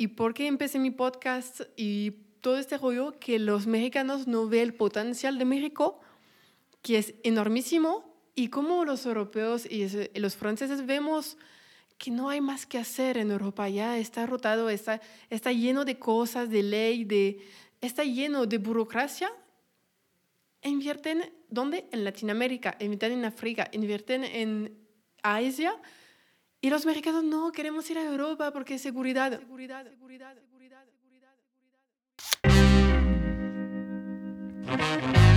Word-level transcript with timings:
¿Y 0.00 0.08
por 0.08 0.32
qué 0.32 0.46
empecé 0.46 0.78
mi 0.78 0.92
podcast 0.92 1.62
y 1.76 2.12
todo 2.40 2.56
este 2.56 2.78
rollo 2.78 3.18
que 3.18 3.40
los 3.40 3.66
mexicanos 3.66 4.28
no 4.28 4.48
ven 4.48 4.62
el 4.62 4.74
potencial 4.74 5.38
de 5.38 5.44
México, 5.44 6.00
que 6.82 6.98
es 6.98 7.14
enormísimo, 7.24 8.08
y 8.36 8.48
como 8.48 8.84
los 8.84 9.04
europeos 9.04 9.66
y 9.66 9.88
los 10.20 10.36
franceses 10.36 10.86
vemos 10.86 11.36
que 11.98 12.12
no 12.12 12.28
hay 12.28 12.40
más 12.40 12.64
que 12.64 12.78
hacer 12.78 13.18
en 13.18 13.32
Europa, 13.32 13.68
ya 13.68 13.98
está 13.98 14.24
rotado, 14.24 14.70
está, 14.70 15.00
está 15.30 15.50
lleno 15.50 15.84
de 15.84 15.98
cosas, 15.98 16.48
de 16.48 16.62
ley, 16.62 17.02
de, 17.02 17.44
está 17.80 18.04
lleno 18.04 18.46
de 18.46 18.58
burocracia. 18.58 19.32
Invierten, 20.62 21.32
¿dónde? 21.48 21.88
En 21.90 22.04
Latinoamérica, 22.04 22.76
invierten 22.78 23.12
en 23.12 23.24
África, 23.24 23.68
invierten 23.72 24.22
en 24.22 24.78
Asia. 25.24 25.74
Y 26.60 26.70
los 26.70 26.84
mexicanos 26.86 27.22
no, 27.22 27.52
queremos 27.52 27.88
ir 27.88 27.98
a 27.98 28.02
Europa 28.02 28.52
porque 28.52 28.74
es 28.74 28.82
seguridad. 28.82 29.38
seguridad, 29.38 29.86
seguridad, 29.88 30.34
seguridad, 30.34 30.84
seguridad. 34.66 35.27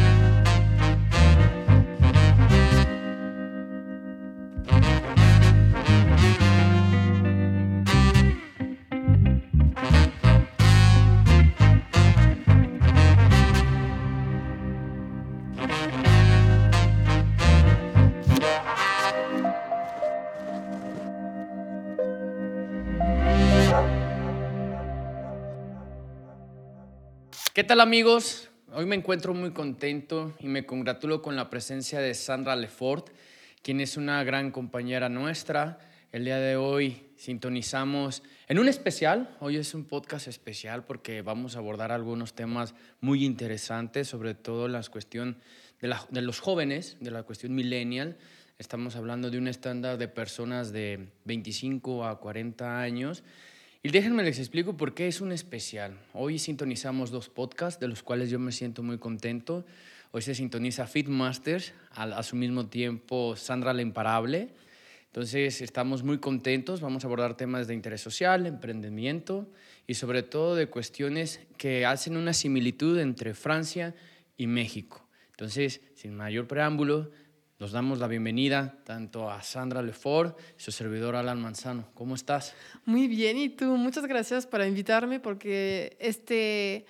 ¿Qué 27.62 27.68
tal 27.68 27.82
amigos? 27.82 28.50
Hoy 28.74 28.88
me 28.88 28.96
encuentro 28.96 29.36
muy 29.36 29.52
contento 29.52 30.34
y 30.40 30.48
me 30.48 30.66
congratulo 30.66 31.22
con 31.22 31.36
la 31.36 31.52
presencia 31.52 32.00
de 32.00 32.16
Sandra 32.16 32.56
Lefort, 32.56 33.12
quien 33.62 33.82
es 33.82 33.98
una 33.98 34.24
gran 34.24 34.50
compañera 34.50 35.10
nuestra. 35.10 35.78
El 36.12 36.26
día 36.26 36.40
de 36.40 36.56
hoy 36.56 37.12
sintonizamos 37.18 38.24
en 38.48 38.58
un 38.58 38.68
especial, 38.68 39.38
hoy 39.42 39.58
es 39.58 39.76
un 39.76 39.86
podcast 39.86 40.28
especial 40.28 40.86
porque 40.86 41.22
vamos 41.22 41.56
a 41.56 41.60
abordar 41.60 41.92
algunos 41.92 42.34
temas 42.34 42.74
muy 43.00 43.24
interesantes, 43.24 44.08
sobre 44.08 44.34
todo 44.34 44.68
la 44.68 44.82
cuestión 44.82 45.38
de, 45.82 45.96
de 46.10 46.22
los 46.24 46.40
jóvenes, 46.40 46.98
de 47.00 47.12
la 47.12 47.22
cuestión 47.22 47.54
millennial. 47.54 48.18
Estamos 48.58 48.96
hablando 48.96 49.30
de 49.30 49.38
un 49.38 49.48
estándar 49.48 50.00
de 50.00 50.08
personas 50.08 50.72
de 50.72 51.10
25 51.26 52.08
a 52.08 52.20
40 52.20 52.82
años 52.82 53.24
y 53.84 53.90
déjenme 53.90 54.24
les 54.24 54.38
explico 54.38 54.78
por 54.78 54.94
qué 54.94 55.08
es 55.08 55.22
un 55.22 55.32
especial. 55.32 55.98
Hoy 56.14 56.38
sintonizamos 56.38 57.10
dos 57.10 57.30
podcasts 57.30 57.80
de 57.80 57.88
los 57.88 58.04
cuales 58.04 58.30
yo 58.30 58.38
me 58.38 58.52
siento 58.52 58.84
muy 58.84 59.00
contento. 59.00 59.66
Hoy 60.12 60.22
se 60.22 60.36
sintoniza 60.36 60.86
Fitmasters, 60.86 61.74
a, 61.92 62.04
a 62.04 62.24
su 62.24 62.36
mismo 62.36 62.68
tiempo 62.68 63.36
Sandra 63.36 63.74
la 63.74 63.82
Imparable. 63.82 64.50
Entonces 65.08 65.62
estamos 65.62 66.04
muy 66.04 66.20
contentos, 66.20 66.80
vamos 66.80 67.04
a 67.04 67.08
abordar 67.08 67.36
temas 67.36 67.68
de 67.68 67.74
interés 67.74 68.02
social, 68.02 68.46
emprendimiento 68.46 69.52
y 69.88 69.96
sobre 69.96 70.24
todo 70.24 70.56
de 70.56 70.68
cuestiones 70.68 71.42
que 71.58 71.86
hacen 71.86 72.18
una 72.18 72.34
similitud 72.34 73.00
entre 73.00 73.34
Francia 73.34 73.96
y 74.38 74.48
México. 74.48 75.06
Entonces, 75.32 75.82
sin 75.96 76.16
mayor 76.16 76.48
preámbulo, 76.48 77.10
nos 77.62 77.74
damos 77.74 78.00
la 78.00 78.08
bienvenida 78.08 78.76
tanto 78.86 79.30
a 79.30 79.44
Sandra 79.44 79.84
Lefort 79.84 80.36
y 80.58 80.64
su 80.64 80.72
servidor 80.72 81.16
Alan 81.16 81.40
Manzano. 81.40 81.86
¿Cómo 81.94 82.16
estás? 82.16 82.56
Muy 82.86 83.08
bien, 83.08 83.38
y 83.38 83.50
tú, 83.50 83.78
muchas 83.78 84.08
gracias 84.08 84.48
por 84.48 84.66
invitarme 84.66 85.20
porque 85.20 85.96
este, 86.00 86.88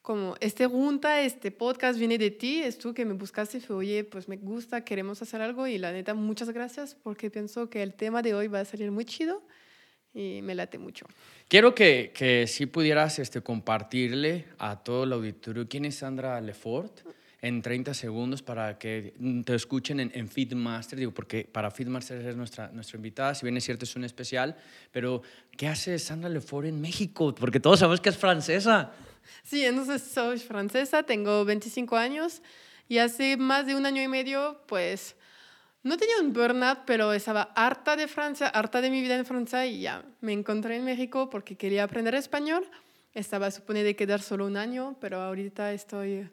como 0.00 0.34
este 0.40 0.66
junta, 0.66 1.20
este 1.20 1.50
podcast 1.50 1.98
viene 1.98 2.16
de 2.16 2.30
ti, 2.30 2.62
es 2.62 2.78
tú 2.78 2.94
que 2.94 3.04
me 3.04 3.12
buscaste 3.12 3.58
y 3.58 3.60
fue, 3.60 3.76
oye, 3.76 4.02
pues 4.02 4.26
me 4.26 4.38
gusta, 4.38 4.82
queremos 4.82 5.20
hacer 5.20 5.42
algo 5.42 5.66
y 5.66 5.76
la 5.76 5.92
neta, 5.92 6.14
muchas 6.14 6.48
gracias 6.48 6.94
porque 6.94 7.30
pienso 7.30 7.68
que 7.68 7.82
el 7.82 7.92
tema 7.92 8.22
de 8.22 8.32
hoy 8.32 8.48
va 8.48 8.60
a 8.60 8.64
salir 8.64 8.90
muy 8.90 9.04
chido 9.04 9.42
y 10.14 10.40
me 10.40 10.54
late 10.54 10.78
mucho. 10.78 11.04
Quiero 11.48 11.74
que, 11.74 12.12
que 12.14 12.46
si 12.46 12.64
pudieras 12.64 13.18
este, 13.18 13.42
compartirle 13.42 14.46
a 14.56 14.82
todo 14.82 15.04
el 15.04 15.12
auditorio 15.12 15.68
quién 15.68 15.84
es 15.84 15.96
Sandra 15.96 16.40
Lefort 16.40 17.02
en 17.44 17.60
30 17.60 17.92
segundos 17.92 18.42
para 18.42 18.78
que 18.78 19.12
te 19.44 19.54
escuchen 19.54 20.00
en, 20.00 20.10
en 20.14 20.28
Feedmaster, 20.28 20.98
digo, 20.98 21.12
porque 21.12 21.44
para 21.44 21.70
Feedmaster 21.70 22.26
es 22.26 22.36
nuestra, 22.36 22.68
nuestra 22.68 22.96
invitada, 22.96 23.34
si 23.34 23.44
bien 23.44 23.54
es 23.58 23.64
cierto 23.64 23.84
es 23.84 23.94
un 23.96 24.04
especial, 24.04 24.56
pero 24.90 25.20
¿qué 25.54 25.68
hace 25.68 25.98
Sandra 25.98 26.30
Lefort 26.30 26.66
en 26.66 26.80
México? 26.80 27.34
Porque 27.34 27.60
todos 27.60 27.80
sabemos 27.80 28.00
que 28.00 28.08
es 28.08 28.16
francesa. 28.16 28.92
Sí, 29.42 29.62
entonces 29.62 30.02
soy 30.02 30.38
francesa, 30.38 31.02
tengo 31.02 31.44
25 31.44 31.96
años 31.96 32.40
y 32.88 32.96
hace 32.96 33.36
más 33.36 33.66
de 33.66 33.74
un 33.74 33.84
año 33.84 34.02
y 34.02 34.08
medio, 34.08 34.62
pues, 34.66 35.14
no 35.82 35.98
tenía 35.98 36.20
un 36.22 36.32
burnout, 36.32 36.86
pero 36.86 37.12
estaba 37.12 37.52
harta 37.54 37.94
de 37.94 38.08
Francia, 38.08 38.48
harta 38.48 38.80
de 38.80 38.88
mi 38.88 39.02
vida 39.02 39.16
en 39.16 39.26
Francia 39.26 39.66
y 39.66 39.82
ya 39.82 40.02
me 40.22 40.32
encontré 40.32 40.76
en 40.76 40.84
México 40.86 41.28
porque 41.28 41.56
quería 41.56 41.84
aprender 41.84 42.14
español. 42.14 42.66
Estaba 43.12 43.50
supone 43.50 43.82
de 43.82 43.94
quedar 43.94 44.22
solo 44.22 44.46
un 44.46 44.56
año, 44.56 44.96
pero 44.98 45.20
ahorita 45.20 45.74
estoy 45.74 46.26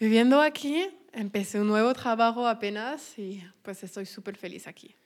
viviendo 0.00 0.40
aquí, 0.40 0.88
empecé 1.12 1.60
un 1.60 1.68
nuevo 1.68 1.92
trabajo 1.92 2.48
apenas 2.48 3.18
y 3.18 3.44
pues 3.62 3.84
estoy 3.84 4.06
súper 4.06 4.36
feliz 4.36 4.66
aquí. 4.66 4.96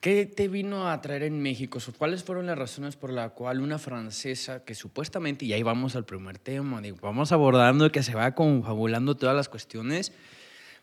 ¿Qué 0.00 0.26
te 0.26 0.48
vino 0.48 0.88
a 0.88 1.00
traer 1.00 1.24
en 1.24 1.40
México? 1.40 1.78
¿Cuáles 1.98 2.24
fueron 2.24 2.46
las 2.46 2.58
razones 2.58 2.96
por 2.96 3.12
la 3.12 3.30
cual 3.30 3.60
una 3.60 3.78
francesa 3.78 4.64
que 4.64 4.74
supuestamente, 4.74 5.44
y 5.44 5.52
ahí 5.52 5.62
vamos 5.62 5.94
al 5.94 6.04
primer 6.04 6.38
tema, 6.38 6.80
digo, 6.80 6.98
vamos 7.00 7.30
abordando 7.30 7.90
que 7.92 8.02
se 8.02 8.14
va 8.14 8.34
confabulando 8.34 9.16
todas 9.16 9.36
las 9.36 9.48
cuestiones 9.48 10.12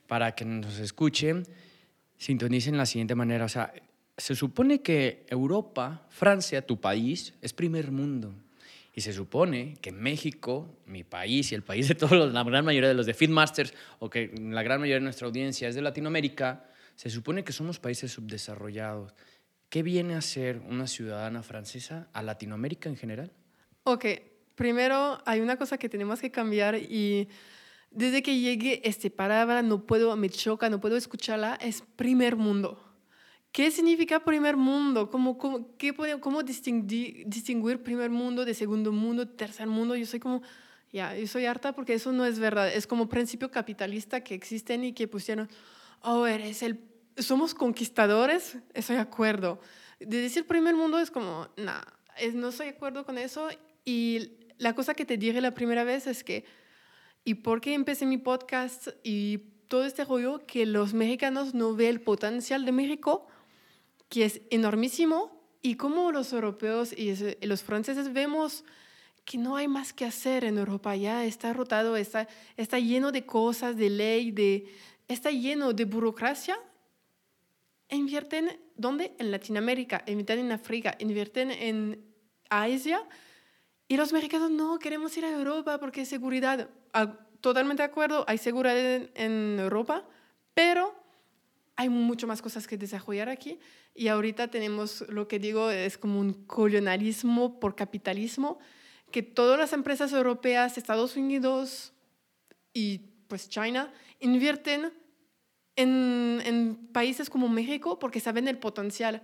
para 0.07 0.35
que 0.35 0.45
nos 0.45 0.79
escuchen, 0.79 1.45
sintonicen 2.17 2.77
la 2.77 2.85
siguiente 2.85 3.15
manera. 3.15 3.45
O 3.45 3.49
sea, 3.49 3.73
se 4.17 4.35
supone 4.35 4.81
que 4.81 5.25
Europa, 5.29 6.05
Francia, 6.09 6.65
tu 6.65 6.79
país, 6.79 7.33
es 7.41 7.51
primer 7.51 7.91
mundo. 7.91 8.33
Y 8.99 9.01
se 9.01 9.13
supone 9.13 9.77
que 9.79 9.93
México, 9.93 10.75
mi 10.85 11.05
país 11.05 11.53
y 11.53 11.55
el 11.55 11.63
país 11.63 11.87
de 11.87 11.95
todos 11.95 12.33
la 12.33 12.43
gran 12.43 12.65
mayoría 12.65 12.89
de 12.89 12.95
los 12.95 13.05
de 13.05 13.13
Feedmasters, 13.13 13.73
o 13.99 14.09
que 14.09 14.29
la 14.37 14.61
gran 14.61 14.81
mayoría 14.81 14.95
de 14.95 15.05
nuestra 15.05 15.25
audiencia 15.25 15.69
es 15.69 15.75
de 15.75 15.81
Latinoamérica, 15.81 16.65
se 16.97 17.09
supone 17.09 17.45
que 17.45 17.53
somos 17.53 17.79
países 17.79 18.11
subdesarrollados. 18.11 19.15
¿Qué 19.69 19.83
viene 19.83 20.15
a 20.15 20.21
ser 20.21 20.59
una 20.67 20.85
ciudadana 20.85 21.43
francesa 21.43 22.09
a 22.11 22.21
Latinoamérica 22.21 22.89
en 22.89 22.97
general? 22.97 23.31
Ok, 23.85 24.05
primero 24.55 25.21
hay 25.25 25.39
una 25.39 25.55
cosa 25.55 25.77
que 25.77 25.87
tenemos 25.87 26.19
que 26.19 26.29
cambiar 26.29 26.75
y 26.75 27.29
desde 27.91 28.21
que 28.21 28.37
llegué 28.37 28.81
esta 28.83 29.09
palabra 29.09 29.61
no 29.61 29.85
puedo, 29.85 30.13
me 30.17 30.29
choca, 30.29 30.69
no 30.69 30.81
puedo 30.81 30.97
escucharla, 30.97 31.57
es 31.61 31.83
primer 31.95 32.35
mundo. 32.35 32.88
¿Qué 33.51 33.71
significa 33.71 34.19
primer 34.19 34.55
mundo? 34.55 35.09
¿Cómo, 35.09 35.37
cómo, 35.37 35.75
qué, 35.77 35.93
cómo 36.19 36.43
distinguir, 36.43 37.23
distinguir 37.25 37.81
primer 37.81 38.11
mundo 38.11 38.45
de 38.45 38.53
segundo 38.53 38.91
mundo, 38.91 39.27
tercer 39.27 39.67
mundo? 39.67 39.95
Yo 39.95 40.05
soy 40.05 40.19
como, 40.19 40.43
ya, 40.91 41.15
yo 41.15 41.25
soy 41.27 41.45
harta 41.45 41.73
porque 41.73 41.93
eso 41.95 42.11
no 42.11 42.25
es 42.25 42.37
verdad. 42.37 42.71
Es 42.71 42.85
como 42.85 43.09
principio 43.09 43.49
capitalista 43.49 44.23
que 44.23 44.35
existen 44.35 44.83
y 44.83 44.93
que 44.93 45.07
pusieron, 45.07 45.49
oh, 46.01 46.27
eres 46.27 46.61
el, 46.61 46.79
somos 47.17 47.55
conquistadores, 47.55 48.57
estoy 48.73 48.97
de 48.97 49.01
acuerdo. 49.01 49.59
De 49.99 50.21
decir 50.21 50.45
primer 50.45 50.75
mundo 50.75 50.99
es 50.99 51.09
como, 51.09 51.47
nah, 51.57 51.81
no 52.33 52.49
estoy 52.49 52.67
de 52.67 52.73
acuerdo 52.73 53.03
con 53.03 53.17
eso. 53.17 53.49
Y 53.83 54.33
la 54.59 54.75
cosa 54.75 54.93
que 54.93 55.05
te 55.05 55.17
dije 55.17 55.41
la 55.41 55.55
primera 55.55 55.83
vez 55.83 56.05
es 56.05 56.23
que, 56.23 56.45
¿y 57.23 57.35
por 57.35 57.61
qué 57.61 57.73
empecé 57.73 58.05
mi 58.05 58.19
podcast 58.19 58.89
y 59.03 59.39
todo 59.67 59.85
este 59.85 60.05
rollo 60.05 60.45
que 60.45 60.65
los 60.65 60.93
mexicanos 60.93 61.55
no 61.55 61.75
ven 61.75 61.89
el 61.89 62.01
potencial 62.01 62.63
de 62.63 62.71
México? 62.71 63.27
Que 64.09 64.25
es 64.25 64.41
enormísimo 64.49 65.39
y 65.61 65.75
como 65.75 66.11
los 66.11 66.33
europeos 66.33 66.93
y 66.93 67.15
los 67.45 67.63
franceses 67.63 68.11
vemos 68.11 68.63
que 69.25 69.37
no 69.37 69.55
hay 69.55 69.67
más 69.67 69.93
que 69.93 70.05
hacer 70.05 70.43
en 70.43 70.57
Europa, 70.57 70.95
ya 70.95 71.23
está 71.25 71.53
rotado, 71.53 71.95
está, 71.95 72.27
está 72.57 72.79
lleno 72.79 73.11
de 73.11 73.27
cosas, 73.27 73.77
de 73.77 73.89
ley, 73.89 74.31
de, 74.31 74.67
está 75.07 75.29
lleno 75.29 75.71
de 75.71 75.85
burocracia. 75.85 76.57
Invierten, 77.89 78.59
¿dónde? 78.75 79.13
En 79.19 79.29
Latinoamérica, 79.29 80.03
invierten 80.07 80.39
en 80.39 80.51
África, 80.51 80.95
invierten 80.97 81.51
en 81.51 82.03
Asia. 82.49 83.07
Y 83.87 83.97
los 83.97 84.13
mexicanos 84.13 84.49
no, 84.49 84.79
queremos 84.79 85.15
ir 85.17 85.25
a 85.25 85.29
Europa 85.29 85.79
porque 85.79 85.99
hay 85.99 86.05
seguridad. 86.07 86.67
Ah, 86.93 87.13
totalmente 87.41 87.83
de 87.83 87.89
acuerdo, 87.89 88.25
hay 88.27 88.39
seguridad 88.39 88.77
en, 88.79 89.11
en 89.13 89.59
Europa, 89.59 90.07
pero 90.55 90.98
hay 91.79 91.87
mucho 91.87 92.27
más 92.27 92.41
cosas 92.41 92.67
que 92.67 92.75
desarrollar 92.77 93.29
aquí 93.29 93.57
y 93.95 94.09
ahorita 94.09 94.49
tenemos 94.49 95.05
lo 95.07 95.29
que 95.29 95.39
digo 95.39 95.71
es 95.71 95.97
como 95.97 96.19
un 96.19 96.33
colonialismo 96.45 97.57
por 97.57 97.73
capitalismo, 97.73 98.59
que 99.11 99.23
todas 99.23 99.57
las 99.57 99.71
empresas 99.71 100.11
europeas, 100.11 100.77
Estados 100.77 101.15
Unidos 101.15 101.93
y 102.73 102.97
pues 103.29 103.47
China 103.47 103.93
invierten 104.19 104.91
en, 105.77 106.41
en 106.43 106.75
países 106.91 107.29
como 107.29 107.47
México 107.47 107.97
porque 107.97 108.19
saben 108.19 108.49
el 108.49 108.57
potencial. 108.57 109.21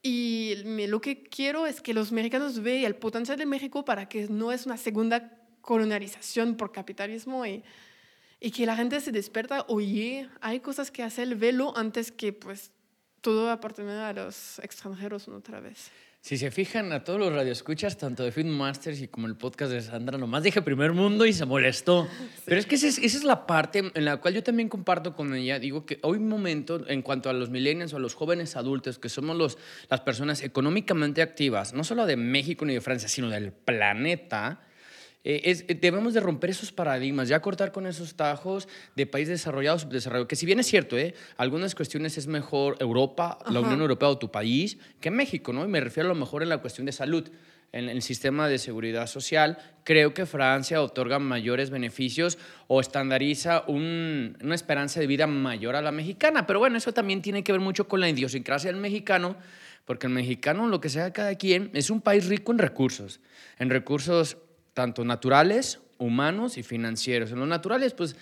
Y 0.00 0.54
lo 0.86 1.00
que 1.00 1.24
quiero 1.24 1.66
es 1.66 1.80
que 1.80 1.92
los 1.92 2.12
mexicanos 2.12 2.60
vean 2.60 2.84
el 2.84 2.94
potencial 2.94 3.36
de 3.36 3.46
México 3.46 3.84
para 3.84 4.08
que 4.08 4.28
no 4.28 4.52
es 4.52 4.64
una 4.64 4.76
segunda 4.76 5.40
colonización 5.60 6.56
por 6.56 6.70
capitalismo 6.70 7.44
y 8.44 8.50
que 8.50 8.66
la 8.66 8.76
gente 8.76 9.00
se 9.00 9.10
despierta, 9.10 9.64
oye, 9.68 10.28
hay 10.42 10.60
cosas 10.60 10.90
que 10.90 11.02
hacer, 11.02 11.34
velo 11.34 11.74
antes 11.78 12.12
que 12.12 12.34
pues 12.34 12.72
todo 13.22 13.50
apartenga 13.50 14.06
a 14.06 14.12
los 14.12 14.58
extranjeros 14.58 15.28
otra 15.28 15.60
vez. 15.60 15.90
Si 16.20 16.36
se 16.36 16.50
fijan 16.50 16.92
a 16.92 17.04
todos 17.04 17.18
los 17.18 17.32
radioescuchas, 17.32 17.96
tanto 17.96 18.22
de 18.22 18.32
Film 18.32 18.50
Masters 18.50 19.00
y 19.00 19.08
como 19.08 19.28
el 19.28 19.36
podcast 19.36 19.72
de 19.72 19.80
Sandra, 19.80 20.18
nomás 20.18 20.42
dije 20.42 20.60
primer 20.60 20.92
mundo 20.92 21.24
y 21.24 21.32
se 21.32 21.46
molestó. 21.46 22.06
Pero 22.44 22.60
es 22.60 22.66
que 22.66 22.74
esa 22.74 22.88
es, 22.88 22.98
esa 22.98 23.16
es 23.16 23.24
la 23.24 23.46
parte 23.46 23.90
en 23.94 24.04
la 24.04 24.18
cual 24.18 24.34
yo 24.34 24.42
también 24.42 24.68
comparto 24.68 25.14
con 25.14 25.34
ella. 25.34 25.58
Digo 25.58 25.86
que 25.86 25.98
hoy 26.02 26.18
momento, 26.18 26.86
en 26.86 27.00
cuanto 27.00 27.30
a 27.30 27.32
los 27.32 27.48
millennials 27.48 27.94
o 27.94 27.96
a 27.96 28.00
los 28.00 28.14
jóvenes 28.14 28.56
adultos, 28.56 28.98
que 28.98 29.08
somos 29.08 29.38
los, 29.38 29.56
las 29.88 30.02
personas 30.02 30.42
económicamente 30.42 31.22
activas, 31.22 31.72
no 31.72 31.82
solo 31.82 32.04
de 32.04 32.16
México 32.16 32.66
ni 32.66 32.74
de 32.74 32.82
Francia, 32.82 33.08
sino 33.08 33.30
del 33.30 33.52
planeta, 33.52 34.60
eh, 35.24 35.40
es- 35.44 35.64
eh, 35.68 35.74
debemos 35.74 36.14
de 36.14 36.20
romper 36.20 36.50
esos 36.50 36.70
paradigmas, 36.70 37.28
ya 37.28 37.40
cortar 37.40 37.72
con 37.72 37.86
esos 37.86 38.14
tajos 38.14 38.68
de 38.94 39.06
país 39.06 39.26
desarrollado, 39.28 39.78
subdesarrollado, 39.78 40.28
que 40.28 40.36
si 40.36 40.44
bien 40.46 40.60
es 40.60 40.66
cierto, 40.66 40.96
¿eh? 40.98 41.14
algunas 41.38 41.74
cuestiones 41.74 42.16
es 42.18 42.26
mejor 42.26 42.76
Europa, 42.78 43.38
la 43.46 43.58
Ajá. 43.58 43.68
Unión 43.68 43.80
Europea 43.80 44.08
o 44.10 44.18
tu 44.18 44.30
país 44.30 44.78
que 45.00 45.10
México, 45.10 45.52
¿no? 45.52 45.64
Y 45.64 45.68
me 45.68 45.80
refiero 45.80 46.08
a 46.10 46.12
lo 46.14 46.20
mejor 46.20 46.42
en 46.42 46.50
la 46.50 46.58
cuestión 46.58 46.84
de 46.86 46.92
salud, 46.92 47.28
en 47.72 47.88
el 47.88 48.02
sistema 48.02 48.46
de 48.46 48.58
seguridad 48.58 49.08
social. 49.08 49.58
Creo 49.82 50.14
que 50.14 50.26
Francia 50.26 50.80
otorga 50.80 51.18
mayores 51.18 51.70
beneficios 51.70 52.38
o 52.68 52.80
estandariza 52.80 53.64
un- 53.66 54.36
una 54.42 54.54
esperanza 54.54 55.00
de 55.00 55.08
vida 55.08 55.26
mayor 55.26 55.74
a 55.74 55.82
la 55.82 55.90
mexicana, 55.90 56.46
pero 56.46 56.60
bueno, 56.60 56.76
eso 56.78 56.92
también 56.94 57.20
tiene 57.20 57.42
que 57.42 57.50
ver 57.50 57.60
mucho 57.60 57.88
con 57.88 57.98
la 58.00 58.08
idiosincrasia 58.08 58.70
del 58.70 58.80
mexicano, 58.80 59.34
porque 59.86 60.06
el 60.06 60.12
mexicano, 60.12 60.68
lo 60.68 60.80
que 60.80 60.88
sea 60.88 61.12
cada 61.12 61.34
quien, 61.34 61.70
es 61.74 61.90
un 61.90 62.00
país 62.00 62.26
rico 62.28 62.52
en 62.52 62.58
recursos, 62.58 63.20
en 63.58 63.70
recursos 63.70 64.36
tanto 64.74 65.04
naturales, 65.04 65.80
humanos 65.98 66.58
y 66.58 66.62
financieros. 66.62 67.30
En 67.32 67.38
los 67.38 67.48
naturales, 67.48 67.94
pues 67.94 68.16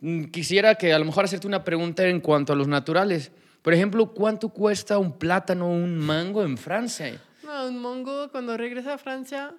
mm, 0.00 0.24
quisiera 0.24 0.74
que 0.74 0.92
a 0.92 0.98
lo 0.98 1.04
mejor 1.04 1.24
hacerte 1.26 1.46
una 1.46 1.62
pregunta 1.62 2.06
en 2.06 2.20
cuanto 2.20 2.52
a 2.52 2.56
los 2.56 2.66
naturales. 2.66 3.30
Por 3.62 3.72
ejemplo, 3.74 4.12
¿cuánto 4.12 4.48
cuesta 4.48 4.98
un 4.98 5.12
plátano 5.18 5.66
o 5.66 5.70
un 5.72 5.98
mango 5.98 6.42
en 6.42 6.56
Francia? 6.58 7.20
No, 7.44 7.68
un 7.68 7.78
mongo, 7.80 8.28
cuando 8.32 8.56
regrese 8.56 8.90
a 8.90 8.98
Francia, 8.98 9.54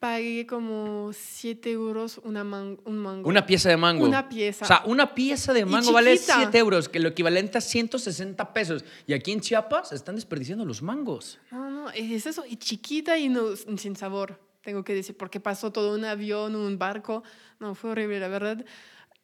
pagué 0.00 0.46
como 0.46 1.10
7 1.14 1.70
euros 1.70 2.20
una 2.24 2.44
man- 2.44 2.78
un 2.84 2.98
mango. 2.98 3.26
Una 3.28 3.46
pieza 3.46 3.70
de 3.70 3.76
mango. 3.78 4.04
Una 4.04 4.28
pieza. 4.28 4.64
O 4.64 4.68
sea, 4.68 4.82
una 4.84 5.14
pieza 5.14 5.52
de 5.54 5.64
mango 5.64 5.92
vale 5.92 6.14
chiquita. 6.14 6.34
7 6.42 6.58
euros, 6.58 6.88
que 6.90 6.98
lo 7.00 7.08
equivalente 7.08 7.56
a 7.56 7.60
160 7.62 8.52
pesos. 8.52 8.84
Y 9.06 9.14
aquí 9.14 9.32
en 9.32 9.40
Chiapas 9.40 9.92
están 9.92 10.16
desperdiciando 10.16 10.64
los 10.66 10.82
mangos. 10.82 11.38
No, 11.50 11.70
no, 11.70 11.90
es 11.90 12.26
eso, 12.26 12.44
y 12.46 12.56
chiquita 12.56 13.16
y 13.16 13.28
no, 13.30 13.56
sin 13.56 13.96
sabor, 13.96 14.38
tengo 14.64 14.82
que 14.84 14.94
decir, 14.94 15.16
porque 15.16 15.40
pasó 15.40 15.70
todo 15.72 15.94
un 15.94 16.04
avión, 16.04 16.56
un 16.56 16.78
barco, 16.78 17.22
no, 17.60 17.74
fue 17.74 17.90
horrible, 17.90 18.18
la 18.20 18.28
verdad. 18.28 18.64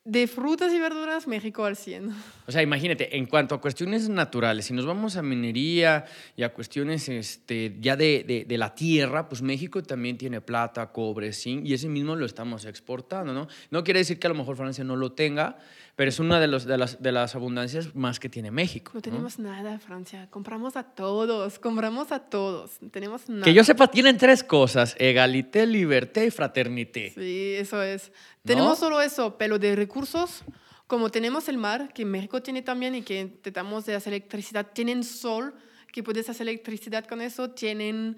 De 0.03 0.27
frutas 0.27 0.73
y 0.73 0.79
verduras, 0.81 1.27
México 1.29 1.65
al 1.67 1.77
100. 1.77 2.11
O 2.47 2.53
sea, 2.53 2.63
imagínate, 2.63 3.17
en 3.17 3.27
cuanto 3.27 3.55
a 3.55 3.61
cuestiones 3.61 4.09
naturales, 4.09 4.65
si 4.65 4.73
nos 4.75 4.85
vamos 4.87 5.17
a 5.17 5.23
minería 5.23 6.05
y 6.37 6.43
a 6.43 6.53
cuestiones 6.53 7.09
este, 7.09 7.77
ya 7.81 7.97
de, 7.97 8.25
de- 8.27 8.45
de 8.45 8.59
la 8.59 8.75
tierra, 8.75 9.29
pues 9.29 9.41
México 9.43 9.83
también 9.83 10.17
tiene 10.19 10.41
plata, 10.41 10.91
cobre, 10.91 11.33
zinc, 11.33 11.65
y 11.67 11.75
ese 11.75 11.89
mismo 11.89 12.17
lo 12.17 12.27
estamos 12.27 12.65
exportando, 12.65 13.33
¿no? 13.35 13.47
No 13.71 13.85
quiere 13.85 14.01
decir 14.01 14.19
que 14.19 14.27
a 14.27 14.31
lo 14.31 14.37
mejor 14.37 14.57
Francia 14.57 14.83
no 14.83 14.97
lo 14.97 15.13
tenga, 15.13 15.59
pero 16.00 16.08
es 16.08 16.19
una 16.19 16.41
de, 16.41 16.47
los, 16.47 16.64
de, 16.64 16.79
las, 16.79 17.02
de 17.02 17.12
las 17.12 17.35
abundancias 17.35 17.94
más 17.94 18.19
que 18.19 18.31
tiene 18.31 18.50
México. 18.50 18.93
No 18.94 19.00
¿no? 19.00 19.02
tenemos 19.02 19.38
nada, 19.38 19.79
Francia, 19.81 20.29
compramos 20.31 20.75
a 20.75 20.82
todos, 20.82 21.58
compramos 21.58 22.11
a 22.11 22.20
todos, 22.20 22.81
no 22.81 22.88
tenemos 22.88 23.29
nada. 23.29 23.44
Que 23.44 23.52
yo 23.52 23.62
sepa, 23.64 23.87
tienen 23.87 24.17
tres 24.17 24.43
cosas, 24.43 24.97
egalité, 24.99 25.67
liberté 25.67 26.25
y 26.25 26.31
fraternité. 26.31 27.12
Sí, 27.14 27.52
eso 27.55 27.82
es. 27.82 28.08
¿No? 28.08 28.14
Tenemos 28.47 28.79
solo 28.79 29.02
eso, 29.02 29.37
pero 29.37 29.58
de 29.58 29.76
recursos, 29.76 30.43
como 30.87 31.11
tenemos 31.11 31.50
el 31.50 31.58
mar, 31.58 31.93
que 31.93 32.06
México 32.06 32.41
tiene 32.41 32.62
también 32.62 32.94
y 32.94 33.02
que 33.02 33.38
tratamos 33.43 33.85
de 33.85 33.94
hacer 33.94 34.14
electricidad, 34.14 34.69
tienen 34.73 35.05
sol, 35.05 35.55
que 35.93 36.02
puedes 36.02 36.31
hacer 36.31 36.49
electricidad 36.49 37.05
con 37.05 37.20
eso, 37.20 37.50
tienen, 37.50 38.17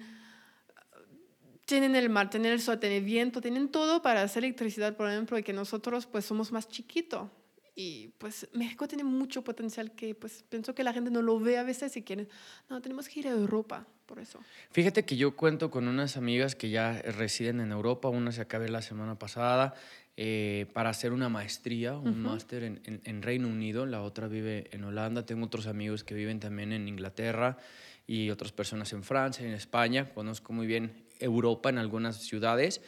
tienen 1.65 1.97
el 1.97 2.09
mar, 2.09 2.29
tienen 2.29 2.53
el 2.53 2.61
sol, 2.61 2.79
tienen 2.79 3.03
viento, 3.03 3.41
tienen 3.41 3.67
todo 3.67 4.01
para 4.01 4.21
hacer 4.21 4.45
electricidad, 4.45 4.95
por 4.95 5.09
ejemplo, 5.09 5.37
y 5.37 5.43
que 5.43 5.51
nosotros 5.51 6.05
pues 6.05 6.23
somos 6.23 6.49
más 6.53 6.69
chiquitos. 6.69 7.27
Y 7.75 8.09
pues 8.19 8.47
México 8.53 8.87
tiene 8.87 9.03
mucho 9.03 9.43
potencial 9.43 9.91
que 9.93 10.13
pues 10.13 10.43
pienso 10.47 10.75
que 10.75 10.83
la 10.83 10.93
gente 10.93 11.09
no 11.09 11.21
lo 11.23 11.39
ve 11.39 11.57
a 11.57 11.63
veces 11.63 11.97
y 11.97 12.03
quieren, 12.03 12.27
no, 12.69 12.81
tenemos 12.81 13.09
que 13.09 13.19
ir 13.21 13.27
a 13.27 13.31
Europa, 13.31 13.87
por 14.05 14.19
eso. 14.19 14.39
Fíjate 14.71 15.05
que 15.05 15.17
yo 15.17 15.35
cuento 15.35 15.71
con 15.71 15.87
unas 15.87 16.15
amigas 16.15 16.55
que 16.55 16.69
ya 16.69 17.01
residen 17.01 17.59
en 17.61 17.71
Europa, 17.71 18.09
una 18.09 18.31
se 18.31 18.41
ir 18.41 18.69
la 18.69 18.83
semana 18.83 19.17
pasada 19.17 19.73
eh, 20.17 20.67
para 20.73 20.91
hacer 20.91 21.11
una 21.13 21.29
maestría, 21.29 21.97
un 21.97 22.21
máster 22.21 22.63
en, 22.63 22.79
en- 22.85 23.01
en 23.05 23.21
Reino 23.23 23.47
Unido, 23.47 23.87
la 23.87 24.03
otra 24.03 24.27
vive 24.27 24.67
en 24.71 24.83
Holanda, 24.83 25.25
tengo 25.25 25.43
otros 25.47 25.65
amigos 25.65 26.03
que 26.03 26.13
viven 26.13 26.39
también 26.39 26.71
en 26.73 26.87
Inglaterra 26.87 27.57
y 28.05 28.29
otras 28.29 28.51
personas 28.51 28.93
en 28.93 29.01
Francia, 29.01 29.47
en 29.47 29.53
España, 29.53 30.13
conozco 30.13 30.53
muy 30.53 30.67
bien 30.67 30.93
Europa 31.19 31.69
en 31.69 31.79
algunas 31.79 32.17
ciudades, 32.17 32.81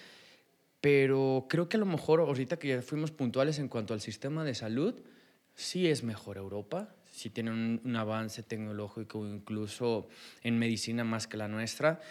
pero 0.85 1.47
creo 1.49 1.67
que 1.67 1.77
a 1.77 1.79
lo 1.79 1.87
mejor 1.87 2.19
ahorita 2.19 2.57
que 2.59 2.67
ya 2.67 2.79
fuimos 2.83 3.09
puntuales 3.09 3.57
en 3.57 3.69
cuanto 3.69 3.95
al 3.95 4.01
sistema 4.01 4.43
de 4.43 4.53
salud, 4.53 4.93
sí 5.55 5.87
es 5.87 6.03
mejor 6.03 6.37
Europa, 6.37 6.93
sí 7.11 7.31
tiene 7.31 7.49
un, 7.49 7.81
un 7.83 7.95
avance 7.95 8.43
tecnológico 8.43 9.25
incluso 9.25 10.07
en 10.43 10.59
medicina 10.59 11.03
más 11.03 11.25
que 11.25 11.37
la 11.37 11.47
nuestra. 11.47 12.01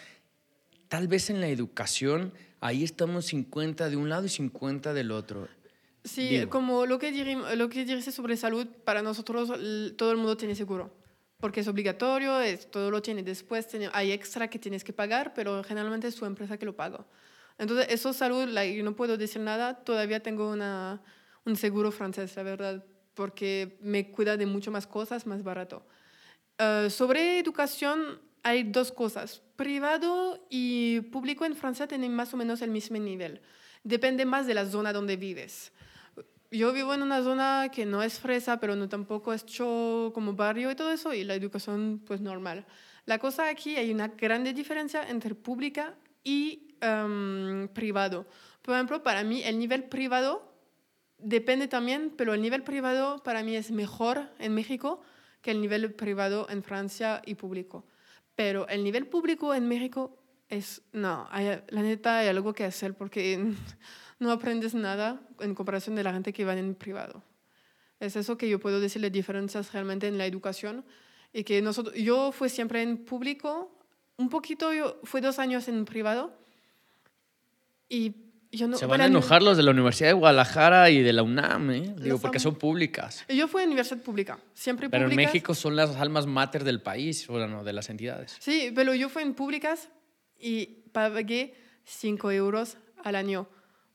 Tal 0.89 1.07
vez 1.07 1.29
en 1.29 1.39
la 1.39 1.47
educación, 1.47 2.33
ahí 2.59 2.83
estamos 2.83 3.27
50 3.27 3.89
de 3.89 3.95
un 3.95 4.09
lado 4.09 4.25
y 4.25 4.29
50 4.29 4.93
del 4.93 5.11
otro. 5.11 5.47
Sí, 6.03 6.27
Digo. 6.39 6.49
como 6.49 6.85
lo 6.85 6.99
que, 6.99 7.13
dirim- 7.13 7.55
lo 7.55 7.69
que 7.69 7.85
dices 7.85 8.13
sobre 8.13 8.35
salud, 8.35 8.67
para 8.83 9.01
nosotros 9.01 9.53
todo 9.95 10.11
el 10.11 10.17
mundo 10.17 10.35
tiene 10.35 10.53
seguro, 10.53 10.91
porque 11.39 11.61
es 11.61 11.67
obligatorio, 11.69 12.41
es, 12.41 12.69
todo 12.69 12.91
lo 12.91 13.01
tiene. 13.01 13.23
Después 13.23 13.69
tiene- 13.69 13.89
hay 13.93 14.11
extra 14.11 14.49
que 14.49 14.59
tienes 14.59 14.83
que 14.83 14.91
pagar, 14.91 15.33
pero 15.33 15.63
generalmente 15.63 16.09
es 16.09 16.15
su 16.15 16.25
empresa 16.25 16.57
que 16.57 16.65
lo 16.65 16.75
paga. 16.75 17.05
Entonces, 17.57 17.87
eso 17.89 18.09
es 18.09 18.17
salud, 18.17 18.47
like, 18.49 18.75
yo 18.77 18.83
no 18.83 18.95
puedo 18.95 19.17
decir 19.17 19.41
nada, 19.41 19.75
todavía 19.75 20.21
tengo 20.21 20.49
una, 20.49 21.01
un 21.45 21.55
seguro 21.55 21.91
francés, 21.91 22.35
la 22.35 22.43
verdad, 22.43 22.85
porque 23.13 23.77
me 23.81 24.11
cuida 24.11 24.35
de 24.35 24.45
mucho 24.45 24.71
más 24.71 24.87
cosas, 24.87 25.25
más 25.25 25.43
barato. 25.43 25.85
Eh, 26.57 26.89
sobre 26.89 27.39
educación, 27.39 28.19
hay 28.43 28.63
dos 28.63 28.91
cosas. 28.91 29.41
Privado 29.55 30.45
y 30.49 31.01
público 31.11 31.45
en 31.45 31.55
Francia 31.55 31.87
tienen 31.87 32.13
más 32.13 32.33
o 32.33 32.37
menos 32.37 32.61
el 32.61 32.71
mismo 32.71 32.97
nivel. 32.97 33.41
Depende 33.83 34.25
más 34.25 34.47
de 34.47 34.53
la 34.53 34.65
zona 34.65 34.91
donde 34.91 35.15
vives. 35.15 35.71
Yo 36.51 36.71
vivo 36.71 36.93
en 36.93 37.01
una 37.01 37.23
zona 37.23 37.69
que 37.73 37.85
no 37.85 38.03
es 38.03 38.19
fresa, 38.19 38.59
pero 38.59 38.75
no 38.75 38.87
tampoco 38.87 39.33
es 39.33 39.45
cho 39.45 40.11
como 40.13 40.33
barrio 40.33 40.71
y 40.71 40.75
todo 40.75 40.91
eso, 40.91 41.13
y 41.13 41.23
la 41.23 41.35
educación 41.35 42.01
pues 42.05 42.21
normal. 42.21 42.65
La 43.05 43.19
cosa 43.19 43.49
aquí 43.49 43.75
hay 43.77 43.91
una 43.91 44.09
grande 44.09 44.53
diferencia 44.53 45.07
entre 45.09 45.35
pública 45.35 45.95
y 46.25 46.75
em, 46.81 47.69
privado. 47.69 48.27
Por 48.61 48.75
ejemplo, 48.75 49.01
para 49.03 49.23
mí 49.23 49.41
el 49.43 49.57
nivel 49.57 49.85
privado 49.85 50.51
depende 51.17 51.69
también, 51.69 52.11
pero 52.17 52.33
el 52.33 52.41
nivel 52.41 52.63
privado 52.63 53.23
para 53.23 53.43
mí 53.43 53.55
es 53.55 53.71
mejor 53.71 54.29
en 54.39 54.53
México 54.53 55.01
que 55.41 55.51
el 55.51 55.61
nivel 55.61 55.93
privado 55.93 56.47
en 56.49 56.63
Francia 56.63 57.21
y 57.25 57.35
público. 57.35 57.85
Pero 58.35 58.67
el 58.67 58.83
nivel 58.83 59.07
público 59.07 59.53
en 59.53 59.67
México 59.69 60.17
es, 60.49 60.81
no, 60.91 61.27
hay- 61.31 61.61
la 61.69 61.81
neta 61.81 62.17
hay 62.19 62.27
algo 62.27 62.53
que 62.53 62.65
hacer 62.65 62.95
porque 62.95 63.39
no 64.19 64.31
aprendes 64.31 64.73
nada 64.73 65.21
en 65.39 65.55
comparación 65.55 65.95
de 65.95 66.03
la 66.03 66.11
gente 66.11 66.33
que 66.33 66.43
va 66.43 66.57
en 66.57 66.75
privado. 66.75 67.23
Es 67.99 68.15
eso 68.15 68.37
que 68.37 68.49
yo 68.49 68.59
puedo 68.59 68.79
decirle 68.79 69.09
diferencias 69.09 69.71
realmente 69.71 70.07
en 70.07 70.17
la 70.17 70.25
educación 70.25 70.83
y 71.31 71.43
que 71.43 71.61
nosotros, 71.61 71.95
yo 71.95 72.31
fui 72.31 72.49
siempre 72.49 72.81
en 72.81 72.97
público, 73.05 73.74
un 74.17 74.29
poquito, 74.29 74.73
yo 74.73 74.99
fui 75.03 75.21
dos 75.21 75.39
años 75.39 75.67
en 75.67 75.85
privado 75.85 76.33
y 77.89 78.13
yo 78.51 78.67
no... 78.67 78.77
Se 78.77 78.85
van 78.85 79.01
a 79.01 79.03
no- 79.09 79.17
enojar 79.19 79.43
los 79.43 79.57
de 79.57 79.63
la 79.63 79.71
Universidad 79.71 80.09
de 80.09 80.13
Guadalajara 80.13 80.89
y 80.89 81.01
de 81.01 81.13
la 81.13 81.23
UNAM, 81.23 81.71
¿eh? 81.71 81.95
Digo, 81.97 82.19
porque 82.19 82.39
son 82.39 82.55
públicas. 82.55 83.25
Yo 83.27 83.47
fui 83.47 83.63
en 83.63 83.69
universidad 83.69 84.01
pública, 84.01 84.39
siempre 84.53 84.89
Pero 84.89 85.05
en 85.05 85.11
públicas. 85.11 85.33
México 85.33 85.53
son 85.53 85.75
las 85.75 85.95
almas 85.97 86.25
mater 86.25 86.63
del 86.63 86.81
país, 86.81 87.27
bueno, 87.27 87.63
de 87.63 87.73
las 87.73 87.89
entidades. 87.89 88.35
Sí, 88.39 88.71
pero 88.73 88.93
yo 88.93 89.09
fui 89.09 89.23
en 89.23 89.33
públicas 89.33 89.89
y 90.39 90.65
pagué 90.91 91.55
5 91.83 92.31
euros 92.31 92.77
al 93.03 93.15
año 93.15 93.47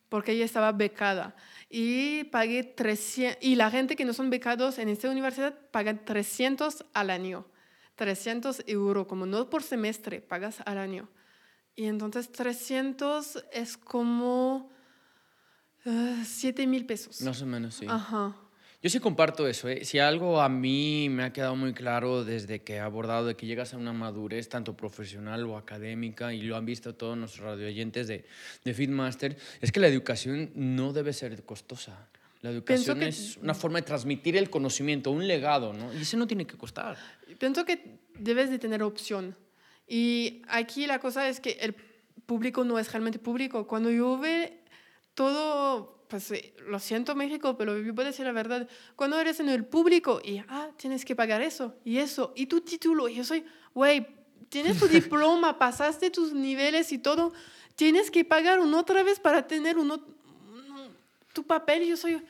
porque 0.09 0.33
ella 0.33 0.45
estaba 0.45 0.73
becada. 0.73 1.35
Y 1.71 2.25
pagué 2.25 2.65
300, 2.65 3.39
y 3.41 3.55
la 3.55 3.71
gente 3.71 3.95
que 3.95 4.05
no 4.05 4.13
son 4.13 4.29
becados 4.29 4.79
en 4.79 4.89
esta 4.89 5.09
universidad 5.09 5.55
pagan 5.71 6.05
300 6.05 6.85
al 6.93 7.11
año. 7.11 7.47
300 8.01 8.65
euros, 8.67 9.07
como 9.07 9.27
no 9.27 9.51
por 9.51 9.63
semestre, 9.63 10.23
pagas 10.23 10.63
al 10.65 10.79
año. 10.79 11.11
Y 11.77 11.85
entonces 11.85 12.33
300 12.33 13.45
es 13.53 13.77
como 13.77 14.71
7 15.85 16.67
mil 16.67 16.87
pesos. 16.87 17.21
Más 17.21 17.43
o 17.43 17.47
menos, 17.47 17.75
sí. 17.75 17.85
Ajá. 17.87 18.35
Yo 18.83 18.89
sí 18.89 19.01
comparto 19.01 19.47
eso. 19.47 19.69
¿eh? 19.69 19.85
Si 19.85 19.99
algo 19.99 20.41
a 20.41 20.49
mí 20.49 21.11
me 21.11 21.25
ha 21.25 21.35
quedado 21.35 21.57
muy 21.57 21.75
claro 21.75 22.25
desde 22.25 22.63
que 22.63 22.77
he 22.77 22.81
abordado 22.81 23.27
de 23.27 23.37
que 23.37 23.45
llegas 23.45 23.75
a 23.75 23.77
una 23.77 23.93
madurez 23.93 24.49
tanto 24.49 24.75
profesional 24.75 25.45
o 25.45 25.59
académica, 25.59 26.33
y 26.33 26.41
lo 26.41 26.57
han 26.57 26.65
visto 26.65 26.95
todos 26.95 27.19
nuestros 27.19 27.45
radioyentes 27.45 28.09
de, 28.09 28.25
de 28.65 28.73
Feedmaster, 28.73 29.37
es 29.61 29.73
que 29.73 29.81
la 29.81 29.89
educación 29.89 30.53
no 30.55 30.95
debe 30.95 31.13
ser 31.13 31.45
costosa. 31.45 32.09
La 32.43 32.51
educación 32.51 33.03
es 33.03 33.37
una 33.37 33.55
forma 33.55 33.81
de 33.81 33.87
transmitir 33.87 34.37
el 34.37 34.49
conocimiento, 34.49 35.11
un 35.11 35.27
legado, 35.27 35.73
¿no? 35.73 35.93
Y 35.93 36.03
eso 36.03 36.17
no 36.17 36.27
tiene 36.27 36.47
que 36.47 36.57
costar. 36.57 36.97
Pienso 37.39 37.65
que 37.65 37.99
debes 38.19 38.49
de 38.51 38.59
tener 38.59 38.83
opción. 38.83 39.37
Y 39.87 40.43
aquí 40.49 40.87
la 40.87 41.01
cosa 41.01 41.29
es 41.29 41.41
que 41.41 41.59
el 41.61 41.75
público 42.25 42.65
no 42.65 42.79
es 42.79 42.91
realmente 42.93 43.19
público. 43.19 43.67
Cuando 43.67 43.91
yo 43.91 44.19
veo 44.19 44.49
todo, 45.15 46.07
pues 46.09 46.31
eh, 46.31 46.55
lo 46.67 46.79
siento 46.79 47.15
México, 47.15 47.57
pero 47.59 47.79
yo 47.79 47.95
puedo 47.95 48.09
decir 48.09 48.25
la 48.25 48.33
verdad. 48.33 48.69
Cuando 48.97 49.19
eres 49.19 49.41
en 49.41 49.49
el 49.49 49.65
público 49.65 50.21
y, 50.25 50.39
ah, 50.49 50.71
tienes 50.77 51.05
que 51.05 51.15
pagar 51.15 51.43
eso 51.43 51.75
y 51.85 51.99
eso, 51.99 52.33
y 52.37 52.47
tu 52.47 52.61
título, 52.61 53.09
y 53.09 53.17
yo 53.17 53.25
soy, 53.25 53.45
güey, 53.75 54.07
tienes 54.49 54.79
tu 54.79 54.87
diploma, 54.89 55.59
pasaste 55.59 56.11
tus 56.11 56.33
niveles 56.33 56.93
y 56.93 56.99
todo, 56.99 57.33
tienes 57.75 58.11
que 58.11 58.25
pagar 58.25 58.61
una 58.61 58.79
otra 58.79 59.03
vez 59.03 59.21
para 59.21 59.47
tener 59.47 59.77
uno, 59.77 60.07
tu 61.33 61.47
papel. 61.47 61.87
Yo 61.87 61.97
soy, 61.97 62.23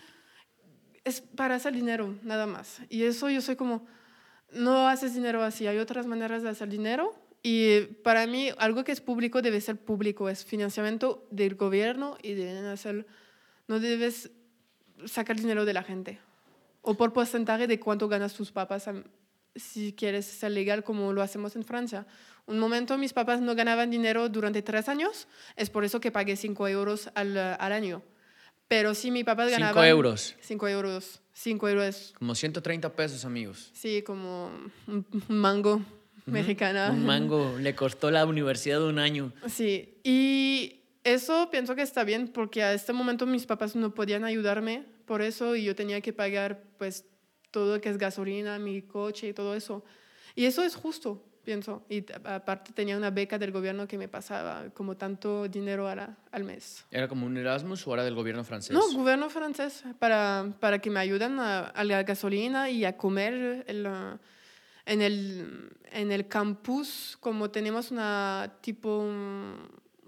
es 1.05 1.21
para 1.21 1.55
hacer 1.57 1.75
dinero, 1.75 2.15
nada 2.23 2.47
más. 2.47 2.81
Y 2.89 3.05
eso 3.05 3.31
yo 3.31 3.41
soy 3.41 3.57
como, 3.57 3.87
no 4.53 4.89
haces 4.89 5.15
dinero 5.15 5.43
así, 5.43 5.67
hay 5.67 5.79
otras 5.79 6.07
maneras 6.07 6.43
de 6.43 6.49
hacer 6.49 6.69
dinero 6.69 7.15
y 7.43 7.81
para 8.03 8.27
mí, 8.27 8.51
algo 8.59 8.85
que 8.85 8.93
es 8.93 9.01
público 9.01 9.41
debe 9.41 9.61
ser 9.61 9.77
público, 9.79 10.29
es 10.29 10.45
financiamiento 10.45 11.27
del 11.31 11.55
gobierno 11.55 12.19
y 12.23 12.35
deben 12.35 12.67
hacer, 12.67 13.07
no 13.67 13.81
debes 13.81 14.31
sacar 15.07 15.37
dinero 15.37 15.65
de 15.65 15.73
la 15.73 15.83
gente. 15.83 16.19
O 16.83 16.95
por 16.95 17.13
porcentaje 17.13 17.67
de 17.67 17.81
cuánto 17.81 18.09
ganas 18.09 18.35
tus 18.35 18.53
papás 18.53 18.89
si 19.57 19.93
quieres 19.95 20.27
ser 20.27 20.53
legal 20.53 20.85
como 20.85 21.13
lo 21.13 21.23
hacemos 21.23 21.57
en 21.57 21.65
Francia. 21.65 22.07
Un 22.47 22.59
momento 22.59 22.99
mis 22.99 23.13
papás 23.13 23.41
no 23.41 23.55
ganaban 23.55 23.91
dinero 23.91 24.29
durante 24.29 24.61
tres 24.63 24.89
años, 24.89 25.27
es 25.57 25.71
por 25.71 25.85
eso 25.85 26.01
que 26.01 26.13
pagué 26.13 26.37
cinco 26.37 26.69
euros 26.69 27.11
al, 27.15 27.37
al 27.37 27.73
año. 27.73 28.03
Pero 28.71 28.95
si 28.95 29.11
mi 29.11 29.25
papá 29.25 29.47
ganaba... 29.47 29.73
¿Cinco 29.73 29.85
euros? 29.85 30.37
Cinco 30.41 30.69
euros. 30.69 31.21
Cinco 31.33 31.69
euros. 31.69 32.15
Como 32.17 32.37
130 32.37 32.95
pesos, 32.95 33.25
amigos. 33.25 33.69
Sí, 33.73 34.01
como 34.03 34.49
un 34.87 35.05
mango 35.27 35.83
mexicana. 36.25 36.91
Un 36.93 37.05
mango 37.05 37.57
le 37.61 37.75
costó 37.75 38.13
la 38.13 38.25
universidad 38.25 38.81
un 38.87 39.01
año. 39.01 39.33
Sí, 39.49 39.99
y 40.05 40.85
eso 41.03 41.51
pienso 41.51 41.75
que 41.75 41.83
está 41.83 42.05
bien 42.05 42.29
porque 42.29 42.63
a 42.63 42.73
este 42.73 42.93
momento 42.93 43.27
mis 43.27 43.45
papás 43.45 43.75
no 43.75 43.93
podían 43.93 44.23
ayudarme 44.23 44.85
por 45.05 45.21
eso 45.21 45.57
y 45.57 45.65
yo 45.65 45.75
tenía 45.75 46.01
que 46.01 46.13
pagar 46.13 46.63
pues 46.79 47.07
todo 47.51 47.75
lo 47.75 47.81
que 47.81 47.89
es 47.89 47.99
gasolina, 47.99 48.61
mi 48.61 48.83
coche 48.83 49.31
y 49.31 49.33
todo 49.33 49.57
eso. 49.57 49.85
Y 50.37 50.45
eso 50.45 50.63
es 50.63 50.77
justo, 50.77 51.25
pienso. 51.45 51.85
Y 51.89 52.05
aparte 52.25 52.73
tenía 52.73 52.97
una 52.97 53.11
beca 53.11 53.39
del 53.39 53.53
gobierno 53.53 53.87
que 53.87 53.99
me 53.99 54.09
pasaba 54.09 54.71
como 54.75 54.97
tanto 54.97 55.49
dinero 55.49 55.89
al, 55.89 56.17
al 56.31 56.45
mes. 56.45 56.87
¿Era 56.91 57.09
como 57.09 57.27
un 57.27 57.37
Erasmus 57.37 57.87
o 57.87 57.95
era 57.95 58.05
del 58.05 58.15
gobierno 58.15 58.45
francés? 58.45 58.73
No, 58.73 58.81
gobierno 58.93 59.29
francés, 59.31 59.85
para, 59.99 60.53
para 60.61 60.79
que 60.79 60.91
me 60.91 61.01
ayuden 61.01 61.39
a, 61.39 61.69
a 61.69 61.85
la 61.85 62.03
gasolina 62.03 62.71
y 62.71 62.85
a 62.85 62.97
comer 62.97 63.65
el 63.67 63.87
en 64.87 65.03
el, 65.03 65.71
en 65.93 66.11
el 66.11 66.27
campus, 66.27 67.17
como 67.21 67.51
tenemos 67.51 67.91
una 67.91 68.57
tipo 68.61 69.09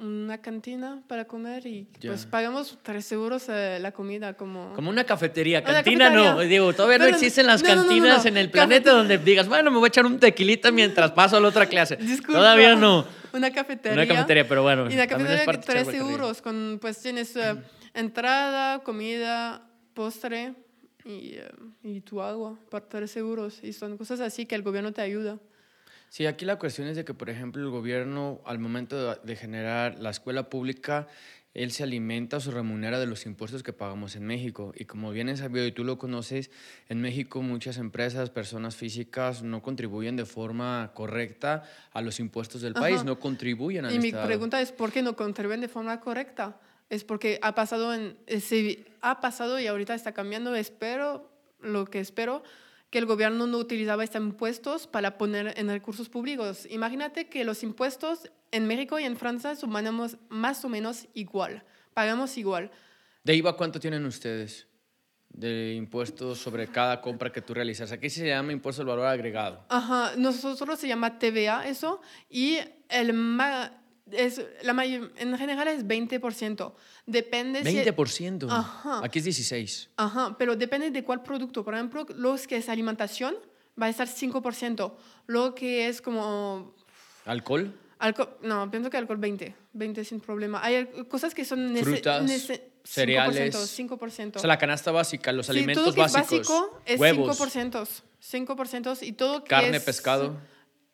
una 0.02 0.38
cantina 0.38 1.02
para 1.06 1.26
comer 1.26 1.66
y 1.66 1.86
pues 2.04 2.26
pagamos 2.26 2.78
tres 2.82 3.10
euros 3.12 3.48
eh, 3.48 3.78
la 3.80 3.92
comida 3.92 4.34
como... 4.34 4.72
Como 4.74 4.90
una 4.90 5.04
cafetería, 5.04 5.62
cantina 5.62 6.10
no, 6.10 6.40
digo, 6.40 6.72
todavía 6.72 6.98
no, 6.98 7.04
existen 7.06 7.46
las 7.46 7.62
cantinas 7.62 8.26
en 8.26 8.36
el 8.36 8.50
planeta 8.50 8.90
donde 8.90 9.18
digas, 9.18 9.48
bueno, 9.48 9.70
me 9.70 9.78
voy 9.78 9.86
a 9.86 9.88
echar 9.88 10.04
un 10.04 10.18
tequilita 10.18 10.72
mientras 10.72 11.10
paso 11.12 11.36
a 11.36 11.40
la 11.40 11.48
otra 11.48 11.66
clase. 11.66 11.98
Todavía 12.26 12.74
no. 12.74 13.06
Una 13.32 13.52
cafetería. 13.52 14.02
Una 14.02 14.06
cafetería, 14.06 14.46
pero 14.46 14.62
bueno. 14.62 14.90
Y 14.90 14.94
la 14.94 15.06
cafetería 15.06 15.44
es 15.44 15.60
tres 15.60 15.88
euros, 15.94 16.42
con, 16.42 16.78
pues 16.80 17.00
tienes 17.00 17.34
eh, 17.36 17.54
entrada, 17.94 18.80
comida, 18.80 19.62
postre 19.94 20.54
y, 21.04 21.34
eh, 21.36 21.50
y 21.82 22.00
tu 22.00 22.20
agua 22.20 22.58
para 22.70 22.84
estar 22.84 23.08
seguros. 23.08 23.60
Y 23.62 23.72
son 23.72 23.96
cosas 23.96 24.20
así 24.20 24.46
que 24.46 24.54
el 24.54 24.62
gobierno 24.62 24.92
te 24.92 25.00
ayuda. 25.00 25.38
Sí, 26.12 26.26
aquí 26.26 26.44
la 26.44 26.58
cuestión 26.58 26.88
es 26.88 26.96
de 26.96 27.06
que, 27.06 27.14
por 27.14 27.30
ejemplo, 27.30 27.62
el 27.62 27.70
gobierno, 27.70 28.42
al 28.44 28.58
momento 28.58 29.14
de, 29.14 29.34
generar 29.34 29.98
la 29.98 30.10
escuela 30.10 30.50
pública, 30.50 31.08
él 31.54 31.72
se 31.72 31.84
alimenta 31.84 32.36
o 32.36 32.40
se 32.40 32.50
remunera 32.50 33.00
de 33.00 33.06
los 33.06 33.24
impuestos 33.24 33.62
que 33.62 33.72
pagamos 33.72 34.14
en 34.14 34.26
México. 34.26 34.74
Y 34.76 34.84
como 34.84 35.10
bien 35.10 35.30
es 35.30 35.38
sabido 35.38 35.64
y 35.64 35.72
tú 35.72 35.84
lo 35.84 35.96
conoces, 35.96 36.50
en 36.90 37.00
México 37.00 37.40
muchas 37.40 37.78
empresas, 37.78 38.28
personas 38.28 38.76
físicas 38.76 39.42
no 39.42 39.62
contribuyen 39.62 40.16
de 40.16 40.26
forma 40.26 40.90
correcta 40.92 41.62
a 41.94 42.02
los 42.02 42.20
impuestos 42.20 42.60
del 42.60 42.74
país, 42.74 43.04
no 43.04 43.18
contribuyen 43.18 43.86
al 43.86 43.94
Y 43.94 43.98
mi 43.98 44.12
pregunta 44.12 44.60
es, 44.60 44.70
¿por 44.70 44.92
qué 44.92 45.00
no 45.00 45.16
contribuyen 45.16 45.62
de 45.62 45.68
forma 45.68 45.98
correcta? 45.98 46.60
es 46.90 47.04
porque 47.04 47.38
ha 47.40 47.54
pasado, 47.54 47.94
en, 47.94 48.18
ha 49.00 49.20
pasado 49.22 49.58
y 49.58 49.66
ahorita 49.66 49.94
está 49.94 50.12
cambiando. 50.12 50.54
Espero, 50.54 51.32
lo 51.58 51.86
que 51.86 52.00
espero, 52.00 52.42
que 52.92 52.98
el 52.98 53.06
gobierno 53.06 53.46
no 53.46 53.56
utilizaba 53.56 54.04
estos 54.04 54.20
impuestos 54.20 54.86
para 54.86 55.16
poner 55.16 55.54
en 55.56 55.68
recursos 55.68 56.10
públicos. 56.10 56.68
Imagínate 56.68 57.26
que 57.26 57.42
los 57.42 57.62
impuestos 57.62 58.30
en 58.50 58.66
México 58.66 59.00
y 59.00 59.04
en 59.04 59.16
Francia 59.16 59.56
sumamos 59.56 60.18
más 60.28 60.62
o 60.66 60.68
menos 60.68 61.08
igual, 61.14 61.64
pagamos 61.94 62.36
igual. 62.36 62.70
¿De 63.24 63.34
IVA 63.34 63.56
cuánto 63.56 63.80
tienen 63.80 64.04
ustedes? 64.04 64.68
de 65.34 65.72
impuestos 65.72 66.38
sobre 66.38 66.68
cada 66.68 67.00
compra 67.00 67.32
que 67.32 67.40
tú 67.40 67.54
realizas. 67.54 67.90
Aquí 67.90 68.10
se 68.10 68.26
llama 68.26 68.52
impuesto 68.52 68.82
al 68.82 68.88
valor 68.88 69.06
agregado. 69.06 69.64
Ajá, 69.70 70.12
nosotros 70.18 70.78
se 70.78 70.86
llama 70.86 71.18
TVA 71.18 71.66
eso 71.66 72.02
y 72.28 72.58
el 72.90 73.14
es, 74.10 74.40
la 74.62 74.84
en 74.84 75.38
general 75.38 75.68
es 75.68 75.86
20%. 75.86 76.72
Depende 77.06 77.62
20%. 77.62 78.46
Ajá. 78.50 79.00
Aquí 79.04 79.18
es 79.18 79.24
16. 79.24 79.90
Ajá, 79.96 80.36
pero 80.38 80.56
depende 80.56 80.90
de 80.90 81.04
cuál 81.04 81.22
producto. 81.22 81.64
Por 81.64 81.74
ejemplo, 81.74 82.06
los 82.16 82.46
que 82.46 82.56
es 82.56 82.68
alimentación 82.68 83.34
va 83.80 83.86
a 83.86 83.88
estar 83.88 84.08
5%. 84.08 84.92
Lo 85.26 85.54
que 85.54 85.88
es 85.88 86.02
como... 86.02 86.74
¿Alcohol? 87.24 87.74
Alcohol, 87.98 88.36
no, 88.42 88.68
pienso 88.68 88.90
que 88.90 88.96
alcohol 88.96 89.18
20, 89.18 89.54
20 89.74 90.04
sin 90.04 90.18
problema. 90.18 90.60
Hay 90.64 90.86
cosas 91.08 91.34
que 91.34 91.44
son 91.44 91.76
frutas, 91.76 92.24
cereales, 92.82 93.54
5%, 93.54 94.36
O 94.36 94.38
sea, 94.40 94.48
la 94.48 94.58
canasta 94.58 94.90
básica, 94.90 95.30
los 95.30 95.46
sí, 95.46 95.52
alimentos 95.52 95.84
todo 95.84 95.94
que 95.94 96.00
básicos, 96.00 96.32
es 96.32 96.38
básico 96.38 96.80
es 96.84 97.00
huevos, 97.00 97.40
5%, 97.40 98.02
5% 98.20 98.98
y 99.02 99.12
todo 99.12 99.44
que 99.44 99.50
carne, 99.50 99.76
es, 99.76 99.84
pescado. 99.84 100.36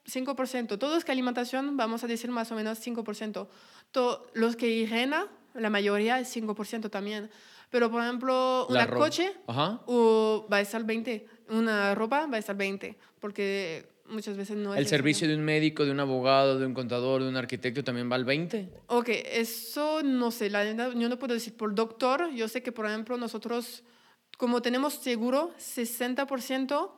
5%. 0.08 0.78
Todos 0.78 1.04
que 1.04 1.12
alimentación, 1.12 1.76
vamos 1.76 2.02
a 2.04 2.06
decir 2.06 2.30
más 2.30 2.50
o 2.50 2.54
menos 2.54 2.84
5%. 2.84 3.48
Todo, 3.90 4.26
los 4.34 4.56
que 4.56 4.68
higiene, 4.68 5.16
la 5.54 5.70
mayoría 5.70 6.18
es 6.18 6.34
5% 6.34 6.90
también. 6.90 7.30
Pero, 7.70 7.90
por 7.90 8.02
ejemplo, 8.02 8.66
un 8.66 8.98
coche 8.98 9.32
o 9.46 10.46
va 10.50 10.58
a 10.58 10.60
estar 10.60 10.84
20. 10.84 11.26
Una 11.50 11.94
ropa 11.94 12.26
va 12.26 12.36
a 12.36 12.38
estar 12.38 12.56
20. 12.56 12.96
Porque 13.20 13.86
muchas 14.06 14.36
veces 14.38 14.56
no 14.56 14.72
es... 14.72 14.80
¿El 14.80 14.86
servicio 14.86 15.28
de 15.28 15.34
un 15.36 15.42
médico, 15.42 15.84
de 15.84 15.90
un 15.90 16.00
abogado, 16.00 16.58
de 16.58 16.64
un 16.64 16.72
contador, 16.72 17.22
de 17.22 17.28
un 17.28 17.36
arquitecto 17.36 17.84
también 17.84 18.10
va 18.10 18.16
al 18.16 18.24
20? 18.24 18.70
Ok, 18.86 19.08
eso 19.10 20.02
no 20.02 20.30
sé. 20.30 20.48
La 20.48 20.64
yo 20.72 21.08
no 21.08 21.18
puedo 21.18 21.34
decir 21.34 21.54
por 21.56 21.74
doctor. 21.74 22.30
Yo 22.30 22.48
sé 22.48 22.62
que, 22.62 22.72
por 22.72 22.86
ejemplo, 22.86 23.18
nosotros, 23.18 23.84
como 24.38 24.62
tenemos 24.62 24.94
seguro, 24.94 25.52
60% 25.58 26.90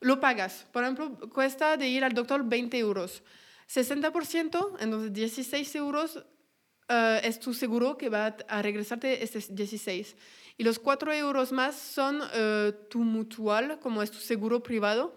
lo 0.00 0.20
pagas. 0.20 0.66
Por 0.72 0.82
ejemplo, 0.82 1.18
cuesta 1.32 1.76
de 1.76 1.88
ir 1.88 2.04
al 2.04 2.12
doctor 2.12 2.44
20 2.44 2.78
euros. 2.78 3.22
60%, 3.68 4.76
entonces 4.80 5.12
16 5.12 5.74
euros 5.76 6.16
uh, 6.16 7.20
es 7.22 7.38
tu 7.38 7.52
seguro 7.52 7.98
que 7.98 8.08
va 8.08 8.36
a 8.48 8.62
regresarte 8.62 9.22
este 9.22 9.40
16. 9.52 10.16
Y 10.56 10.64
los 10.64 10.78
4 10.78 11.12
euros 11.12 11.52
más 11.52 11.76
son 11.76 12.20
uh, 12.20 12.72
tu 12.88 13.00
mutual, 13.00 13.78
como 13.80 14.02
es 14.02 14.10
tu 14.10 14.18
seguro 14.18 14.62
privado. 14.62 15.12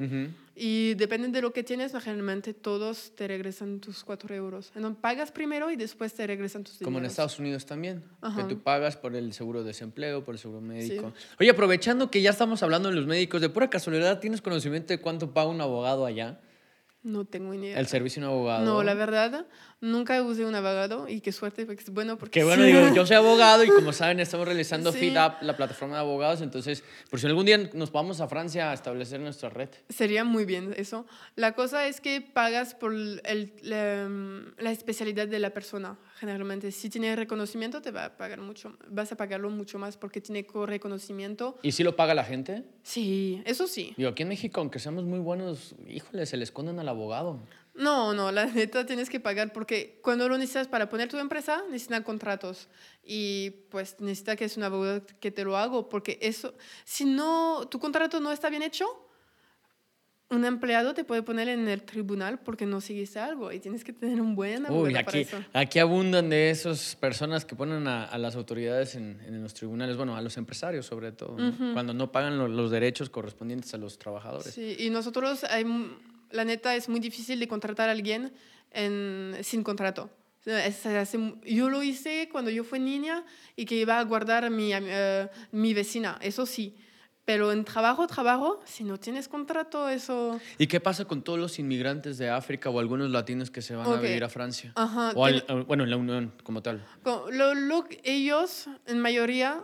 Y 0.63 0.94
depende 0.94 1.27
de 1.30 1.41
lo 1.41 1.53
que 1.53 1.63
tienes, 1.63 1.91
generalmente 1.91 2.53
todos 2.53 3.13
te 3.15 3.27
regresan 3.27 3.80
tus 3.80 4.03
4 4.03 4.36
euros. 4.36 4.72
Entonces 4.75 5.01
pagas 5.01 5.32
primero 5.32 5.72
y 5.72 5.75
después 5.75 6.13
te 6.13 6.27
regresan 6.27 6.63
tus 6.63 6.77
Como 6.77 7.00
en 7.00 7.06
Estados 7.06 7.39
Unidos 7.39 7.65
también, 7.65 8.03
que 8.36 8.44
tú 8.44 8.62
pagas 8.62 8.96
por 8.96 9.15
el 9.15 9.34
seguro 9.34 9.62
de 9.62 9.70
desempleo, 9.70 10.24
por 10.24 10.36
el 10.36 10.39
seguro 10.39 10.62
médico. 10.62 11.13
Oye, 11.39 11.50
aprovechando 11.50 12.12
que 12.12 12.22
ya 12.22 12.30
estamos 12.30 12.62
hablando 12.62 12.89
de 12.89 12.96
los 12.96 13.08
médicos, 13.08 13.41
de 13.41 13.50
pura 13.50 13.72
casualidad, 13.72 14.20
¿tienes 14.20 14.39
conocimiento 14.39 14.89
de 14.89 15.01
cuánto 15.01 15.34
paga 15.34 15.50
un 15.50 15.62
abogado 15.62 16.06
allá? 16.06 16.39
No 17.03 17.25
tengo 17.25 17.53
ni 17.53 17.67
idea. 17.67 17.79
¿El 17.79 17.88
servicio 17.88 18.22
de 18.22 18.27
un 18.27 18.34
abogado? 18.34 18.65
No, 18.65 18.84
la 18.84 18.93
verdad, 18.93 19.46
Nunca 19.84 20.22
usé 20.22 20.46
un 20.46 20.53
abogado 20.53 21.08
y 21.10 21.22
qué 21.22 21.31
suerte, 21.31 21.65
porque 21.65 21.81
es 21.81 21.89
bueno. 21.89 22.15
Porque 22.15 22.41
qué 22.41 22.43
bueno, 22.46 22.63
digo, 22.63 22.93
yo 22.93 23.03
soy 23.03 23.15
abogado 23.17 23.63
y 23.63 23.70
como 23.70 23.93
saben, 23.93 24.20
estamos 24.20 24.46
realizando 24.46 24.91
sí. 24.91 25.10
la 25.10 25.58
plataforma 25.58 25.96
de 25.96 26.01
abogados. 26.01 26.41
Entonces, 26.41 26.84
por 27.10 27.20
si 27.20 27.25
algún 27.25 27.48
día 27.48 27.58
nos 27.74 27.91
vamos 27.91 28.22
a 28.22 28.27
Francia 28.27 28.70
a 28.70 28.75
establecer 28.75 29.20
nuestra 29.20 29.50
red. 29.50 29.70
Sería 29.89 30.24
muy 30.24 30.46
bien 30.46 30.75
eso. 30.77 31.08
La 31.36 31.53
cosa 31.53 31.88
es 31.88 32.00
que 32.00 32.22
pagas 32.22 32.75
por 32.75 32.93
el, 32.93 33.53
la, 33.63 34.72
especialidad 34.72 35.27
de 35.27 35.39
la 35.39 35.50
persona, 35.50 35.98
generalmente. 36.22 36.72
Si 36.72 36.88
tiene 36.88 37.16
reconocimiento, 37.16 37.82
te 37.82 37.90
va 37.90 38.06
a 38.06 38.16
pagar 38.16 38.40
mucho, 38.42 38.78
vas 38.88 39.12
a 39.12 39.18
pagarlo 39.18 39.50
mucho 39.50 39.80
más 39.80 39.98
porque 39.98 40.22
tiene 40.22 40.46
reconocimiento. 40.68 41.58
¿Y 41.63 41.72
si 41.72 41.84
lo 41.84 41.96
paga 41.96 42.13
la 42.13 42.24
gente? 42.24 42.63
Sí, 42.84 43.42
eso 43.44 43.66
sí. 43.66 43.96
Digo, 43.98 44.12
aquí 44.12 44.22
en 44.22 44.30
México, 44.30 44.62
aunque 44.62 44.78
seamos 44.78 45.04
muy 45.04 45.18
buenos, 45.18 45.74
híjole, 45.88 46.28
se 46.28 46.38
le 46.38 46.44
esconden 46.44 46.78
al 46.78 46.88
abogado. 46.90 47.40
No, 47.74 48.13
no, 48.13 48.32
la 48.32 48.46
neta 48.46 48.86
tienes 48.86 49.10
que 49.10 49.20
pagar 49.20 49.51
porque 49.51 50.00
cuando 50.04 50.30
lo 50.30 50.38
necesitas 50.38 50.68
para 50.68 50.90
poner 50.90 51.10
tu 51.10 51.18
empresa, 51.18 51.63
necesitan 51.72 52.04
contratos. 52.04 52.68
Y 53.04 53.50
pues 53.72 53.96
necesita 54.00 54.36
que 54.36 54.46
es 54.46 54.58
un 54.58 54.63
abogado 54.63 55.01
que 55.20 55.32
te 55.32 55.44
lo 55.44 55.58
haga 55.58 55.90
porque 55.90 56.20
eso, 56.22 56.54
si 56.86 57.04
no, 57.04 57.68
tu 57.68 57.80
contrato 57.80 58.20
no 58.20 58.32
está 58.32 58.51
bien 58.51 58.62
hecho, 58.62 58.86
un 60.32 60.46
empleado 60.46 60.94
te 60.94 61.04
puede 61.04 61.22
poner 61.22 61.50
en 61.50 61.68
el 61.68 61.84
tribunal 61.84 62.40
porque 62.40 62.66
no 62.66 62.82
seguiste 62.82 63.20
algo 63.20 63.52
y 63.52 63.60
tienes 63.60 63.84
que 63.84 63.94
tener 63.94 64.20
un 64.20 64.36
buen 64.36 64.66
abogado 64.66 64.88
Uy, 64.88 64.96
aquí, 64.96 65.06
para 65.06 65.18
eso. 65.20 65.38
Aquí 65.54 65.80
abundan 65.80 66.30
de 66.30 66.50
esas 66.50 66.96
personas 66.96 67.46
que 67.46 67.56
ponen 67.56 67.88
a, 67.88 68.18
las 68.18 68.36
autoridades 68.36 68.96
en, 68.96 69.22
en, 69.28 69.44
los 69.44 69.54
tribunales, 69.54 69.98
bueno, 69.98 70.16
a 70.16 70.22
los 70.22 70.38
empresarios 70.38 70.86
sobre 70.86 71.12
todo, 71.12 71.38
cuando 71.74 71.94
no 71.94 72.12
pagan 72.12 72.38
los 72.56 72.72
derechos 72.72 73.10
correspondientes 73.10 73.74
a 73.74 73.78
los 73.78 74.00
trabajadores. 74.00 74.54
Sí, 74.54 74.76
y 74.80 74.90
nosotros 74.90 75.44
hay 75.44 75.66
la 76.32 76.46
neta 76.46 76.76
es 76.76 76.90
muy 76.90 77.00
difícil 77.00 77.40
de 77.40 77.48
contratar 77.48 77.90
a 77.90 77.92
alguien 77.92 78.32
en, 78.72 79.38
sin 79.42 79.64
contrato. 79.64 80.10
yo 81.46 81.70
lo 81.70 81.84
hice 81.84 82.30
cuando 82.32 82.50
yo 82.50 82.64
fui 82.64 82.80
niña 82.80 83.24
y 83.56 83.66
que 83.66 83.76
iba 83.76 84.00
a 84.00 84.04
guardar 84.04 84.46
a 84.46 84.50
mi, 84.50 84.74
uh, 84.74 85.28
mi 85.52 85.74
vecina, 85.74 86.18
eso 86.22 86.46
sí. 86.46 86.76
Pero 87.24 87.51
en 87.51 87.63
trabajo, 87.63 88.08
trabajo, 88.08 88.60
si 88.66 88.84
no 88.84 89.00
tienes 89.00 89.28
contrato, 89.28 89.88
eso... 89.90 90.40
¿Y 90.58 90.68
qué 90.68 90.80
pasa 90.80 91.06
con 91.06 91.22
todos 91.22 91.38
los 91.38 91.60
inmigrantes 91.60 92.18
de 92.18 92.30
África 92.30 92.70
o 92.70 92.80
algunos 92.80 93.12
latinos 93.12 93.51
que 93.51 93.62
se 93.62 93.75
van 93.75 93.88
a 93.88 93.98
vivir 93.98 94.24
a 94.24 94.30
Francia? 94.30 94.74
Ajá, 94.75 95.12
o 95.16 95.25
al, 95.25 95.44
bueno, 95.68 95.84
en 95.84 95.90
la 95.92 95.98
Unión 95.98 96.34
como 96.44 96.62
tal. 96.63 96.84
Lo, 97.04 97.54
lo, 97.54 97.86
ellos, 98.04 98.68
en 98.88 99.00
mayoría, 99.00 99.63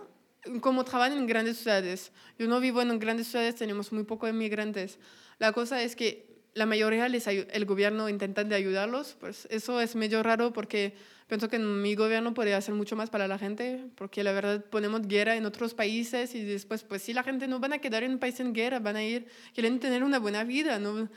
como 0.62 0.84
trabajan 0.86 1.18
en 1.18 1.26
grandes 1.26 1.58
ciudades. 1.58 2.12
Yo 2.38 2.48
no 2.48 2.60
vivo 2.60 2.82
en 2.82 3.00
grandes 3.00 3.28
ciudades, 3.28 3.56
tenemos 3.56 3.92
muy 3.92 4.04
pocos 4.04 4.30
inmigrantes. 4.30 5.00
La 5.40 5.52
cosa 5.52 5.82
es 5.82 5.96
que 5.96 6.37
la 6.54 6.66
mayoría 6.66 7.08
les 7.08 7.27
el 7.27 7.66
gobierno 7.66 8.10
intenta 8.10 8.44
de 8.44 8.56
ayudarlos, 8.56 9.16
pues 9.20 9.48
eso 9.51 9.80
es 9.80 9.96
medio 9.96 10.24
raro 10.24 10.54
porque 10.54 10.96
pienso 11.27 11.50
que 11.50 11.60
mi 11.60 11.96
gobierno 11.96 12.34
podría 12.34 12.58
hacer 12.58 12.74
mucho 12.74 12.96
más 12.96 13.10
para 13.10 13.27
la 13.27 13.38
gente, 13.38 13.86
porque 13.96 14.24
la 14.24 14.32
verdad 14.32 14.63
ponemos 14.66 15.08
guerra 15.08 15.36
en 15.36 15.46
otros 15.46 15.74
países 15.74 16.34
y 16.36 16.44
después, 16.44 16.84
pues 16.84 17.01
sí, 17.04 17.13
la 17.13 17.24
gente 17.24 17.48
no 17.48 17.60
van 17.60 17.74
a 17.74 17.80
quedar 17.80 18.04
en 18.04 18.13
un 18.13 18.20
país 18.20 18.39
en 18.39 18.54
guerra, 18.54 18.80
van 18.80 18.96
a 18.96 19.04
ir, 19.04 19.27
quieren 19.54 19.80
tener 19.80 20.04
una 20.04 20.20
buena 20.20 20.44
vida, 20.44 20.80
¿no? 20.80 21.10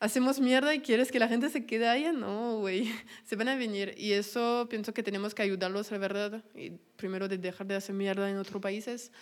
Hacemos 0.00 0.40
mierda 0.40 0.74
y 0.74 0.80
quieres 0.80 1.10
que 1.10 1.18
la 1.18 1.28
gente 1.28 1.48
se 1.48 1.64
quede 1.64 1.88
allá, 1.88 2.12
no, 2.12 2.58
güey, 2.58 2.90
se 3.24 3.36
van 3.36 3.48
a 3.48 3.56
venir. 3.56 3.94
Y 3.96 4.12
eso 4.12 4.66
pienso 4.68 4.92
que 4.92 5.02
tenemos 5.02 5.34
que 5.34 5.42
ayudarlos, 5.42 5.90
la 5.92 5.98
verdad, 5.98 6.44
y 6.54 6.70
primero 6.96 7.28
de 7.28 7.38
dejar 7.38 7.66
de 7.66 7.76
hacer 7.76 7.94
mierda 7.94 8.28
en 8.28 8.36
otros 8.36 8.60
países. 8.60 9.12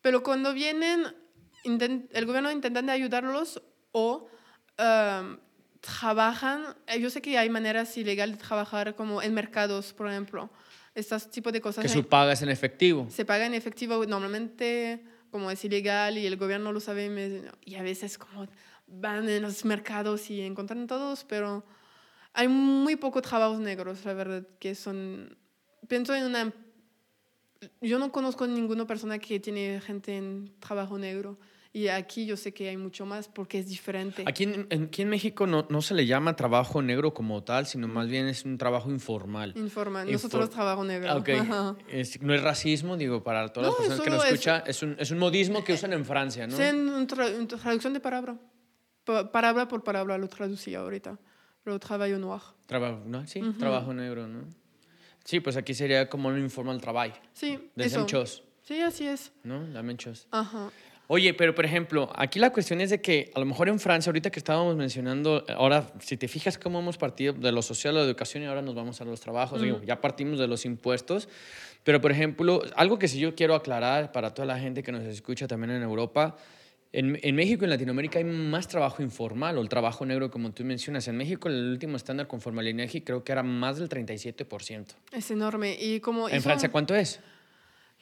Pero 0.00 0.22
cuando 0.22 0.54
vienen, 0.54 1.04
el 1.64 2.26
gobierno 2.26 2.50
intenta 2.50 2.80
de 2.80 2.90
ayudarlos 2.90 3.62
o 3.92 4.26
trabajan, 5.80 6.76
eh, 6.86 7.00
yo 7.00 7.10
sé 7.10 7.22
que 7.22 7.38
hay 7.38 7.48
maneras 7.48 7.96
ilegales 7.96 8.38
de 8.38 8.44
trabajar 8.44 8.94
como 8.94 9.22
en 9.22 9.34
mercados, 9.34 9.92
por 9.92 10.08
ejemplo, 10.08 10.50
estos 10.94 11.30
tipos 11.30 11.52
de 11.52 11.60
cosas. 11.60 11.82
Que 11.82 11.88
su 11.88 12.06
paga 12.06 12.32
es 12.32 12.42
en 12.42 12.50
efectivo. 12.50 13.06
Se 13.10 13.24
paga 13.24 13.46
en 13.46 13.54
efectivo, 13.54 14.04
normalmente 14.06 15.04
como 15.30 15.50
es 15.50 15.64
ilegal 15.64 16.18
y 16.18 16.26
el 16.26 16.36
gobierno 16.36 16.72
lo 16.72 16.80
sabe 16.80 17.42
y 17.64 17.74
a 17.76 17.82
veces 17.82 18.18
como 18.18 18.48
van 18.86 19.28
en 19.28 19.42
los 19.42 19.64
mercados 19.64 20.28
y 20.30 20.40
encuentran 20.40 20.86
todos, 20.86 21.24
pero 21.24 21.64
hay 22.32 22.48
muy 22.48 22.96
pocos 22.96 23.22
trabajos 23.22 23.60
negros, 23.60 24.04
la 24.04 24.14
verdad, 24.14 24.46
que 24.58 24.74
son... 24.74 25.36
Pienso 25.88 26.14
en 26.14 26.24
una... 26.24 26.52
Yo 27.80 27.98
no 27.98 28.10
conozco 28.10 28.46
ninguna 28.46 28.86
persona 28.86 29.18
que 29.18 29.38
tiene 29.38 29.80
gente 29.80 30.16
en 30.16 30.52
trabajo 30.60 30.98
negro. 30.98 31.38
Y 31.72 31.86
aquí 31.86 32.26
yo 32.26 32.36
sé 32.36 32.52
que 32.52 32.68
hay 32.68 32.76
mucho 32.76 33.06
más 33.06 33.28
porque 33.28 33.60
es 33.60 33.68
diferente. 33.68 34.24
Aquí 34.26 34.42
en, 34.42 34.66
aquí 34.88 35.02
en 35.02 35.08
México 35.08 35.46
no, 35.46 35.66
no, 35.70 35.82
se 35.82 35.94
le 35.94 36.04
llama 36.04 36.34
trabajo 36.34 36.82
negro 36.82 37.14
como 37.14 37.44
tal, 37.44 37.64
sino 37.66 37.86
más 37.86 38.08
bien 38.08 38.26
es 38.26 38.44
un 38.44 38.58
trabajo 38.58 38.90
informal. 38.90 39.52
Informal, 39.56 40.10
nosotros 40.10 40.50
trabajo 40.50 40.82
negro. 40.82 41.16
Okay. 41.18 41.40
no 42.20 42.34
es 42.34 42.42
racismo, 42.42 42.96
digo, 42.96 43.22
para 43.22 43.48
todas 43.48 43.68
las 43.70 43.76
personas 43.76 44.00
que 44.00 44.10
nos 44.10 44.24
escuchan, 44.24 44.62
es 44.66 44.82
un, 44.82 44.96
es 44.98 45.12
un 45.12 45.18
modismo 45.18 45.62
que 45.62 45.74
usan 45.74 45.92
en 45.92 46.04
Francia, 46.04 46.48
¿no? 46.48 46.56
Sí, 46.56 46.62
en 46.64 47.06
traducción 47.06 47.92
de 47.92 48.00
palabra. 48.00 48.36
palabra 49.32 49.68
por 49.68 49.84
palabra 49.84 50.18
lo 50.18 50.28
traducía 50.28 50.80
ahorita. 50.80 51.18
Pero 51.62 51.78
trabajo 51.78 52.18
noir. 52.18 52.40
Trabajo, 52.66 53.02
¿no? 53.06 53.26
Sí, 53.28 53.42
trabajo 53.58 53.94
negro, 53.94 54.26
¿no? 54.26 54.44
Sí, 55.24 55.38
pues 55.38 55.56
aquí 55.56 55.74
sería 55.74 56.08
como 56.08 56.30
un 56.30 56.38
informal 56.38 56.80
trabajo. 56.80 57.14
Sí, 57.32 57.70
de 57.76 57.84
eso. 57.84 58.06
Sí, 58.62 58.80
así 58.80 59.06
es. 59.06 59.32
¿No? 59.44 59.62
La 59.68 59.82
menchos. 59.82 60.26
Ajá. 60.30 60.70
Oye, 61.12 61.34
pero 61.34 61.56
por 61.56 61.64
ejemplo, 61.64 62.08
aquí 62.14 62.38
la 62.38 62.50
cuestión 62.50 62.80
es 62.80 62.90
de 62.90 63.00
que 63.00 63.32
a 63.34 63.40
lo 63.40 63.44
mejor 63.44 63.68
en 63.68 63.80
Francia, 63.80 64.10
ahorita 64.10 64.30
que 64.30 64.38
estábamos 64.38 64.76
mencionando, 64.76 65.44
ahora 65.56 65.92
si 65.98 66.16
te 66.16 66.28
fijas 66.28 66.56
cómo 66.56 66.78
hemos 66.78 66.98
partido 66.98 67.32
de 67.32 67.50
lo 67.50 67.62
social 67.62 67.96
a 67.96 67.98
la 67.98 68.06
educación 68.06 68.44
y 68.44 68.46
ahora 68.46 68.62
nos 68.62 68.76
vamos 68.76 69.00
a 69.00 69.04
los 69.04 69.20
trabajos, 69.20 69.60
digo, 69.60 69.82
ya 69.82 70.00
partimos 70.00 70.38
de 70.38 70.46
los 70.46 70.64
impuestos, 70.64 71.28
pero 71.82 72.00
por 72.00 72.12
ejemplo, 72.12 72.62
algo 72.76 72.96
que 73.00 73.08
sí 73.08 73.18
yo 73.18 73.34
quiero 73.34 73.56
aclarar 73.56 74.12
para 74.12 74.32
toda 74.34 74.46
la 74.46 74.60
gente 74.60 74.84
que 74.84 74.92
nos 74.92 75.02
escucha 75.02 75.48
también 75.48 75.72
en 75.72 75.82
Europa, 75.82 76.36
en, 76.92 77.18
en, 77.20 77.34
México 77.34 77.64
y 77.64 77.66
en 77.66 77.70
Latinoamérica 77.70 78.20
hay 78.20 78.24
más 78.24 78.68
trabajo 78.68 79.02
informal 79.02 79.58
o 79.58 79.62
el 79.62 79.68
trabajo 79.68 80.06
negro, 80.06 80.30
como 80.30 80.52
tú 80.52 80.64
mencionas. 80.64 81.08
En 81.08 81.16
México 81.16 81.48
el 81.48 81.72
último 81.72 81.96
estándar 81.96 82.28
conforme 82.28 82.60
al 82.60 82.68
INEGI 82.68 83.00
creo 83.00 83.24
que 83.24 83.32
era 83.32 83.42
más 83.42 83.78
del 83.78 83.88
37%. 83.88 84.86
Es 85.10 85.30
enorme. 85.32 85.76
¿Y 85.80 85.98
como 85.98 86.28
¿En 86.28 86.40
Francia 86.40 86.70
cuánto 86.70 86.94
es? 86.94 87.18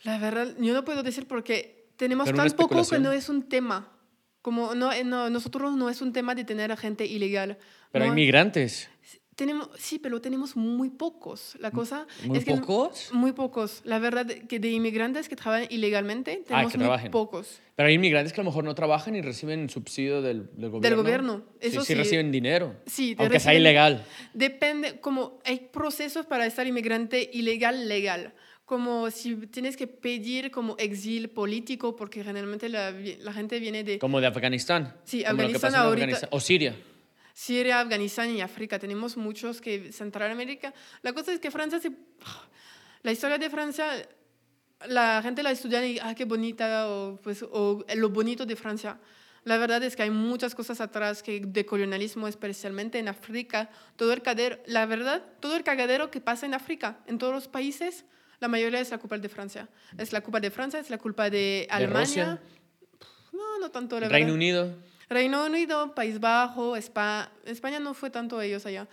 La 0.05 0.19
verdad, 0.19 0.55
yo 0.59 0.75
no 0.75 0.85
puedo 0.85 1.03
decir 1.03 1.27
porque 1.27 1.78
tenemos 1.99 2.33
tan 2.33 2.51
poco 2.53 2.83
que 2.89 2.99
no 2.99 3.13
es 3.13 3.29
un 3.29 3.43
tema. 3.43 3.93
Como 4.41 4.75
no, 4.75 4.93
eh, 4.93 5.05
no, 5.05 5.29
nosotros 5.29 5.75
no 5.75 5.91
es 5.91 6.01
un 6.01 6.13
tema 6.13 6.35
de 6.35 6.45
tener 6.45 6.73
a 6.73 6.77
gente 6.77 7.05
ilegal. 7.05 7.59
Pero 7.93 8.07
hay 8.07 8.13
migrantes. 8.13 8.89
Tenemos, 9.35 9.69
sí, 9.77 9.99
pero 9.99 10.21
tenemos 10.21 10.57
muy 10.57 10.91
pocos. 10.91 11.57
La 11.61 11.71
cosa 11.71 12.07
¿Muy 12.25 12.39
es 12.39 12.45
que 12.45 12.55
pocos? 12.55 13.11
Muy 13.13 13.33
pocos. 13.33 13.83
La 13.85 13.99
verdad 13.99 14.27
que 14.27 14.59
de 14.59 14.71
inmigrantes 14.71 15.29
que 15.29 15.37
trabajan 15.37 15.67
ilegalmente 15.71 16.43
ah, 16.51 16.67
tenemos 16.69 17.01
muy 17.01 17.11
pocos. 17.11 17.61
Pero 17.77 17.89
hay 17.89 17.95
inmigrantes 17.95 18.33
que 18.33 18.41
a 18.41 18.45
lo 18.45 18.51
mejor 18.51 18.65
no 18.65 18.75
trabajan 18.75 19.15
y 19.15 19.21
reciben 19.21 19.69
subsidio 19.71 20.23
del, 20.23 20.51
del 20.57 20.71
gobierno. 20.71 20.81
Del 20.81 20.97
gobierno. 20.97 21.43
Eso 21.61 21.83
sí, 21.83 21.89
sí, 21.89 21.95
reciben 21.95 22.33
dinero. 22.33 22.77
Sí, 22.87 23.15
aunque 23.19 23.39
sea 23.39 23.55
ilegal. 23.55 24.05
Depende, 24.35 24.99
como 24.99 25.39
hay 25.45 25.69
procesos 25.73 26.27
para 26.27 26.47
estar 26.47 26.67
inmigrante 26.67 27.31
ilegal, 27.33 27.89
legal 27.89 28.35
como 28.69 29.11
si 29.11 29.35
tienes 29.47 29.79
que 29.79 29.87
pedir 29.87 30.51
como 30.51 30.77
exil 30.77 31.31
político, 31.31 31.97
porque 31.97 32.23
generalmente 32.23 32.69
la, 32.69 32.91
la 32.91 33.33
gente 33.33 33.59
viene 33.61 33.83
de... 33.83 33.99
Como 33.99 34.21
de 34.21 34.27
Afganistán. 34.27 34.95
Sí, 35.05 35.25
Afganistán 35.25 35.75
ahorita. 35.75 36.29
O 36.33 36.39
Siria. 36.39 36.77
Siria, 37.33 37.81
Afganistán 37.81 38.29
y 38.29 38.43
África. 38.43 38.79
Tenemos 38.79 39.17
muchos 39.17 39.63
que 39.63 39.91
Centroamérica. 39.91 40.75
La 41.01 41.15
cosa 41.15 41.33
es 41.33 41.41
que 41.41 41.51
Francia 41.51 41.81
se... 41.81 41.91
La 43.03 43.11
historia 43.11 43.39
de 43.39 43.49
Francia, 43.49 43.87
la 44.87 45.23
gente 45.23 45.43
la 45.43 45.53
estudia 45.53 45.87
y, 45.87 45.99
ah, 46.03 46.15
qué 46.15 46.27
bonita, 46.27 46.89
o, 46.91 47.17
pues, 47.23 47.43
o 47.45 47.87
lo 47.95 48.11
bonito 48.11 48.45
de 48.45 48.55
Francia. 48.55 48.99
La 49.45 49.57
verdad 49.57 49.83
es 49.85 49.97
que 49.97 50.03
hay 50.03 50.11
muchas 50.11 50.55
cosas 50.55 50.81
atrás 50.83 51.23
que 51.23 51.41
de 51.41 51.65
colonialismo, 51.65 52.29
especialmente 52.29 52.99
en 52.99 53.09
África. 53.09 53.71
Todo 53.97 54.13
el 54.13 54.21
cagadero, 54.21 54.59
la 54.67 54.85
verdad, 54.85 55.25
todo 55.41 55.57
el 55.57 55.63
cagadero 55.63 56.11
que 56.11 56.21
pasa 56.21 56.45
en 56.45 56.53
África, 56.53 56.99
en 57.07 57.17
todos 57.17 57.33
los 57.33 57.49
países, 57.49 58.05
la 58.41 58.49
mayoría 58.49 58.81
es 58.81 58.91
la 58.91 58.99
culpa 58.99 59.19
de 59.19 59.29
Francia. 59.29 59.69
Es 59.97 60.13
la 60.13 60.21
culpa 60.21 60.41
de 60.41 60.51
Francia, 60.51 60.79
es 60.79 60.91
la 60.91 60.99
culpa 60.99 61.29
de 61.29 61.67
Alemania. 61.71 62.41
No, 63.33 63.59
no 63.59 63.71
tanto. 63.71 63.99
La 63.99 64.09
Reino 64.09 64.35
Unido. 64.35 64.75
Reino 65.09 65.47
Unido, 65.47 65.95
País 65.95 66.21
Bajo, 66.21 66.77
España. 66.77 67.31
España 67.45 67.81
no 67.81 67.95
fue 67.95 68.11
tanto 68.11 68.41
ellos 68.41 68.65
allá. 68.67 68.87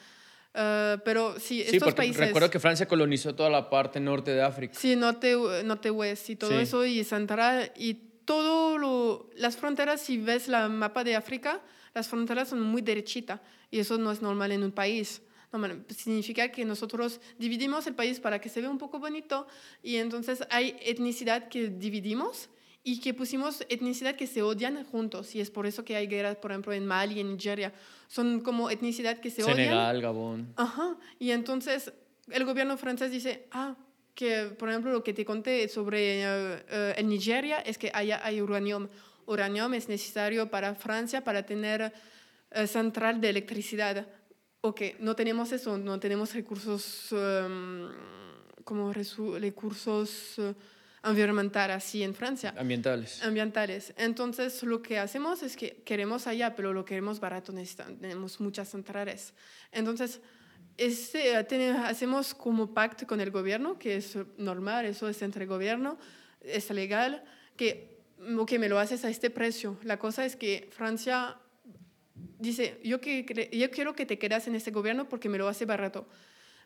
Uh, 0.53 0.97
pero 1.03 1.37
sí, 1.37 1.63
sí 1.67 1.75
estos 1.75 1.93
países. 1.93 2.17
Recuerdo 2.17 2.49
que 2.49 2.59
Francia 2.59 2.87
colonizó 2.87 3.35
toda 3.35 3.49
la 3.49 3.69
parte 3.69 3.99
norte 3.99 4.31
de 4.31 4.41
África. 4.41 4.73
Sí, 4.73 4.95
norte, 4.95 5.35
norte 5.65 5.91
west 5.91 6.29
y 6.29 6.35
todo 6.37 6.57
eso, 6.57 6.85
y 6.85 7.03
central. 7.03 7.71
Y 7.75 7.95
todo 8.25 8.77
lo. 8.77 9.29
Las 9.35 9.57
fronteras, 9.57 10.01
si 10.01 10.17
ves 10.17 10.47
la 10.47 10.69
mapa 10.69 11.03
de 11.03 11.15
África, 11.15 11.59
las 11.93 12.07
fronteras 12.07 12.49
son 12.49 12.61
muy 12.61 12.81
derechitas. 12.81 13.41
Y 13.69 13.79
eso 13.79 13.97
no 13.97 14.11
es 14.11 14.21
normal 14.21 14.53
en 14.53 14.63
un 14.63 14.71
país 14.71 15.21
significa 15.89 16.49
que 16.49 16.65
nosotros 16.65 17.19
dividimos 17.37 17.87
el 17.87 17.95
país 17.95 18.19
para 18.19 18.39
que 18.39 18.49
se 18.49 18.61
vea 18.61 18.69
un 18.69 18.77
poco 18.77 18.99
bonito 18.99 19.47
y 19.83 19.97
entonces 19.97 20.43
hay 20.49 20.75
etnicidad 20.81 21.47
que 21.49 21.69
dividimos 21.69 22.49
y 22.83 22.99
que 22.99 23.13
pusimos 23.13 23.65
etnicidad 23.67 24.15
que 24.15 24.27
se 24.27 24.43
odian 24.43 24.83
juntos 24.85 25.33
y 25.33 25.41
es 25.41 25.49
por 25.49 25.65
eso 25.65 25.83
que 25.83 25.95
hay 25.95 26.05
guerras, 26.05 26.37
por 26.37 26.51
ejemplo, 26.51 26.71
en 26.71 26.85
Mali, 26.85 27.19
en 27.19 27.35
Nigeria. 27.35 27.73
Son 28.07 28.41
como 28.41 28.69
etnicidad 28.69 29.19
que 29.19 29.31
se 29.31 29.43
odian. 29.43 29.57
Senegal, 29.57 30.01
Gabón. 30.01 30.53
Ajá. 30.55 30.95
Y 31.17 31.31
entonces 31.31 31.91
el 32.29 32.45
gobierno 32.45 32.77
francés 32.77 33.11
dice, 33.11 33.47
ah, 33.51 33.75
que 34.15 34.45
por 34.57 34.69
ejemplo 34.69 34.91
lo 34.91 35.03
que 35.03 35.13
te 35.13 35.25
conté 35.25 35.67
sobre 35.67 36.23
eh, 36.23 36.63
eh, 36.69 36.93
en 36.97 37.09
Nigeria 37.09 37.59
es 37.59 37.77
que 37.77 37.91
allá 37.93 38.21
hay 38.23 38.41
uranium. 38.41 38.87
Uranium 39.27 39.73
es 39.73 39.89
necesario 39.89 40.49
para 40.49 40.73
Francia 40.75 41.23
para 41.23 41.45
tener 41.45 41.91
eh, 42.51 42.67
central 42.67 43.19
de 43.19 43.29
electricidad. 43.29 44.07
Ok, 44.65 44.81
no 44.99 45.15
tenemos 45.15 45.51
eso, 45.51 45.77
no 45.77 45.99
tenemos 45.99 46.33
recursos 46.33 47.09
em, 47.11 47.87
como 48.63 48.91
resu- 48.91 49.37
recursos 49.39 50.39
eh, 50.39 50.55
ambientales 51.03 51.75
así 51.75 52.01
en 52.01 52.15
Francia 52.15 52.51
Ambientales. 52.57 53.21
ambientales. 53.23 53.93
Entonces, 53.95 54.63
lo 54.63 54.81
que 54.81 54.97
hacemos 54.97 55.43
es 55.43 55.55
que 55.55 55.83
queremos 55.85 56.25
allá, 56.25 56.55
pero 56.55 56.73
lo 56.73 56.83
queremos 56.83 57.19
barato, 57.19 57.53
tenemos 58.01 58.39
muchas 58.39 58.69
centrales. 58.69 59.35
Entonces, 59.71 60.19
este, 60.77 61.43
tiene- 61.43 61.69
hacemos 61.77 62.33
como 62.33 62.73
pacto 62.73 63.05
con 63.05 63.21
el 63.21 63.29
gobierno, 63.29 63.77
que 63.77 63.97
es 63.97 64.17
normal, 64.37 64.85
eso 64.85 65.07
es 65.07 65.21
entre 65.21 65.45
gobierno, 65.45 65.99
es 66.41 66.71
legal, 66.71 67.23
que, 67.55 67.99
ok, 68.35 68.53
me 68.53 68.67
lo 68.67 68.79
haces 68.79 69.05
a 69.05 69.09
este 69.11 69.29
precio. 69.29 69.77
La 69.83 69.99
cosa 69.99 70.25
es 70.25 70.35
que 70.35 70.67
Francia 70.71 71.37
dice, 72.39 72.79
yo, 72.83 73.01
que, 73.01 73.49
yo 73.51 73.71
quiero 73.71 73.93
que 73.95 74.05
te 74.05 74.17
quedas 74.17 74.47
en 74.47 74.55
este 74.55 74.71
gobierno 74.71 75.07
porque 75.09 75.29
me 75.29 75.37
lo 75.37 75.47
hace 75.47 75.65
barato. 75.65 76.07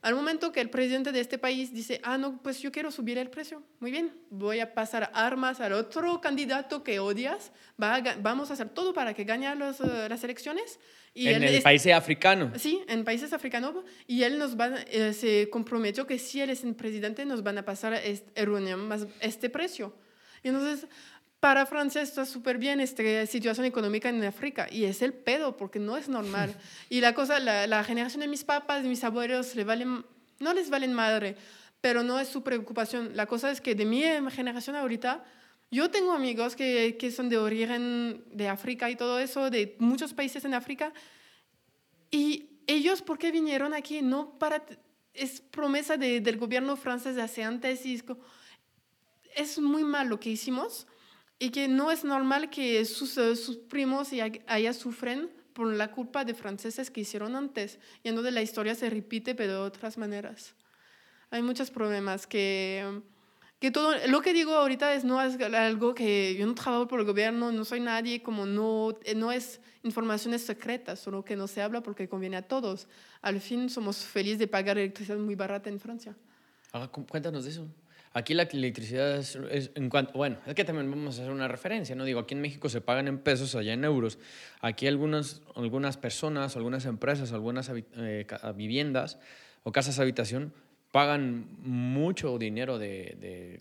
Al 0.02 0.15
momento 0.15 0.54
que 0.54 0.62
el 0.62 0.69
presidente 0.69 1.12
de 1.12 1.19
este 1.19 1.38
país 1.38 1.74
dice, 1.74 2.00
ah, 2.04 2.17
no, 2.17 2.41
pues 2.41 2.62
yo 2.62 2.72
quiero 2.72 2.89
subir 2.89 3.17
el 3.17 3.30
precio, 3.30 3.62
muy 3.82 3.91
bien, 3.91 4.13
voy 4.30 4.62
a 4.62 4.74
pasar 4.74 5.12
armas 5.13 5.60
al 5.60 5.74
otro 5.74 6.22
candidato 6.22 6.84
que 6.86 7.00
odias, 7.00 7.52
va 7.82 7.95
a 7.95 8.15
vamos 8.22 8.50
a 8.50 8.54
hacer 8.54 8.69
todo 8.69 8.93
para 8.93 9.13
que 9.13 9.26
gane 9.26 9.54
los, 9.58 9.82
eh, 9.82 10.08
las 10.08 10.24
elecciones. 10.24 10.80
Y 11.13 11.28
en 11.28 11.43
el 11.43 11.56
es- 11.56 11.63
país 11.63 11.86
africano. 11.88 12.54
Sí, 12.56 12.82
en 12.88 13.04
países 13.04 13.34
africanos. 13.34 13.74
Y 14.08 14.24
él 14.24 14.38
nos 14.38 14.58
va, 14.58 14.69
eh, 14.89 15.12
se 15.12 15.50
comprometió 15.50 16.08
que 16.08 16.17
si 16.17 16.39
él 16.39 16.50
es 16.52 16.63
el 16.63 16.76
presidente, 16.76 17.26
nos 17.26 17.43
van 17.43 17.58
a 17.58 17.65
pasar 17.65 17.93
este, 17.95 18.32
este 19.19 19.50
precio. 19.50 19.93
Y 20.43 20.48
entonces, 20.48 20.88
para 21.39 21.65
Francia 21.65 22.02
está 22.02 22.25
súper 22.25 22.58
bien 22.58 22.80
esta 22.82 23.25
situación 23.25 23.65
económica 23.65 24.10
en 24.10 24.23
África. 24.23 24.67
Y 24.71 24.84
es 24.86 25.02
el 25.02 25.13
pedo, 25.13 25.56
porque 25.56 25.80
no 25.80 25.95
es 25.97 26.10
normal. 26.10 26.54
y 26.89 26.99
la 27.02 27.13
cosa, 27.13 27.39
la, 27.39 27.65
la 27.67 27.84
generación 27.84 28.21
de 28.21 28.28
mis 28.28 28.43
papás, 28.43 28.84
de 28.84 28.89
mis 28.89 29.04
abuelos, 29.04 29.56
le 29.56 29.63
valen, 29.63 30.06
no 30.39 30.54
les 30.54 30.69
valen 30.69 30.93
madre, 30.93 31.38
pero 31.82 32.04
no 32.04 32.19
es 32.19 32.28
su 32.28 32.43
preocupación. 32.43 33.15
La 33.15 33.25
cosa 33.25 33.52
es 33.52 33.62
que 33.62 33.73
de 33.73 33.86
mi 33.86 34.04
generación 34.32 34.75
ahorita, 34.75 35.23
yo 35.71 35.89
tengo 35.89 36.12
amigos 36.12 36.56
que, 36.56 36.97
que 36.99 37.12
son 37.12 37.30
de 37.30 37.38
origen 37.38 38.23
de 38.32 38.49
África 38.49 38.89
y 38.89 38.95
todo 38.95 39.19
eso, 39.19 39.49
de 39.49 39.75
muchos 39.80 40.13
países 40.13 40.43
en 40.43 40.54
África, 40.54 40.91
y 42.12 42.49
ellos, 42.67 43.02
¿por 43.02 43.17
qué 43.17 43.32
vinieron 43.32 43.73
aquí? 43.73 44.02
No 44.02 44.38
para... 44.39 44.63
Es 45.13 45.41
promesa 45.41 45.97
de- 45.97 46.21
del 46.21 46.38
gobierno 46.38 46.75
francés 46.78 47.15
de 47.15 47.21
hace 47.23 47.43
antes 47.43 47.86
y 47.86 47.95
es, 47.95 48.04
es 49.36 49.60
muy 49.60 49.84
mal 49.84 50.08
lo 50.08 50.19
que 50.19 50.30
hicimos 50.30 50.86
y 51.39 51.49
que 51.52 51.67
no 51.67 51.89
es 51.91 52.04
normal 52.04 52.49
que 52.49 52.84
sus, 52.86 53.17
eh, 53.17 53.36
sus 53.36 53.58
primos 53.58 54.12
y 54.13 54.19
allá 54.21 54.73
sufren 54.73 55.30
por 55.54 55.73
la 55.73 55.91
culpa 55.91 56.25
de 56.25 56.34
franceses 56.34 56.91
que 56.91 57.02
hicieron 57.02 57.36
antes. 57.36 57.80
Y 58.04 58.10
entonces 58.10 58.34
la 58.34 58.41
historia 58.41 58.75
se 58.75 58.89
repite, 58.89 59.36
pero 59.36 59.54
de 59.54 59.60
otras 59.60 59.97
maneras. 59.97 60.54
Hay 61.32 61.41
muchos 61.41 61.69
problemas 61.71 62.28
que, 62.28 63.02
que 63.60 63.71
todo, 63.71 63.93
lo 64.08 64.21
que 64.21 64.34
digo 64.34 64.54
ahorita 64.54 64.93
es 64.93 65.04
no 65.04 65.21
es 65.21 65.39
algo 65.41 65.93
que 65.93 66.36
yo 66.36 66.45
no 66.45 66.56
trabajo 66.56 66.88
por 66.88 66.99
el 66.99 67.06
gobierno, 67.06 67.52
no 67.52 67.63
soy 67.65 67.80
nadie, 67.80 68.21
como 68.21 68.45
no, 68.45 68.97
eh, 69.04 69.15
no 69.15 69.32
es 69.32 69.60
informaciones 69.84 70.41
secretas, 70.45 70.99
solo 70.99 71.23
que 71.23 71.36
no 71.36 71.47
se 71.47 71.62
habla 71.62 71.82
porque 71.82 72.10
conviene 72.10 72.38
a 72.38 72.41
todos. 72.41 72.88
Al 73.21 73.39
fin 73.39 73.69
somos 73.69 73.97
felices 73.97 74.39
de 74.39 74.47
pagar 74.47 74.78
electricidad 74.78 75.17
muy 75.17 75.36
barata 75.36 75.69
en 75.69 75.80
Francia. 75.80 76.15
Ah, 76.73 76.88
cu- 76.91 77.06
cuéntanos 77.06 77.43
de 77.45 77.52
eso. 77.52 77.67
Aquí 78.13 78.34
la 78.34 78.43
electricidad 78.43 79.17
es, 79.17 79.38
en 79.76 79.89
cuanto, 79.89 80.13
bueno, 80.13 80.38
es 80.48 80.56
que 80.56 80.63
también 80.63 80.89
vamos 80.89 81.19
a 81.19 81.22
hacer 81.22 81.32
una 81.32 81.48
referencia, 81.48 81.95
¿no? 81.95 82.06
Digo, 82.06 82.19
aquí 82.19 82.34
en 82.34 82.41
México 82.41 82.67
se 82.67 82.82
pagan 82.82 83.08
en 83.08 83.19
pesos, 83.19 83.54
allá 83.56 83.74
en 83.74 83.84
euros. 83.84 84.17
Aquí 84.62 84.88
algunas, 84.88 85.41
algunas 85.56 85.98
personas, 85.98 86.56
algunas 86.56 86.86
empresas, 86.86 87.34
algunas 87.34 87.72
eh, 87.74 88.26
viviendas 88.56 89.19
o 89.63 89.72
casas 89.72 90.00
habitación 90.00 90.54
pagan 90.91 91.45
mucho 91.63 92.38
dinero 92.39 92.80
de, 92.80 93.15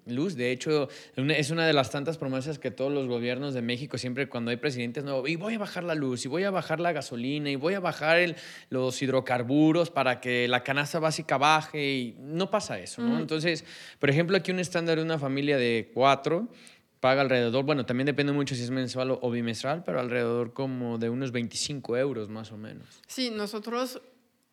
de 0.06 0.12
luz. 0.14 0.34
De 0.34 0.50
hecho, 0.50 0.88
es 1.16 1.50
una 1.50 1.66
de 1.66 1.72
las 1.74 1.90
tantas 1.90 2.16
promesas 2.16 2.58
que 2.58 2.70
todos 2.70 2.92
los 2.92 3.06
gobiernos 3.06 3.52
de 3.54 3.60
México 3.62 3.98
siempre 3.98 4.28
cuando 4.28 4.50
hay 4.50 4.56
presidentes 4.56 5.04
nuevos, 5.04 5.28
y 5.28 5.36
voy 5.36 5.54
a 5.54 5.58
bajar 5.58 5.84
la 5.84 5.94
luz, 5.94 6.24
y 6.24 6.28
voy 6.28 6.44
a 6.44 6.50
bajar 6.50 6.80
la 6.80 6.92
gasolina, 6.92 7.50
y 7.50 7.56
voy 7.56 7.74
a 7.74 7.80
bajar 7.80 8.18
el- 8.18 8.36
los 8.70 9.00
hidrocarburos 9.02 9.90
para 9.90 10.20
que 10.20 10.48
la 10.48 10.62
canasta 10.62 10.98
básica 10.98 11.36
baje, 11.36 11.92
y 11.92 12.16
no 12.18 12.50
pasa 12.50 12.78
eso, 12.78 13.02
¿no? 13.02 13.18
Entonces, 13.18 13.64
por 13.98 14.08
ejemplo, 14.10 14.36
aquí 14.36 14.50
un 14.50 14.58
estándar 14.60 14.96
de 14.96 15.02
una 15.04 15.18
familia 15.18 15.58
de 15.58 15.90
cuatro 15.92 16.48
paga 17.00 17.20
alrededor, 17.20 17.64
bueno, 17.64 17.86
también 17.86 18.06
depende 18.06 18.32
mucho 18.32 18.54
si 18.56 18.62
es 18.62 18.70
mensual 18.70 19.12
o, 19.12 19.18
o 19.22 19.30
bimestral, 19.30 19.84
pero 19.84 20.00
alrededor 20.00 20.52
como 20.52 20.98
de 20.98 21.08
unos 21.08 21.30
25 21.30 21.96
euros 21.96 22.28
más 22.28 22.50
o 22.50 22.56
menos. 22.56 22.86
Sí, 23.06 23.30
nosotros, 23.30 24.00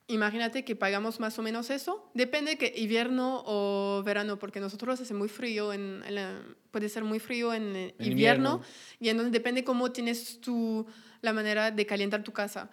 imagínate 0.07 0.63
que 0.63 0.75
pagamos 0.75 1.19
más 1.19 1.37
o 1.39 1.41
menos 1.41 1.69
eso. 1.69 2.09
Depende 2.13 2.57
que 2.57 2.73
invierno 2.77 3.43
o 3.45 4.03
verano, 4.03 4.37
porque 4.37 4.59
nosotros 4.59 5.01
hace 5.01 5.13
muy 5.13 5.27
frío, 5.29 5.73
en, 5.73 6.03
en 6.05 6.15
la- 6.15 6.41
puede 6.71 6.89
ser 6.89 7.03
muy 7.03 7.19
frío 7.19 7.53
en, 7.53 7.75
En 7.75 7.93
invierno, 7.99 8.11
invierno. 8.55 8.61
y 8.99 9.09
entonces 9.09 9.31
depende 9.31 9.63
cómo 9.63 9.91
tienes 9.91 10.39
tu, 10.41 10.85
la 11.21 11.33
manera 11.33 11.71
de 11.71 11.85
calentar 11.85 12.23
tu 12.23 12.31
casa. 12.33 12.69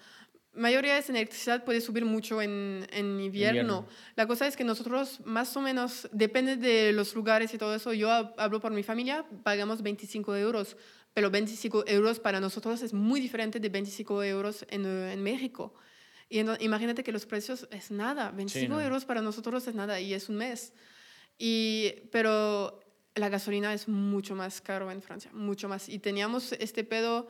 Mayoría 0.54 1.00
de 1.00 1.04
electricidad 1.08 1.64
puede 1.64 1.80
subir 1.80 2.04
mucho 2.04 2.42
en, 2.42 2.86
en 2.92 3.18
invierno. 3.20 3.60
Invierno. 3.60 3.86
La 4.16 4.26
cosa 4.26 4.46
es 4.46 4.54
que 4.54 4.64
nosotros 4.64 5.20
más 5.24 5.56
o 5.56 5.62
menos, 5.62 6.08
depende 6.12 6.56
de 6.56 6.92
los 6.92 7.14
lugares 7.14 7.54
y 7.54 7.58
todo 7.58 7.74
eso, 7.74 7.94
yo 7.94 8.08
hab- 8.10 8.34
hablo 8.36 8.60
por 8.60 8.72
mi 8.72 8.82
familia, 8.82 9.24
pagamos 9.44 9.80
25 9.82 10.36
euros, 10.36 10.76
pero 11.14 11.30
25 11.30 11.84
euros 11.86 12.20
para 12.20 12.38
nosotros 12.40 12.82
es 12.82 12.92
muy 12.92 13.20
diferente 13.20 13.60
de 13.60 13.68
25 13.70 14.22
euros 14.24 14.66
en, 14.68 14.84
en 14.84 15.22
México. 15.22 15.72
Y 16.32 16.40
imagínate 16.64 17.04
que 17.04 17.12
los 17.12 17.26
precios 17.26 17.68
es 17.70 17.90
nada, 17.90 18.30
25 18.30 18.72
no. 18.72 18.80
euros 18.80 19.04
para 19.04 19.20
nosotros 19.20 19.66
es 19.68 19.74
nada 19.74 20.00
y 20.00 20.14
es 20.14 20.30
un 20.30 20.36
mes. 20.36 20.72
Y, 21.38 21.92
pero 22.10 22.80
la 23.14 23.28
gasolina 23.28 23.74
es 23.74 23.86
mucho 23.86 24.34
más 24.34 24.62
caro 24.62 24.90
en 24.90 25.02
Francia, 25.02 25.30
mucho 25.34 25.68
más. 25.68 25.90
Y 25.90 25.98
teníamos 25.98 26.52
este 26.52 26.84
pedo 26.84 27.26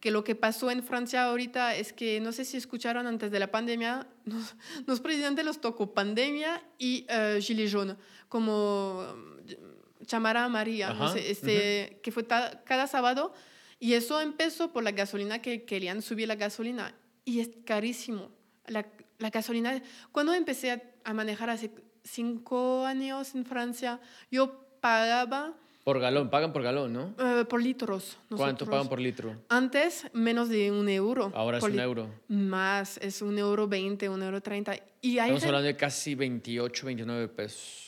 que 0.00 0.10
lo 0.10 0.24
que 0.24 0.34
pasó 0.34 0.70
en 0.70 0.82
Francia 0.82 1.24
ahorita 1.24 1.76
es 1.76 1.92
que, 1.92 2.20
no 2.20 2.32
sé 2.32 2.46
si 2.46 2.56
escucharon 2.56 3.06
antes 3.06 3.30
de 3.30 3.38
la 3.38 3.50
pandemia, 3.50 4.06
los, 4.24 4.54
los 4.86 5.00
presidentes 5.00 5.44
los 5.44 5.60
tocó 5.60 5.92
pandemia 5.92 6.62
y 6.78 7.06
uh, 7.10 7.38
gilet 7.42 7.70
jaune, 7.70 7.96
como 8.30 9.04
um, 9.12 10.06
chamara 10.06 10.44
amarilla, 10.44 10.94
no 10.94 11.12
sé, 11.12 11.30
este, 11.30 12.00
que 12.02 12.10
fue 12.12 12.22
ta- 12.22 12.62
cada 12.64 12.86
sábado. 12.86 13.34
Y 13.78 13.92
eso 13.92 14.22
empezó 14.22 14.72
por 14.72 14.84
la 14.84 14.92
gasolina, 14.92 15.42
que 15.42 15.66
querían 15.66 16.00
subir 16.00 16.28
la 16.28 16.36
gasolina. 16.36 16.94
Y 17.26 17.40
es 17.40 17.50
carísimo. 17.66 18.37
La, 18.68 18.86
la 19.18 19.30
gasolina, 19.30 19.82
cuando 20.12 20.32
empecé 20.32 20.70
a, 20.72 20.82
a 21.04 21.12
manejar 21.14 21.50
hace 21.50 21.70
cinco 22.04 22.84
años 22.86 23.34
en 23.34 23.44
Francia, 23.44 24.00
yo 24.30 24.64
pagaba 24.80 25.54
Por 25.84 26.00
galón, 26.00 26.30
pagan 26.30 26.52
por 26.52 26.62
galón, 26.62 26.92
¿no? 26.92 27.14
eh, 27.18 27.44
por 27.44 27.62
litros. 27.62 28.18
¿Cuánto 28.28 28.44
nosotros. 28.64 28.68
pagan 28.70 28.88
por 28.88 29.00
litro? 29.00 29.36
Antes, 29.48 30.06
menos 30.12 30.48
de 30.48 30.70
un 30.70 30.88
euro. 30.88 31.32
Ahora 31.34 31.58
es 31.58 31.64
un 31.64 31.78
euro. 31.78 32.08
Más, 32.28 32.98
es 32.98 33.22
un 33.22 33.38
euro 33.38 33.66
veinte, 33.66 34.08
un 34.08 34.22
euro 34.22 34.40
treinta. 34.40 34.74
Y 35.00 35.18
hay 35.18 35.30
Estamos 35.30 35.44
hablando 35.44 35.66
de 35.66 35.76
casi 35.76 36.14
28, 36.14 36.86
29 36.86 37.28
pesos. 37.28 37.87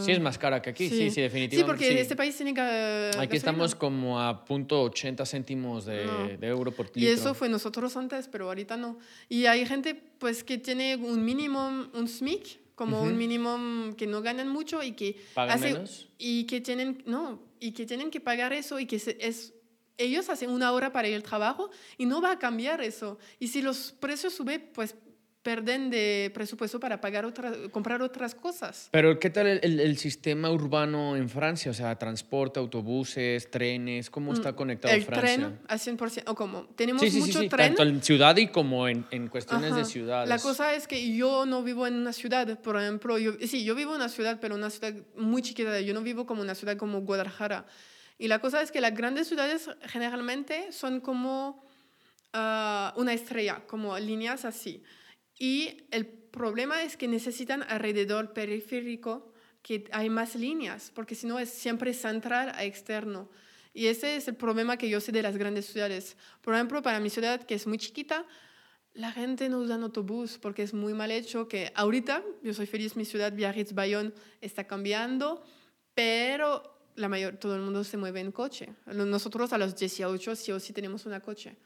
Sí, 0.00 0.12
es 0.12 0.20
más 0.20 0.38
cara 0.38 0.62
que 0.62 0.70
aquí, 0.70 0.88
sí, 0.88 1.10
sí, 1.10 1.20
definitivamente. 1.20 1.56
Sí, 1.56 1.62
porque 1.64 1.88
sí. 1.92 1.98
este 1.98 2.16
país 2.16 2.34
tiene 2.36 2.54
que... 2.54 3.10
Aquí 3.18 3.36
estamos 3.36 3.74
como 3.74 4.18
a 4.20 4.44
punto 4.44 4.80
80 4.82 5.26
céntimos 5.26 5.84
de, 5.84 6.06
No. 6.06 6.28
de 6.38 6.46
euro 6.46 6.72
por 6.72 6.86
litro. 6.86 7.02
Y 7.02 7.06
eso 7.06 7.34
fue 7.34 7.48
nosotros 7.50 7.96
antes, 7.98 8.28
pero 8.28 8.46
ahorita 8.46 8.76
no. 8.78 8.98
Y 9.28 9.44
hay 9.44 9.66
gente 9.66 9.94
pues 9.94 10.42
que 10.42 10.56
tiene 10.56 10.96
un 10.96 11.22
mínimo, 11.24 11.86
un 11.92 12.08
SMIC, 12.08 12.60
como 12.74 13.02
un 13.02 13.16
mínimo 13.18 13.94
que 13.96 14.06
no 14.06 14.22
ganan 14.22 14.48
mucho 14.48 14.82
y 14.82 14.92
que 14.92 15.16
¿Pagan 15.34 15.56
hace- 15.58 15.72
menos? 15.74 16.08
y 16.18 16.44
que 16.44 16.60
tienen 16.60 17.02
no 17.06 17.42
y 17.60 17.72
que 17.72 17.86
tienen 17.86 18.10
que 18.10 18.20
pagar 18.20 18.52
eso 18.52 18.78
y 18.80 18.86
que 18.86 18.98
se- 18.98 19.16
es 19.20 19.52
ellos 19.98 20.28
hacen 20.28 20.50
una 20.50 20.72
hora 20.72 20.92
para 20.92 21.08
ir 21.08 21.14
al 21.16 21.22
trabajo 21.22 21.70
y 21.96 22.04
no 22.04 22.20
va 22.20 22.32
a 22.32 22.38
cambiar 22.38 22.82
eso. 22.82 23.18
Y 23.38 23.48
si 23.48 23.62
los 23.62 23.92
precios 23.98 24.34
suben, 24.34 24.68
pues 24.74 24.94
perden 25.50 25.90
de 25.90 26.32
presupuesto 26.34 26.80
para 26.80 27.00
pagar 27.00 27.24
otra, 27.24 27.52
comprar 27.70 28.02
otras 28.02 28.34
cosas. 28.34 28.88
Pero, 28.90 29.20
¿qué 29.20 29.30
tal 29.30 29.46
el, 29.46 29.60
el- 29.62 29.78
el 29.78 29.96
sistema 29.96 30.50
urbano 30.50 31.14
en 31.14 31.28
Francia? 31.28 31.70
O 31.70 31.74
sea, 31.74 31.94
transporte, 31.96 32.58
autobuses, 32.58 33.48
trenes, 33.48 34.10
¿cómo 34.10 34.32
está 34.32 34.54
conectado 34.56 34.92
Mm, 34.92 34.96
El 34.96 35.04
Francia? 35.04 35.36
tren 35.36 35.60
al 35.68 35.78
100%, 35.78 36.24
o 36.26 36.34
como 36.34 36.64
tenemos 36.74 37.00
sí, 37.02 37.10
sí, 37.12 37.20
mucho 37.20 37.38
sí, 37.42 37.48
tren. 37.48 37.76
tanto 37.76 37.84
en 37.84 38.02
ciudad 38.02 38.36
y 38.38 38.48
como 38.48 38.88
en, 38.88 39.06
en 39.12 39.28
cuestiones 39.28 39.72
de 39.76 39.82
Ajá. 39.82 39.88
ciudades. 39.90 40.28
La 40.28 40.40
cosa 40.40 40.74
es 40.74 40.88
que 40.88 41.14
yo 41.16 41.46
no 41.46 41.62
vivo 41.62 41.86
en 41.86 41.94
una 41.94 42.12
ciudad, 42.12 42.58
por 42.60 42.76
ejemplo, 42.76 43.16
yo, 43.16 43.34
sí, 43.46 43.62
yo 43.62 43.76
vivo 43.76 43.92
en 43.92 43.98
una 44.00 44.08
ciudad, 44.08 44.38
pero 44.40 44.56
una 44.56 44.70
ciudad 44.70 44.94
muy 45.16 45.42
chiquita, 45.42 45.80
yo 45.80 45.94
no 45.94 46.02
vivo 46.02 46.26
como 46.26 46.42
una 46.42 46.56
ciudad 46.56 46.76
como 46.76 47.02
Guadalajara. 47.02 47.66
Y 48.18 48.26
la 48.26 48.40
cosa 48.40 48.62
es 48.62 48.72
que 48.72 48.80
las 48.80 48.96
grandes 48.96 49.28
ciudades 49.28 49.70
generalmente 49.82 50.72
son 50.72 50.98
como 51.00 51.64
ah, 52.32 52.92
una 52.96 53.12
estrella, 53.12 53.62
como 53.68 53.96
líneas 53.96 54.44
así. 54.44 54.82
Y 55.38 55.86
el 55.90 56.06
problema 56.06 56.82
es 56.82 56.96
que 56.96 57.08
necesitan 57.08 57.62
alrededor 57.62 58.32
periférico 58.32 59.32
que 59.62 59.88
hay 59.92 60.10
más 60.10 60.34
líneas, 60.36 60.92
porque 60.94 61.14
si 61.14 61.26
no 61.26 61.38
es 61.38 61.50
siempre 61.50 61.92
central 61.92 62.52
a 62.54 62.64
externo. 62.64 63.28
Y 63.74 63.88
ese 63.88 64.16
es 64.16 64.28
el 64.28 64.36
problema 64.36 64.76
que 64.76 64.88
yo 64.88 65.00
sé 65.00 65.12
de 65.12 65.22
las 65.22 65.36
grandes 65.36 65.66
ciudades. 65.66 66.16
Por 66.40 66.54
ejemplo, 66.54 66.82
para 66.82 67.00
mi 67.00 67.10
ciudad, 67.10 67.42
que 67.42 67.54
es 67.54 67.66
muy 67.66 67.78
chiquita, 67.78 68.24
la 68.94 69.12
gente 69.12 69.48
no 69.48 69.58
usa 69.58 69.74
autobús 69.74 70.38
porque 70.38 70.62
es 70.62 70.72
muy 70.72 70.94
mal 70.94 71.10
hecho, 71.10 71.48
que 71.48 71.72
ahorita 71.74 72.22
yo 72.42 72.54
soy 72.54 72.66
feliz, 72.66 72.96
mi 72.96 73.04
ciudad, 73.04 73.32
Biarritz-Bayonne, 73.32 74.12
está 74.40 74.66
cambiando, 74.66 75.44
pero 75.94 76.90
la 76.94 77.08
mayor, 77.08 77.36
todo 77.36 77.56
el 77.56 77.62
mundo 77.62 77.84
se 77.84 77.98
mueve 77.98 78.20
en 78.20 78.32
coche. 78.32 78.74
Nosotros 78.86 79.52
a 79.52 79.58
los 79.58 79.76
18 79.76 80.36
sí 80.36 80.52
o 80.52 80.60
sí 80.60 80.72
tenemos 80.72 81.04
una 81.04 81.20
coche 81.20 81.56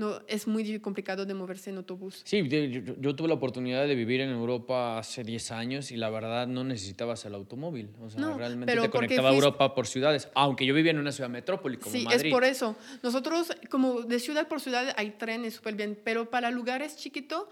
no, 0.00 0.22
es 0.26 0.46
muy 0.46 0.80
complicado 0.80 1.26
de 1.26 1.34
moverse 1.34 1.68
en 1.68 1.76
autobús. 1.76 2.22
Sí, 2.24 2.42
yo, 2.48 3.14
tuve 3.14 3.28
la 3.28 3.34
oportunidad 3.34 3.86
de 3.86 3.94
vivir 3.94 4.22
en 4.22 4.30
Europa 4.30 4.98
hace 4.98 5.22
10 5.22 5.50
años 5.50 5.90
y 5.92 5.98
la 5.98 6.08
verdad 6.08 6.46
no 6.46 6.64
necesitabas 6.64 7.26
el 7.26 7.34
automóvil. 7.34 7.90
O 8.00 8.08
sea, 8.08 8.34
realmente 8.34 8.74
te 8.74 8.88
conectaba 8.88 9.28
a 9.28 9.34
Europa 9.34 9.74
por 9.74 9.86
ciudades, 9.86 10.30
aunque 10.34 10.64
yo 10.64 10.72
vivía 10.72 10.92
en 10.92 11.00
una 11.00 11.12
ciudad 11.12 11.28
metrópoli 11.28 11.76
como 11.76 11.94
sí, 11.94 12.04
Madrid. 12.04 12.28
es 12.28 12.32
por 12.32 12.44
eso. 12.44 12.76
Nosotros, 13.02 13.52
como 13.68 14.00
de 14.00 14.18
ciudad 14.20 14.48
por 14.48 14.62
ciudad, 14.62 14.94
hay 14.96 15.10
trenes 15.10 15.56
súper 15.56 15.74
bien, 15.74 16.00
pero 16.02 16.30
para 16.30 16.50
lugares 16.50 16.96
chiquitos, 16.96 17.44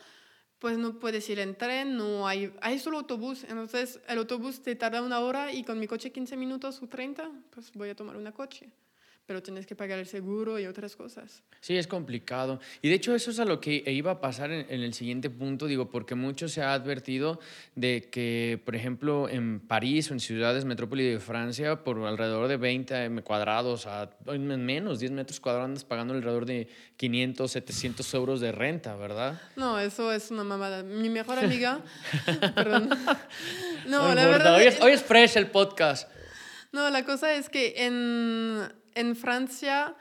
pues 0.58 0.78
no 0.78 0.98
puedes 0.98 1.28
ir 1.28 1.40
en 1.40 1.54
tren, 1.54 1.98
no 1.98 2.26
hay, 2.26 2.50
hay 2.62 2.78
solo 2.78 2.96
autobús. 2.96 3.44
Entonces, 3.44 4.00
el 4.08 4.16
autobús 4.16 4.62
te 4.62 4.74
tarda 4.74 5.02
una 5.02 5.20
hora 5.20 5.52
y 5.52 5.64
con 5.64 5.78
mi 5.78 5.86
coche 5.86 6.12
15 6.12 6.34
minutos 6.38 6.82
o 6.82 6.88
30, 6.88 7.30
pues 7.50 7.70
voy 7.74 7.90
a 7.90 7.94
tomar 7.94 8.16
una 8.16 8.32
coche 8.32 8.70
pero 9.28 9.42
tienes 9.42 9.66
que 9.66 9.76
pagar 9.76 9.98
el 9.98 10.06
seguro 10.06 10.58
y 10.58 10.64
otras 10.64 10.96
cosas. 10.96 11.42
Sí, 11.60 11.76
es 11.76 11.86
complicado. 11.86 12.60
Y 12.80 12.88
de 12.88 12.94
hecho 12.94 13.14
eso 13.14 13.30
es 13.30 13.38
a 13.38 13.44
lo 13.44 13.60
que 13.60 13.84
iba 13.86 14.12
a 14.12 14.20
pasar 14.22 14.50
en, 14.50 14.66
el 14.70 14.94
siguiente 14.94 15.28
punto, 15.28 15.66
digo, 15.66 15.90
porque 15.90 16.14
mucho 16.14 16.48
se 16.48 16.62
ha 16.62 16.72
advertido 16.72 17.38
de 17.74 18.08
que, 18.10 18.58
por 18.64 18.74
ejemplo, 18.74 19.28
en 19.28 19.60
París 19.60 20.10
o 20.10 20.14
en 20.14 20.20
ciudades 20.20 20.64
metrópoli 20.64 21.04
de 21.04 21.20
Francia, 21.20 21.84
por 21.84 21.98
alrededor 22.06 22.48
de 22.48 22.56
20 22.56 23.20
cuadrados, 23.22 23.86
a 23.86 24.08
menos 24.38 24.98
10 24.98 25.12
metros 25.12 25.40
cuadrados, 25.40 25.66
andas 25.66 25.84
pagando 25.84 26.14
alrededor 26.14 26.46
de 26.46 26.66
500, 26.96 27.52
700 27.52 28.14
euros 28.14 28.40
de 28.40 28.50
renta, 28.50 28.96
¿verdad? 28.96 29.38
No, 29.56 29.78
eso 29.78 30.10
es 30.10 30.30
una 30.30 30.44
mamada. 30.44 30.82
Mi 30.82 31.10
mejor 31.10 31.38
amiga, 31.38 31.82
perdón. 32.54 32.88
No, 33.86 34.14
la 34.14 34.26
verdad. 34.26 34.54
Hoy 34.54 34.64
es, 34.64 34.80
hoy 34.80 34.92
es 34.92 35.02
fresh 35.02 35.36
el 35.36 35.48
podcast. 35.48 36.10
No, 36.72 36.88
la 36.88 37.04
cosa 37.04 37.34
es 37.34 37.48
que 37.50 37.74
en 37.86 38.78
en 38.94 39.16
Francia, 39.16 39.96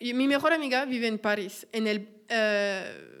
mi 0.00 0.26
mejor 0.26 0.52
amiga 0.52 0.84
vive 0.84 1.06
en 1.06 1.18
París, 1.18 1.66
en 1.72 1.86
el, 1.86 2.22
eh, 2.28 3.20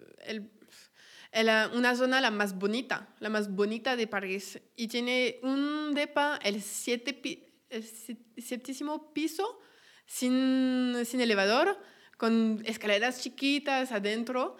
una 1.74 1.94
zona 1.94 2.20
la 2.20 2.30
más 2.30 2.58
bonita, 2.58 3.08
la 3.20 3.28
más 3.28 3.50
bonita 3.50 3.96
de 3.96 4.06
París. 4.06 4.60
Y 4.76 4.88
tiene 4.88 5.38
un 5.42 5.92
depa, 5.94 6.38
el, 6.42 6.62
siete, 6.62 7.20
el 7.68 7.84
séptimo 7.84 9.12
piso, 9.12 9.60
sin, 10.06 10.96
sin 11.04 11.20
elevador, 11.20 11.78
con 12.16 12.62
escaleras 12.64 13.22
chiquitas 13.22 13.92
adentro. 13.92 14.56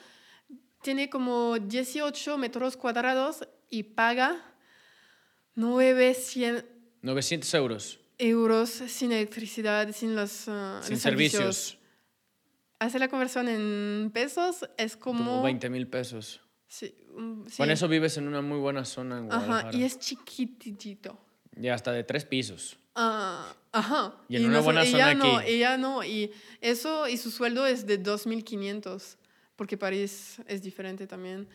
Tiene 0.83 1.11
como 1.11 1.59
18 1.59 2.39
metros 2.39 2.77
cuadrados 2.77 3.47
y 3.69 3.83
paga 3.83 4.55
900, 5.55 6.65
900 7.03 7.55
euros 7.55 8.00
euros 8.21 8.71
sin 8.71 9.13
electricidad, 9.13 9.93
sin 9.93 10.15
los, 10.15 10.47
uh, 10.49 10.83
sin 10.83 10.99
servicios. 10.99 11.79
Hace 12.79 12.99
la 12.99 13.09
conversión 13.09 13.49
en 13.49 14.11
pesos, 14.13 14.69
es 14.79 14.97
como... 14.97 15.19
Como 15.19 15.43
20 15.43 15.69
mil 15.69 15.87
pesos. 15.87 16.41
Sí, 16.67 16.95
Con 17.57 17.71
eso 17.71 17.89
vives 17.89 18.17
en 18.17 18.29
una 18.29 18.41
muy 18.41 18.59
buena 18.59 18.85
zona 18.85 19.19
en 19.19 19.27
Guadalajara. 19.27 19.69
Ajá, 19.69 19.77
y 19.77 19.83
es 19.83 19.99
chiquitito. 19.99 21.19
Y 21.61 21.69
hasta 21.69 21.93
de 21.93 22.05
tres 22.05 22.25
pisos. 22.25 22.79
Ah, 22.95 23.55
ajá. 23.73 24.15
Y 24.29 24.37
en 24.37 24.47
una 24.47 24.61
buena 24.61 24.85
zona 24.85 25.15
no, 25.15 25.39
aquí. 25.39 25.51
Ella 25.51 25.77
no, 25.77 26.05
y 26.05 26.33
eso, 26.61 27.09
y 27.09 27.17
su 27.17 27.31
sueldo 27.31 27.67
es 27.67 27.87
de 27.87 28.03
2.500, 28.03 29.17
porque 29.57 29.77
París 29.77 30.37
es 30.47 30.63
diferente 30.63 31.07
también 31.07 31.49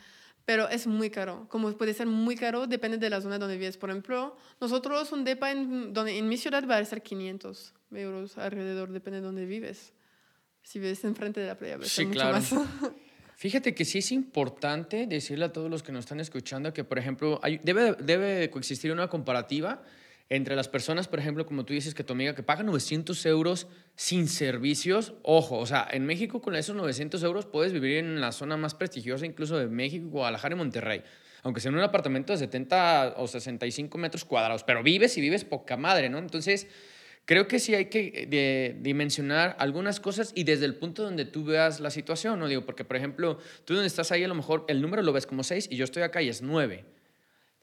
pero 0.45 0.69
es 0.69 0.85
muy 0.87 1.09
caro. 1.09 1.47
Como 1.49 1.71
puede 1.73 1.93
ser 1.93 2.07
muy 2.07 2.35
caro, 2.35 2.67
depende 2.67 2.97
de 2.97 3.09
la 3.09 3.19
zona 3.19 3.39
donde 3.39 3.57
vives. 3.57 3.77
Por 3.77 3.89
ejemplo, 3.89 4.37
nosotros 4.61 5.11
un 5.11 5.23
depa 5.23 5.51
en, 5.51 5.93
donde, 5.93 6.17
en 6.17 6.29
mi 6.29 6.37
ciudad 6.37 6.63
va 6.69 6.77
a 6.77 6.85
ser 6.85 7.01
500 7.01 7.73
euros 7.91 8.37
alrededor, 8.37 8.91
depende 8.91 9.19
de 9.19 9.25
donde 9.25 9.45
vives. 9.45 9.93
Si 10.61 10.79
vives 10.79 11.03
enfrente 11.03 11.39
de 11.39 11.47
la 11.47 11.57
playa, 11.57 11.77
va 11.77 11.85
a 11.85 11.87
ser 11.87 12.05
mucho 12.05 12.19
claro. 12.19 12.33
más. 12.33 12.53
Fíjate 13.37 13.75
que 13.75 13.83
sí 13.83 13.97
es 13.97 14.11
importante 14.11 15.07
decirle 15.07 15.45
a 15.45 15.51
todos 15.51 15.69
los 15.69 15.83
que 15.83 15.91
nos 15.91 16.01
están 16.05 16.19
escuchando 16.19 16.73
que, 16.73 16.83
por 16.83 16.97
ejemplo, 16.97 17.39
hay, 17.43 17.59
debe, 17.63 17.93
debe 17.93 18.49
coexistir 18.49 18.91
una 18.91 19.09
comparativa 19.09 19.83
entre 20.29 20.55
las 20.55 20.67
personas, 20.67 21.07
por 21.07 21.19
ejemplo, 21.19 21.45
como 21.45 21.65
tú 21.65 21.73
dices, 21.73 21.93
que 21.93 22.03
tu 22.03 22.13
amiga 22.13 22.33
que 22.33 22.41
paga 22.41 22.63
900 22.63 23.25
euros 23.27 23.67
sin 23.95 24.27
servicios, 24.27 25.13
ojo, 25.21 25.57
o 25.57 25.65
sea, 25.67 25.87
en 25.91 26.05
México 26.05 26.41
con 26.41 26.55
esos 26.55 26.75
900 26.75 27.21
euros 27.23 27.45
puedes 27.45 27.73
vivir 27.73 27.97
en 27.97 28.19
la 28.19 28.31
zona 28.31 28.57
más 28.57 28.73
prestigiosa 28.73 29.25
incluso 29.25 29.57
de 29.57 29.67
México, 29.67 30.07
Guadalajara 30.09 30.55
y 30.55 30.57
Monterrey, 30.57 31.03
aunque 31.43 31.61
sea 31.61 31.69
en 31.69 31.75
un 31.75 31.83
apartamento 31.83 32.33
de 32.33 32.39
70 32.39 33.15
o 33.17 33.27
65 33.27 33.97
metros 33.99 34.25
cuadrados, 34.25 34.63
pero 34.63 34.81
vives 34.81 35.15
y 35.17 35.21
vives 35.21 35.45
poca 35.45 35.77
madre, 35.77 36.09
¿no? 36.09 36.17
Entonces, 36.17 36.67
creo 37.25 37.47
que 37.47 37.59
sí 37.59 37.75
hay 37.75 37.85
que 37.85 38.27
eh, 38.31 38.75
dimensionar 38.79 39.55
algunas 39.59 39.99
cosas 39.99 40.31
y 40.33 40.43
desde 40.43 40.65
el 40.65 40.73
punto 40.73 41.03
donde 41.03 41.25
tú 41.25 41.43
veas 41.43 41.79
la 41.79 41.91
situación, 41.91 42.39
¿no? 42.39 42.47
Digo, 42.47 42.65
porque, 42.65 42.83
por 42.83 42.97
ejemplo, 42.97 43.37
tú 43.63 43.75
donde 43.75 43.85
estás 43.85 44.11
ahí 44.11 44.23
a 44.23 44.27
lo 44.27 44.33
mejor 44.33 44.65
el 44.69 44.81
número 44.81 45.03
lo 45.03 45.13
ves 45.13 45.27
como 45.27 45.43
6 45.43 45.67
y 45.69 45.75
yo 45.75 45.83
estoy 45.83 46.01
acá 46.01 46.23
y 46.23 46.29
es 46.29 46.41
9. 46.41 46.83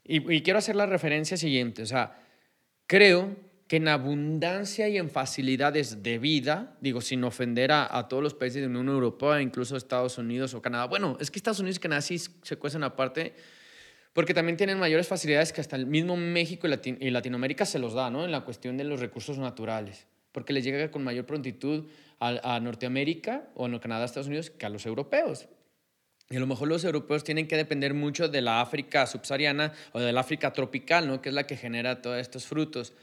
Y, 0.04 0.32
y 0.32 0.42
quiero 0.42 0.60
hacer 0.60 0.76
la 0.76 0.86
referencia 0.86 1.36
siguiente, 1.36 1.82
o 1.82 1.86
sea, 1.86 2.21
Creo 2.92 3.36
que 3.68 3.76
en 3.76 3.88
abundancia 3.88 4.86
y 4.86 4.98
en 4.98 5.08
facilidades 5.08 6.02
de 6.02 6.18
vida, 6.18 6.76
digo, 6.82 7.00
sin 7.00 7.24
ofender 7.24 7.72
a, 7.72 8.06
todos 8.06 8.22
los 8.22 8.34
países 8.34 8.56
de 8.56 8.68
la 8.68 8.80
Unión 8.80 8.88
Europea, 8.88 9.40
incluso 9.40 9.78
Estados 9.78 10.18
Unidos 10.18 10.52
o 10.52 10.60
Canadá. 10.60 10.84
Bueno, 10.88 11.16
es 11.18 11.30
que 11.30 11.38
Estados 11.38 11.60
Unidos 11.60 11.78
y 11.78 11.80
Canadá 11.80 12.02
sí 12.02 12.18
se 12.18 12.56
cuestan 12.56 12.84
aparte, 12.84 13.32
porque 14.12 14.34
también 14.34 14.58
tienen 14.58 14.78
mayores 14.78 15.08
facilidades 15.08 15.54
que 15.54 15.62
hasta 15.62 15.76
el 15.76 15.86
mismo 15.86 16.18
México 16.18 16.68
y, 16.68 17.10
Latinoamérica 17.10 17.64
se 17.64 17.78
los 17.78 17.94
da, 17.94 18.10
¿no? 18.10 18.26
En 18.26 18.30
la 18.30 18.42
cuestión 18.42 18.76
de 18.76 18.84
los 18.84 19.00
recursos 19.00 19.38
naturales, 19.38 20.06
porque 20.30 20.52
les 20.52 20.62
llega 20.62 20.90
con 20.90 21.02
mayor 21.02 21.24
prontitud 21.24 21.86
a, 22.20 22.56
a 22.56 22.60
Norteamérica 22.60 23.48
o 23.54 23.64
a 23.64 23.80
Canadá, 23.80 24.04
Estados 24.04 24.26
Unidos, 24.26 24.50
que 24.50 24.66
a 24.66 24.68
los 24.68 24.84
europeos. 24.84 25.48
Y 26.30 26.36
a 26.36 26.40
lo 26.40 26.46
mejor 26.46 26.68
los 26.68 26.84
europeos 26.84 27.24
tienen 27.24 27.46
que 27.46 27.56
depender 27.56 27.94
mucho 27.94 28.28
de 28.28 28.40
la 28.40 28.60
África 28.60 29.06
subsahariana 29.06 29.72
o 29.92 30.00
de 30.00 30.12
la 30.12 30.20
África 30.20 30.52
tropical, 30.52 31.06
¿no? 31.06 31.20
que 31.20 31.28
es 31.28 31.34
la 31.34 31.46
que 31.46 31.56
genera 31.56 32.00
todos 32.00 32.18
estos 32.18 32.46
frutos. 32.46 32.94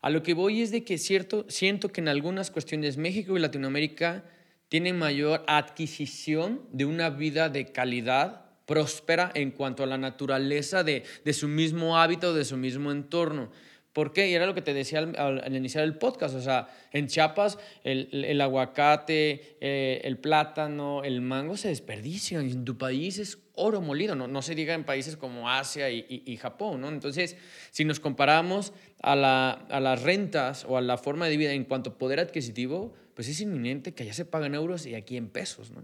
A 0.00 0.10
lo 0.10 0.22
que 0.22 0.34
voy 0.34 0.62
es 0.62 0.70
de 0.70 0.84
que 0.84 0.96
cierto, 0.96 1.44
siento 1.48 1.90
que 1.90 2.00
en 2.00 2.08
algunas 2.08 2.50
cuestiones 2.50 2.96
México 2.96 3.36
y 3.36 3.40
Latinoamérica 3.40 4.24
tienen 4.68 4.98
mayor 4.98 5.44
adquisición 5.46 6.62
de 6.72 6.84
una 6.84 7.10
vida 7.10 7.48
de 7.48 7.72
calidad 7.72 8.46
próspera 8.66 9.32
en 9.34 9.50
cuanto 9.50 9.82
a 9.82 9.86
la 9.86 9.98
naturaleza 9.98 10.84
de, 10.84 11.04
de 11.24 11.32
su 11.32 11.48
mismo 11.48 11.98
hábito, 11.98 12.34
de 12.34 12.44
su 12.44 12.56
mismo 12.56 12.92
entorno. 12.92 13.50
¿Por 13.98 14.12
qué? 14.12 14.30
Y 14.30 14.34
era 14.34 14.46
lo 14.46 14.54
que 14.54 14.62
te 14.62 14.72
decía 14.72 15.00
al, 15.00 15.56
iniciar 15.56 15.82
el 15.82 15.96
podcast. 15.96 16.36
O 16.36 16.40
sea, 16.40 16.68
en 16.92 17.08
Chiapas 17.08 17.58
el, 17.82 18.08
el 18.12 18.40
aguacate, 18.40 19.56
eh, 19.60 20.00
el 20.04 20.18
plátano, 20.18 21.02
el 21.02 21.20
mango 21.20 21.56
se 21.56 21.66
desperdician. 21.66 22.48
Y 22.48 22.52
en 22.52 22.64
tu 22.64 22.78
país 22.78 23.18
es 23.18 23.38
oro 23.56 23.80
molido. 23.80 24.14
No, 24.14 24.28
no 24.28 24.40
se 24.40 24.54
diga 24.54 24.74
en 24.74 24.84
países 24.84 25.16
como 25.16 25.50
Asia 25.50 25.90
y, 25.90 26.22
y, 26.24 26.36
Japón, 26.36 26.80
¿no? 26.80 26.88
Entonces, 26.90 27.36
si 27.72 27.84
nos 27.84 27.98
comparamos 27.98 28.72
a, 29.02 29.16
la, 29.16 29.50
a, 29.50 29.80
las 29.80 30.00
rentas 30.00 30.64
o 30.64 30.76
a 30.76 30.80
la 30.80 30.96
forma 30.96 31.26
de 31.26 31.36
vida 31.36 31.50
en 31.50 31.64
cuanto 31.64 31.90
a 31.90 31.98
poder 31.98 32.20
adquisitivo, 32.20 32.94
pues 33.16 33.26
es 33.26 33.40
inminente 33.40 33.94
que 33.94 34.04
allá 34.04 34.14
se 34.14 34.24
pagan 34.24 34.54
euros 34.54 34.86
y 34.86 34.94
aquí 34.94 35.16
en 35.16 35.28
pesos, 35.28 35.72
¿no? 35.72 35.82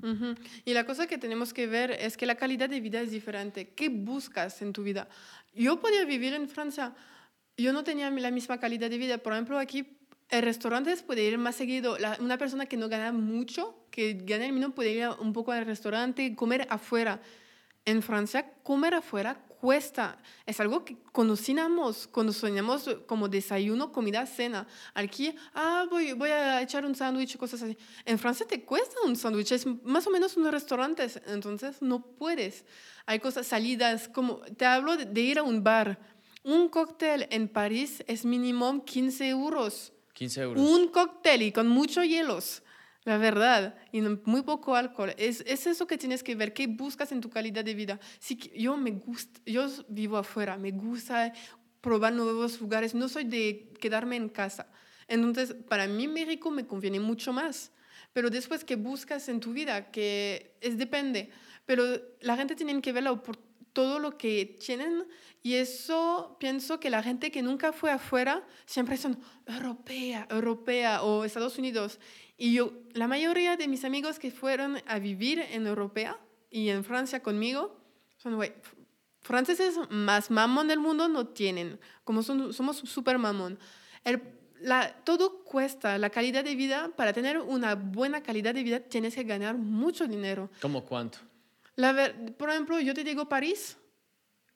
Y 0.65 0.73
la 0.73 0.87
cosa 0.87 1.09
que 1.09 1.19
tenemos 1.19 1.53
que 1.53 1.67
ver 1.67 1.91
es 1.91 2.17
que 2.17 2.27
la 2.27 2.37
calidad 2.37 2.71
de 2.71 2.81
vida 2.81 3.01
es 3.01 3.11
diferente. 3.11 3.71
¿Qué 3.75 3.89
buscas 3.89 4.63
en 4.63 4.73
tu 4.73 4.85
vida? 4.85 5.09
Yo 5.53 5.81
podía 5.81 6.05
vivir 6.05 6.33
en 6.33 6.49
Francia 6.49 6.95
yo 7.57 7.73
no 7.73 7.85
tenía 7.85 8.11
la 8.11 8.31
misma 8.31 8.59
calidad 8.59 8.91
de 8.91 8.99
vida. 8.99 9.19
Por 9.19 9.33
ejemplo, 9.33 9.59
aquí 9.59 9.87
el 10.31 10.43
restaurante 10.43 10.97
puede 10.99 11.25
ir 11.25 11.39
más 11.39 11.57
seguido. 11.57 11.97
una 12.21 12.39
persona 12.39 12.67
que 12.67 12.77
no 12.77 12.89
gana 12.89 13.13
mucho, 13.13 13.87
que 13.91 14.15
gana 14.15 14.47
el 14.47 14.53
mínimo, 14.53 14.75
puede 14.75 14.93
ir 14.93 15.09
un 15.21 15.33
poco 15.33 15.53
al 15.53 15.65
restaurante, 15.67 16.35
comer 16.35 16.67
afuera. 16.71 17.21
En 17.85 18.03
Francia, 18.03 18.51
comer 18.63 18.95
afuera 18.95 19.39
cuesta. 19.65 20.19
Es 20.45 20.61
algo 20.61 20.85
que 20.85 20.99
conocíamos 21.11 22.07
cuando 22.07 22.35
soñamos 22.35 22.87
como 23.07 23.29
desayuno, 23.29 23.93
comida, 23.93 24.27
cena. 24.27 24.67
Aquí, 24.93 25.35
ah, 25.55 25.87
voy, 25.89 26.13
voy 26.13 26.29
a 26.29 26.61
echar 26.61 26.85
un 26.85 26.95
sándwich, 26.95 27.39
cosas 27.39 27.63
así. 27.63 27.79
En 28.05 28.19
Francia 28.19 28.47
te 28.47 28.63
cuesta 28.63 28.97
un 29.07 29.17
sándwich, 29.17 29.53
es 29.53 29.67
más 29.83 30.07
o 30.07 30.11
menos 30.11 30.37
unos 30.37 30.53
restaurantes, 30.53 31.19
entonces 31.29 31.81
no 31.81 32.03
puedes. 32.03 32.67
Hay 33.07 33.21
cosas, 33.21 33.47
salidas, 33.47 34.07
como 34.09 34.41
te 34.41 34.67
hablo 34.67 34.99
de 34.99 35.21
ir 35.23 35.39
a 35.39 35.43
un 35.43 35.65
bar 35.65 35.99
un 36.45 36.69
cóctel 36.69 37.27
en 37.31 37.49
París 37.49 38.05
es 38.07 38.25
mínimo 38.25 38.85
15 38.85 39.29
euros. 39.29 39.93
15 40.13 40.41
euros. 40.43 40.63
Un 40.63 40.89
cóctel 40.89 41.43
y 41.43 41.53
con 41.53 41.67
muchos 41.69 42.07
hielos. 42.07 42.63
La 43.05 43.19
verdad, 43.19 43.77
y 43.93 44.01
muy 44.01 44.43
poco 44.43 44.77
alcohol. 44.77 45.15
Es, 45.19 45.43
es 45.47 45.67
eso 45.67 45.87
que 45.87 45.99
tienes 45.99 46.23
que 46.23 46.35
ver, 46.35 46.55
qué 46.55 46.67
buscas 46.67 47.13
en 47.13 47.21
tu 47.21 47.29
calidad 47.29 47.65
de 47.65 47.75
vida. 47.75 48.01
Sí, 48.19 48.37
que 48.37 48.59
yo 48.59 48.77
me 48.79 48.93
gusta, 48.93 49.41
yo 49.45 49.69
vivo 49.89 50.17
afuera, 50.17 50.57
me 50.57 50.71
gusta 50.71 51.33
probar 51.83 52.15
nuevos 52.15 52.59
lugares, 52.61 52.95
no 52.95 53.09
soy 53.11 53.25
de 53.25 53.75
quedarme 53.79 54.17
en 54.17 54.31
casa. 54.31 54.71
Entonces, 55.07 55.55
para 55.69 55.87
mí 55.87 56.09
México 56.09 56.51
me 56.51 56.67
conviene 56.67 56.99
mucho 56.99 57.31
más. 57.31 57.73
Pero 58.15 58.31
después, 58.31 58.65
¿qué 58.65 58.77
buscas 58.77 59.29
en 59.29 59.41
tu 59.41 59.53
vida? 59.53 59.91
Que 59.91 60.57
es 60.63 60.79
depende. 60.79 61.31
Pero 61.67 61.85
la 62.21 62.37
gente 62.37 62.55
tiene 62.55 62.81
que 62.81 62.93
verlo 62.93 63.23
por 63.23 63.37
todo 63.75 63.99
lo 63.99 64.17
que 64.17 64.57
tienen 64.65 65.05
y 65.43 65.55
eso 65.57 66.37
pienso 66.41 66.81
que 66.81 66.89
la 66.89 67.03
gente 67.03 67.31
que 67.31 67.43
nunca 67.43 67.73
fue 67.75 67.91
afuera 67.91 68.43
siempre 68.65 68.97
son 68.97 69.19
europea, 69.47 70.27
europea 70.31 71.03
o 71.03 71.25
Estados 71.25 71.59
Unidos. 71.59 72.01
Y 72.39 72.55
yo, 72.55 72.73
la 72.95 73.07
mayoría 73.09 73.57
de 73.59 73.69
mis 73.69 73.85
amigos 73.85 74.19
que 74.19 74.31
fueron 74.31 74.79
a 74.87 74.99
vivir 74.99 75.39
en 75.41 75.67
Europea 75.67 76.19
y 76.51 76.71
en 76.71 76.83
Francia 76.83 77.23
conmigo, 77.23 77.77
son, 78.17 78.37
güey, 78.37 78.55
franceses 79.21 79.77
más 79.91 80.31
mamón 80.31 80.69
del 80.69 80.79
mundo 80.81 81.09
no 81.09 81.27
tienen, 81.27 81.79
como 82.05 82.23
son, 82.23 82.53
somos 82.55 82.79
súper 82.79 83.19
mamón. 83.19 83.59
El- 84.05 84.23
la, 84.61 84.95
todo 85.05 85.43
cuesta, 85.45 85.99
la 85.99 86.09
calidad 86.09 86.43
de 86.43 86.55
vida, 86.55 86.91
para 86.97 87.13
tener 87.13 87.39
una 87.39 87.75
buena 87.75 88.23
calidad 88.23 88.55
de 88.55 88.63
vida 88.63 88.81
tienes 88.81 89.15
que 89.15 89.25
ganar 89.25 89.57
mucho 89.59 90.07
dinero. 90.07 90.49
¿Cómo 90.63 90.85
cuánto? 90.85 91.19
La 91.77 91.93
ver- 91.93 92.35
por 92.37 92.51
ejemplo, 92.51 92.79
yo 92.81 92.95
te 92.95 93.05
digo 93.05 93.29
París, 93.29 93.77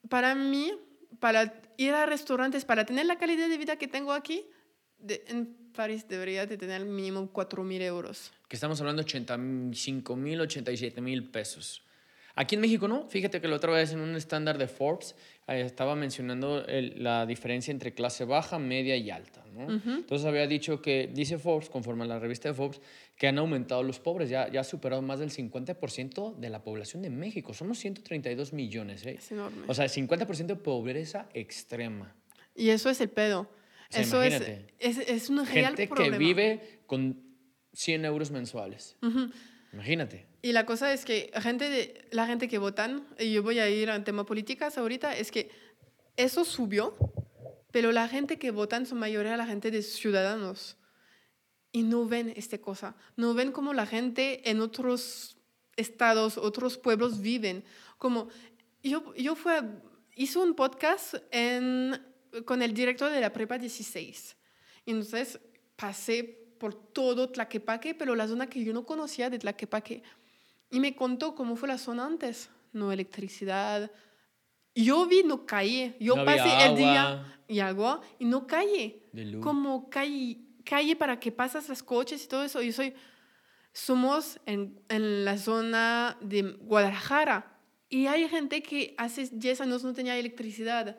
para 0.08 0.34
mí, 0.34 0.72
para 1.18 1.60
ir 1.76 1.92
a 1.92 2.06
restaurantes, 2.06 2.64
para 2.64 2.84
tener 2.84 3.06
la 3.06 3.16
calidad 3.18 3.48
de 3.48 3.58
vida 3.58 3.76
que 3.76 3.88
tengo 3.88 4.12
aquí, 4.12 4.46
de- 4.98 5.24
en 5.28 5.56
París 5.74 6.06
debería 6.08 6.46
de 6.46 6.56
tener 6.56 6.84
mínimo 6.84 7.28
4 7.32 7.62
mil 7.64 7.82
euros. 7.82 8.32
Que 8.48 8.56
estamos 8.56 8.80
hablando 8.80 9.02
de 9.02 9.06
85 9.06 10.16
mil, 10.16 10.40
87 10.40 11.00
mil 11.00 11.30
pesos. 11.30 11.82
Aquí 12.34 12.54
en 12.54 12.60
México 12.60 12.86
no. 12.86 13.08
Fíjate 13.08 13.40
que 13.40 13.48
la 13.48 13.56
otra 13.56 13.72
vez 13.72 13.92
en 13.92 13.98
un 14.00 14.14
estándar 14.14 14.58
de 14.58 14.68
Forbes 14.68 15.16
eh, 15.48 15.60
estaba 15.62 15.96
mencionando 15.96 16.64
el- 16.66 17.02
la 17.02 17.26
diferencia 17.26 17.72
entre 17.72 17.94
clase 17.94 18.24
baja, 18.24 18.58
media 18.60 18.96
y 18.96 19.10
alta. 19.10 19.44
¿no? 19.52 19.72
Entonces 19.72 20.24
había 20.24 20.46
dicho 20.46 20.80
que, 20.80 21.10
dice 21.12 21.36
Forbes, 21.38 21.68
conforme 21.68 22.04
a 22.04 22.06
la 22.06 22.18
revista 22.20 22.48
de 22.48 22.54
Forbes, 22.54 22.80
que 23.18 23.26
han 23.26 23.36
aumentado 23.38 23.82
los 23.82 23.98
pobres. 23.98 24.30
Ya, 24.30 24.48
ya 24.48 24.60
ha 24.60 24.64
superado 24.64 25.02
más 25.02 25.18
del 25.18 25.30
50% 25.30 26.36
de 26.36 26.50
la 26.50 26.62
población 26.62 27.02
de 27.02 27.10
México. 27.10 27.52
Somos 27.52 27.78
132 27.78 28.52
millones. 28.52 29.04
¿eh? 29.04 29.16
Es 29.18 29.32
enorme. 29.32 29.64
O 29.66 29.74
sea, 29.74 29.86
50% 29.86 30.46
de 30.46 30.56
pobreza 30.56 31.28
extrema. 31.34 32.14
Y 32.54 32.70
eso 32.70 32.88
es 32.88 33.00
el 33.00 33.10
pedo. 33.10 33.40
O 33.40 33.92
sea, 33.92 34.02
eso 34.02 34.22
es, 34.22 34.40
es, 34.78 34.98
es 34.98 35.28
un 35.30 35.44
real 35.46 35.76
Gente 35.76 35.88
problema. 35.88 36.16
que 36.16 36.24
vive 36.24 36.80
con 36.86 37.20
100 37.72 38.04
euros 38.04 38.30
mensuales. 38.30 38.96
Imagínate. 39.72 40.26
Y 40.42 40.52
la 40.52 40.64
cosa 40.64 40.92
es 40.92 41.04
que 41.04 41.30
gente 41.42 41.68
de, 41.68 42.06
la 42.10 42.26
gente 42.26 42.48
que 42.48 42.58
votan, 42.58 43.06
y 43.18 43.32
yo 43.32 43.42
voy 43.42 43.58
a 43.58 43.68
ir 43.68 43.90
al 43.90 44.04
tema 44.04 44.24
políticas 44.24 44.78
ahorita, 44.78 45.16
es 45.16 45.30
que 45.30 45.50
eso 46.16 46.44
subió, 46.44 46.94
pero 47.72 47.92
la 47.92 48.08
gente 48.08 48.38
que 48.38 48.50
votan 48.50 48.86
son 48.86 48.98
mayoría 48.98 49.36
la 49.36 49.46
gente 49.46 49.70
de 49.70 49.82
ciudadanos. 49.82 50.77
Y 51.72 51.82
no 51.82 52.06
ven 52.06 52.32
esta 52.36 52.58
cosa. 52.58 52.96
No 53.16 53.34
ven 53.34 53.52
como 53.52 53.74
la 53.74 53.86
gente 53.86 54.48
en 54.50 54.60
otros 54.60 55.36
estados, 55.76 56.38
otros 56.38 56.78
pueblos 56.78 57.20
viven. 57.20 57.64
Como 57.98 58.28
yo, 58.82 59.14
yo 59.14 59.34
fue, 59.36 59.58
a- 59.58 59.82
hice 60.16 60.38
un 60.38 60.54
podcast 60.54 61.14
en, 61.30 62.00
con 62.44 62.62
el 62.62 62.72
director 62.74 63.10
de 63.10 63.20
la 63.20 63.32
prepa 63.32 63.58
16. 63.58 64.36
Y 64.86 64.90
entonces 64.92 65.38
pasé 65.76 66.24
por 66.58 66.74
todo 66.74 67.28
Tlaquepaque, 67.30 67.94
pero 67.94 68.14
la 68.16 68.26
zona 68.26 68.48
que 68.48 68.64
yo 68.64 68.72
no 68.72 68.84
conocía 68.84 69.30
de 69.30 69.38
Tlaquepaque. 69.38 70.02
Y 70.70 70.80
me 70.80 70.96
contó 70.96 71.34
cómo 71.34 71.54
fue 71.54 71.68
la 71.68 71.78
zona 71.78 72.04
antes. 72.06 72.50
No 72.72 72.90
electricidad. 72.92 73.90
Yo 74.74 75.06
vi, 75.06 75.22
no 75.22 75.46
calle. 75.46 75.96
Yo 76.00 76.16
No 76.16 76.24
pasé 76.24 76.42
el 76.66 76.76
día 76.76 77.40
y 77.48 77.60
agua 77.60 78.00
y 78.18 78.24
no 78.24 78.46
luz. 79.24 79.42
Como 79.42 79.88
calle, 79.88 80.38
calle 80.68 80.94
para 80.96 81.18
que 81.18 81.32
pasas 81.32 81.68
los 81.68 81.82
coches 81.82 82.24
y 82.24 82.28
todo 82.28 82.44
eso. 82.44 82.60
Yo 82.62 82.72
soy, 82.72 82.94
somos 83.72 84.40
en, 84.46 84.80
en 84.88 85.24
la 85.24 85.38
zona 85.38 86.16
de 86.20 86.42
Guadalajara. 86.42 87.58
Y 87.88 88.06
hay 88.06 88.28
gente 88.28 88.62
que 88.62 88.94
hace 88.98 89.28
10 89.32 89.62
años 89.62 89.82
no 89.82 89.94
tenía 89.94 90.16
electricidad. 90.18 90.96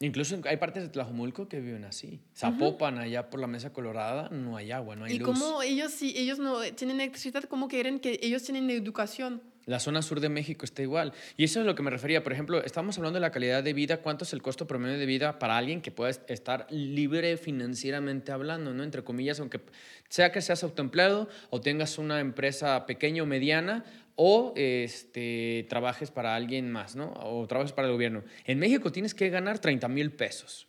Incluso 0.00 0.40
hay 0.44 0.56
partes 0.56 0.82
de 0.82 0.88
Tlajomulco 0.88 1.48
que 1.48 1.60
viven 1.60 1.84
así. 1.84 2.20
Zapopan, 2.36 2.98
allá 2.98 3.30
por 3.30 3.40
la 3.40 3.46
Mesa 3.46 3.72
Colorada, 3.72 4.28
no 4.30 4.56
hay 4.56 4.72
agua, 4.72 4.96
no 4.96 5.04
hay 5.04 5.14
y 5.14 5.18
luz. 5.18 5.28
como 5.28 5.62
ellos, 5.62 5.92
si 5.92 6.16
ellos 6.18 6.38
no 6.38 6.60
tienen 6.74 7.00
electricidad, 7.00 7.44
¿cómo 7.44 7.68
quieren 7.68 8.00
que 8.00 8.18
ellos 8.22 8.42
tienen 8.42 8.68
educación? 8.70 9.42
La 9.66 9.80
zona 9.80 10.02
sur 10.02 10.20
de 10.20 10.28
México 10.28 10.64
está 10.64 10.82
igual. 10.82 11.12
Y 11.36 11.44
eso 11.44 11.60
es 11.60 11.66
lo 11.66 11.74
que 11.74 11.82
me 11.82 11.90
refería. 11.90 12.22
Por 12.22 12.32
ejemplo, 12.32 12.62
estamos 12.62 12.98
hablando 12.98 13.16
de 13.16 13.20
la 13.20 13.30
calidad 13.30 13.62
de 13.62 13.72
vida. 13.72 13.98
¿Cuánto 13.98 14.24
es 14.24 14.32
el 14.32 14.42
costo 14.42 14.66
promedio 14.66 14.98
de 14.98 15.06
vida 15.06 15.38
para 15.38 15.56
alguien 15.56 15.80
que 15.80 15.90
pueda 15.90 16.10
estar 16.28 16.66
libre 16.70 17.36
financieramente 17.36 18.32
hablando, 18.32 18.74
¿no? 18.74 18.82
Entre 18.82 19.02
comillas, 19.02 19.40
aunque 19.40 19.60
sea 20.08 20.32
que 20.32 20.40
seas 20.40 20.62
autoempleado 20.62 21.28
o 21.50 21.60
tengas 21.60 21.98
una 21.98 22.20
empresa 22.20 22.86
pequeña 22.86 23.22
o 23.22 23.26
mediana 23.26 23.84
o 24.16 24.52
este, 24.56 25.66
trabajes 25.68 26.10
para 26.10 26.34
alguien 26.34 26.70
más, 26.70 26.94
¿no? 26.94 27.12
O 27.16 27.46
trabajes 27.46 27.72
para 27.72 27.88
el 27.88 27.94
gobierno. 27.94 28.22
En 28.44 28.58
México 28.58 28.92
tienes 28.92 29.14
que 29.14 29.28
ganar 29.30 29.58
30 29.58 29.88
mil 29.88 30.12
pesos. 30.12 30.66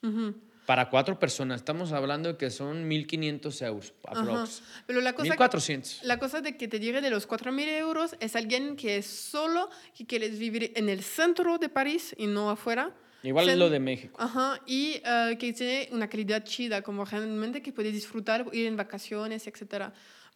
Para 0.65 0.89
cuatro 0.89 1.19
personas. 1.19 1.62
Estamos 1.62 1.91
hablando 1.91 2.30
de 2.34 2.38
que 2.38 2.49
son 2.49 2.89
1.500 2.89 3.65
euros. 3.67 3.93
Aprox. 4.04 4.63
Pero 4.88 5.01
la 5.01 5.13
cosa, 5.13 5.36
1.400. 5.36 6.01
la 6.04 6.17
cosa 6.17 6.41
de 6.41 6.58
que 6.58 6.67
te 6.67 6.80
llegue 6.80 7.01
de 7.01 7.10
los 7.12 7.28
4.000 7.28 7.67
euros 7.78 8.15
es 8.19 8.36
alguien 8.36 8.75
que 8.75 8.97
es 8.97 9.06
solo, 9.06 9.69
que 9.95 10.06
quieres 10.08 10.39
vivir 10.39 10.71
en 10.75 10.89
el 10.89 11.04
centro 11.04 11.58
de 11.60 11.69
París 11.69 12.15
y 12.17 12.25
no 12.28 12.49
afuera. 12.49 12.95
Igual 13.21 13.47
es 13.49 13.56
Cen- 13.56 13.60
lo 13.60 13.69
de 13.69 13.80
México. 13.80 14.15
Ajá, 14.19 14.60
y 14.65 15.01
eh, 15.04 15.36
que 15.39 15.54
tiene 15.54 15.89
una 15.91 16.08
calidad 16.10 16.43
chida, 16.43 16.82
como 16.82 17.06
realmente 17.06 17.62
que 17.62 17.71
puedes 17.71 17.93
disfrutar, 17.93 18.45
ir 18.51 18.67
en 18.67 18.75
vacaciones, 18.75 19.47
etc. 19.47 19.86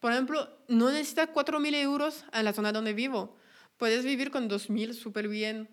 Por 0.00 0.12
ejemplo, 0.12 0.48
no 0.68 0.90
necesitas 0.90 1.28
4.000 1.28 1.74
euros 1.76 2.24
en 2.32 2.44
la 2.44 2.52
zona 2.52 2.72
donde 2.72 2.92
vivo. 2.92 3.36
Puedes 3.76 4.04
vivir 4.04 4.30
con 4.30 4.48
2.000 4.48 4.92
súper 4.94 5.28
bien. 5.28 5.68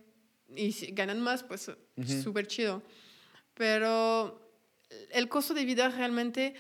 Y 0.55 0.71
si 0.71 0.87
ganan 0.93 1.19
más, 1.21 1.43
pues 1.43 1.71
súper 2.23 2.47
chido. 2.47 2.81
Pero 3.53 4.46
el 5.11 5.29
costo 5.29 5.53
de 5.53 5.65
vida 5.65 5.89
realmente 5.89 6.55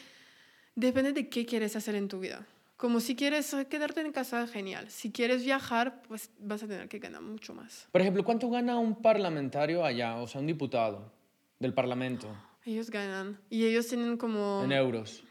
depende 0.75 1.13
de 1.13 1.29
qué 1.29 1.45
quieres 1.45 1.75
hacer 1.75 1.95
en 1.95 2.07
tu 2.07 2.19
vida. 2.19 2.45
Como 2.77 2.99
si 2.99 3.15
quieres 3.15 3.55
quedarte 3.69 4.01
en 4.01 4.11
casa, 4.11 4.45
genial. 4.45 4.89
Si 4.91 5.11
quieres 5.11 5.43
viajar, 5.43 6.03
pues 6.07 6.29
vas 6.37 6.61
a 6.61 6.67
tener 6.67 6.87
que 6.87 6.99
ganar 6.99 7.21
mucho 7.21 7.55
más. 7.55 7.87
Por 7.91 8.01
ejemplo, 8.01 8.23
¿cuánto 8.23 8.49
gana 8.49 8.77
un 8.77 9.01
parlamentario 9.01 9.83
allá? 9.83 10.17
O 10.17 10.27
sea, 10.27 10.41
un 10.41 10.47
diputado 10.47 11.11
del 11.59 11.73
parlamento 11.73 12.27
Ellos 12.65 12.91
ganan. 12.91 13.39
Y 13.49 13.65
ellos 13.65 13.87
tienen 13.87 14.15
como... 14.17 14.61
en 14.63 14.71
euros. 14.71 15.23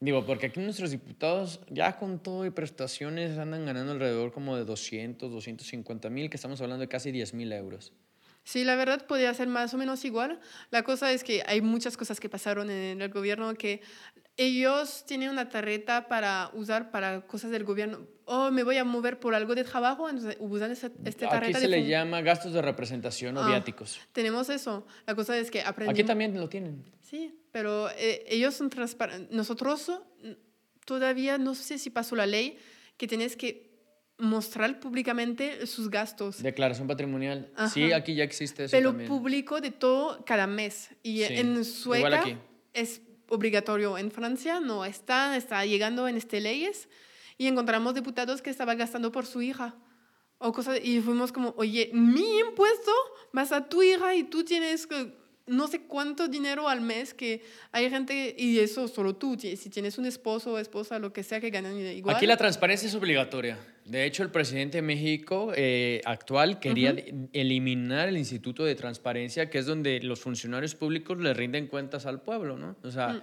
Digo, 0.00 0.26
porque 0.26 0.46
aquí 0.46 0.60
nuestros 0.60 0.90
diputados, 0.90 1.60
ya 1.70 1.96
con 1.96 2.18
todo 2.18 2.44
y 2.44 2.50
prestaciones, 2.50 3.38
andan 3.38 3.64
ganando 3.64 3.92
alrededor 3.92 4.32
como 4.32 4.54
de 4.54 4.66
200, 4.66 5.30
250 5.32 6.10
mil, 6.10 6.28
que 6.28 6.36
estamos 6.36 6.60
hablando 6.60 6.82
de 6.82 6.88
casi 6.88 7.10
10 7.10 7.32
mil 7.32 7.50
euros. 7.52 7.94
Sí, 8.44 8.62
la 8.64 8.76
verdad 8.76 9.06
podría 9.06 9.32
ser 9.34 9.48
más 9.48 9.72
o 9.74 9.78
menos 9.78 10.04
igual. 10.04 10.38
La 10.70 10.82
cosa 10.82 11.10
es 11.12 11.24
que 11.24 11.42
hay 11.46 11.60
muchas 11.62 11.96
cosas 11.96 12.20
que 12.20 12.28
pasaron 12.28 12.70
en 12.70 13.00
el 13.00 13.08
gobierno 13.10 13.52
que 13.54 13.80
ellos 14.36 15.04
tienen 15.06 15.30
una 15.30 15.48
tarjeta 15.48 16.08
para 16.08 16.50
usar 16.54 16.90
para 16.90 17.22
cosas 17.26 17.50
del 17.50 17.64
gobierno. 17.64 18.06
Oh, 18.26 18.50
me 18.50 18.62
voy 18.62 18.76
a 18.78 18.84
mover 18.84 19.20
por 19.20 19.34
algo 19.34 19.54
de 19.54 19.64
trabajo, 19.64 20.08
entonces 20.08 20.36
usan 20.40 20.72
esta 20.72 20.86
Aquí 20.88 21.14
tarjeta. 21.20 21.58
se 21.60 21.68
de 21.68 21.70
le 21.70 21.86
llama 21.86 22.20
gastos 22.20 22.52
de 22.52 22.60
representación 22.62 23.36
o 23.36 23.42
Ah, 23.42 23.48
viáticos. 23.48 24.00
Tenemos 24.12 24.48
eso. 24.50 24.86
La 25.06 25.14
cosa 25.14 25.36
es 25.38 25.50
que 25.50 25.62
aprendimos. 25.62 25.98
Aquí 25.98 26.06
también 26.06 26.38
lo 26.38 26.48
tienen. 26.48 26.84
Sí, 27.02 27.38
pero 27.52 27.88
eh, 27.90 28.24
ellos 28.28 28.54
son 28.54 28.70
transparentes. 28.70 29.30
Nosotros 29.34 29.90
mm, 30.22 30.30
todavía 30.84 31.38
no 31.38 31.54
sé 31.54 31.78
si 31.78 31.90
pasó 31.90 32.16
la 32.16 32.26
ley 32.26 32.58
que 32.96 33.06
tienes 33.06 33.36
que 33.36 33.73
mostrar 34.18 34.78
públicamente 34.80 35.66
sus 35.66 35.90
gastos. 35.90 36.42
Declaración 36.42 36.86
patrimonial. 36.86 37.50
Sí, 37.72 37.84
Ajá. 37.84 37.96
aquí 37.96 38.14
ya 38.14 38.24
existe 38.24 38.64
eso 38.64 38.72
pero 38.76 38.90
también. 38.90 39.08
público 39.08 39.60
de 39.60 39.70
todo 39.70 40.24
cada 40.24 40.46
mes. 40.46 40.90
Y 41.02 41.24
Sí, 41.24 41.34
en 41.34 41.64
Sueca 41.64 42.24
es 42.72 43.02
obligatorio. 43.28 43.98
En 43.98 44.10
Francia 44.10 44.60
no 44.60 44.84
está, 44.84 45.36
está 45.36 45.64
llegando 45.66 46.06
en 46.08 46.16
este 46.16 46.40
leyes. 46.40 46.88
Y 47.36 47.48
encontramos 47.48 47.94
diputados 47.94 48.42
que 48.42 48.50
estaban 48.50 48.78
gastando 48.78 49.10
por 49.10 49.26
su 49.26 49.42
hija. 49.42 49.74
O 50.38 50.52
cosas, 50.52 50.78
y 50.82 51.00
fuimos 51.00 51.32
como, 51.32 51.54
oye, 51.56 51.90
mi 51.92 52.38
impuesto 52.38 52.92
vas 53.32 53.50
a 53.50 53.68
tu 53.68 53.82
hija 53.82 54.14
y 54.14 54.24
tú 54.24 54.44
tienes 54.44 54.86
que 54.86 55.16
no 55.46 55.66
sé 55.68 55.82
cuánto 55.82 56.28
dinero 56.28 56.68
al 56.68 56.80
mes 56.80 57.12
que 57.12 57.42
hay 57.70 57.90
gente, 57.90 58.34
y 58.38 58.58
eso 58.58 58.88
solo 58.88 59.14
tú, 59.16 59.36
si 59.38 59.68
tienes 59.68 59.98
un 59.98 60.06
esposo 60.06 60.52
o 60.52 60.58
esposa, 60.58 60.98
lo 60.98 61.12
que 61.12 61.22
sea 61.22 61.40
que 61.40 61.50
ganan 61.50 61.78
igual. 61.78 62.16
Aquí 62.16 62.26
la 62.26 62.36
transparencia 62.36 62.88
es 62.88 62.94
obligatoria. 62.94 63.58
De 63.84 64.06
hecho, 64.06 64.22
el 64.22 64.30
presidente 64.30 64.78
de 64.78 64.82
México 64.82 65.52
eh, 65.54 66.00
actual 66.06 66.58
quería 66.58 66.94
eliminar 67.34 68.08
el 68.08 68.16
Instituto 68.16 68.64
de 68.64 68.74
Transparencia, 68.74 69.50
que 69.50 69.58
es 69.58 69.66
donde 69.66 70.00
los 70.00 70.20
funcionarios 70.20 70.74
públicos 70.74 71.18
le 71.18 71.34
rinden 71.34 71.66
cuentas 71.66 72.06
al 72.06 72.22
pueblo, 72.22 72.56
¿no? 72.56 72.76
O 72.82 72.90
sea, 72.90 73.22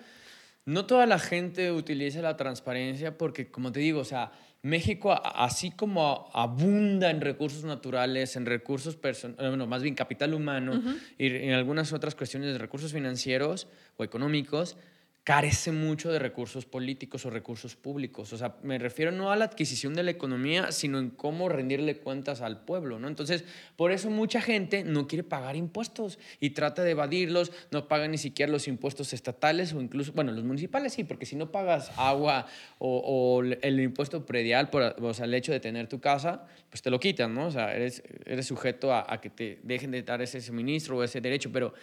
no 0.65 0.86
toda 0.86 1.07
la 1.07 1.17
gente 1.17 1.71
utiliza 1.71 2.21
la 2.21 2.38
transparencia 2.38 3.17
porque, 3.17 3.49
como 3.49 3.71
te 3.71 3.79
digo, 3.79 4.01
o 4.01 4.05
sea, 4.05 4.31
México, 4.61 5.11
así 5.11 5.71
como 5.71 6.29
abunda 6.33 7.09
en 7.09 7.21
recursos 7.21 7.63
naturales, 7.63 8.36
en 8.36 8.45
recursos 8.45 8.95
personales, 8.95 9.49
bueno, 9.49 9.65
más 9.65 9.81
bien 9.81 9.95
capital 9.95 10.36
humano 10.36 10.79
y 11.17 11.27
en 11.27 11.53
algunas 11.53 11.91
otras 11.93 12.13
cuestiones 12.13 12.53
de 12.53 12.59
recursos 12.59 12.93
financieros 12.93 13.67
o 13.97 14.03
económicos, 14.03 14.77
carece 15.24 15.72
mucho 15.72 16.11
de 16.11 16.17
recursos 16.17 16.65
políticos 16.65 17.28
o 17.28 17.30
recursos 17.30 17.76
públicos. 17.76 18.34
O 18.34 18.38
sea, 18.38 18.55
me 18.63 18.80
refiero 18.80 19.11
no 19.11 19.32
a 19.32 19.36
la 19.36 19.45
adquisición 19.45 19.93
de 19.93 20.01
la 20.01 20.09
economía, 20.09 20.72
sino 20.72 20.97
en 20.97 21.11
cómo 21.11 21.47
rendirle 21.47 21.97
cuentas 21.97 22.41
al 22.41 22.65
pueblo, 22.65 22.97
¿no? 22.97 23.07
Entonces, 23.07 23.45
por 23.76 23.91
eso 23.91 24.09
mucha 24.09 24.41
gente 24.41 24.84
no 24.84 25.07
quiere 25.07 25.24
pagar 25.24 25.55
impuestos 25.55 26.17
y 26.39 26.51
trata 26.51 26.84
de 26.84 26.91
evadirlos, 26.91 27.51
no 27.69 27.88
paga 27.88 28.07
ni 28.07 28.17
siquiera 28.17 28.51
los 28.51 28.67
impuestos 28.67 29.13
estatales 29.13 29.74
o 29.74 29.82
incluso, 29.82 30.11
bueno, 30.13 30.32
los 30.32 30.43
municipales 30.43 30.93
sí, 30.93 31.03
porque 31.03 31.28
si 31.28 31.36
no 31.36 31.51
pagas 31.51 31.91
agua 31.97 32.47
o, 32.80 33.43
el 33.43 33.80
impuesto 33.80 34.26
predial 34.26 34.72
por 34.72 34.95
o 35.01 35.13
sea, 35.13 35.26
el 35.26 35.34
hecho 35.36 35.51
de 35.51 35.59
tener 35.59 35.88
tu 35.88 35.99
casa, 35.99 36.47
pues 36.72 36.82
te 36.82 36.89
lo 36.89 36.99
quitan, 36.99 37.36
¿no? 37.36 37.45
O 37.45 37.51
sea, 37.51 37.76
eres, 37.76 38.01
eres 38.26 38.47
sujeto 38.47 38.91
a, 38.91 39.05
a 39.07 39.22
que 39.22 39.30
te 39.30 39.59
dejen 39.61 39.91
de 39.91 40.01
dar 40.01 40.19
ese 40.24 40.41
suministro 40.41 40.97
o 40.97 41.03
ese 41.03 41.22
derecho, 41.22 41.51
pero 41.51 41.76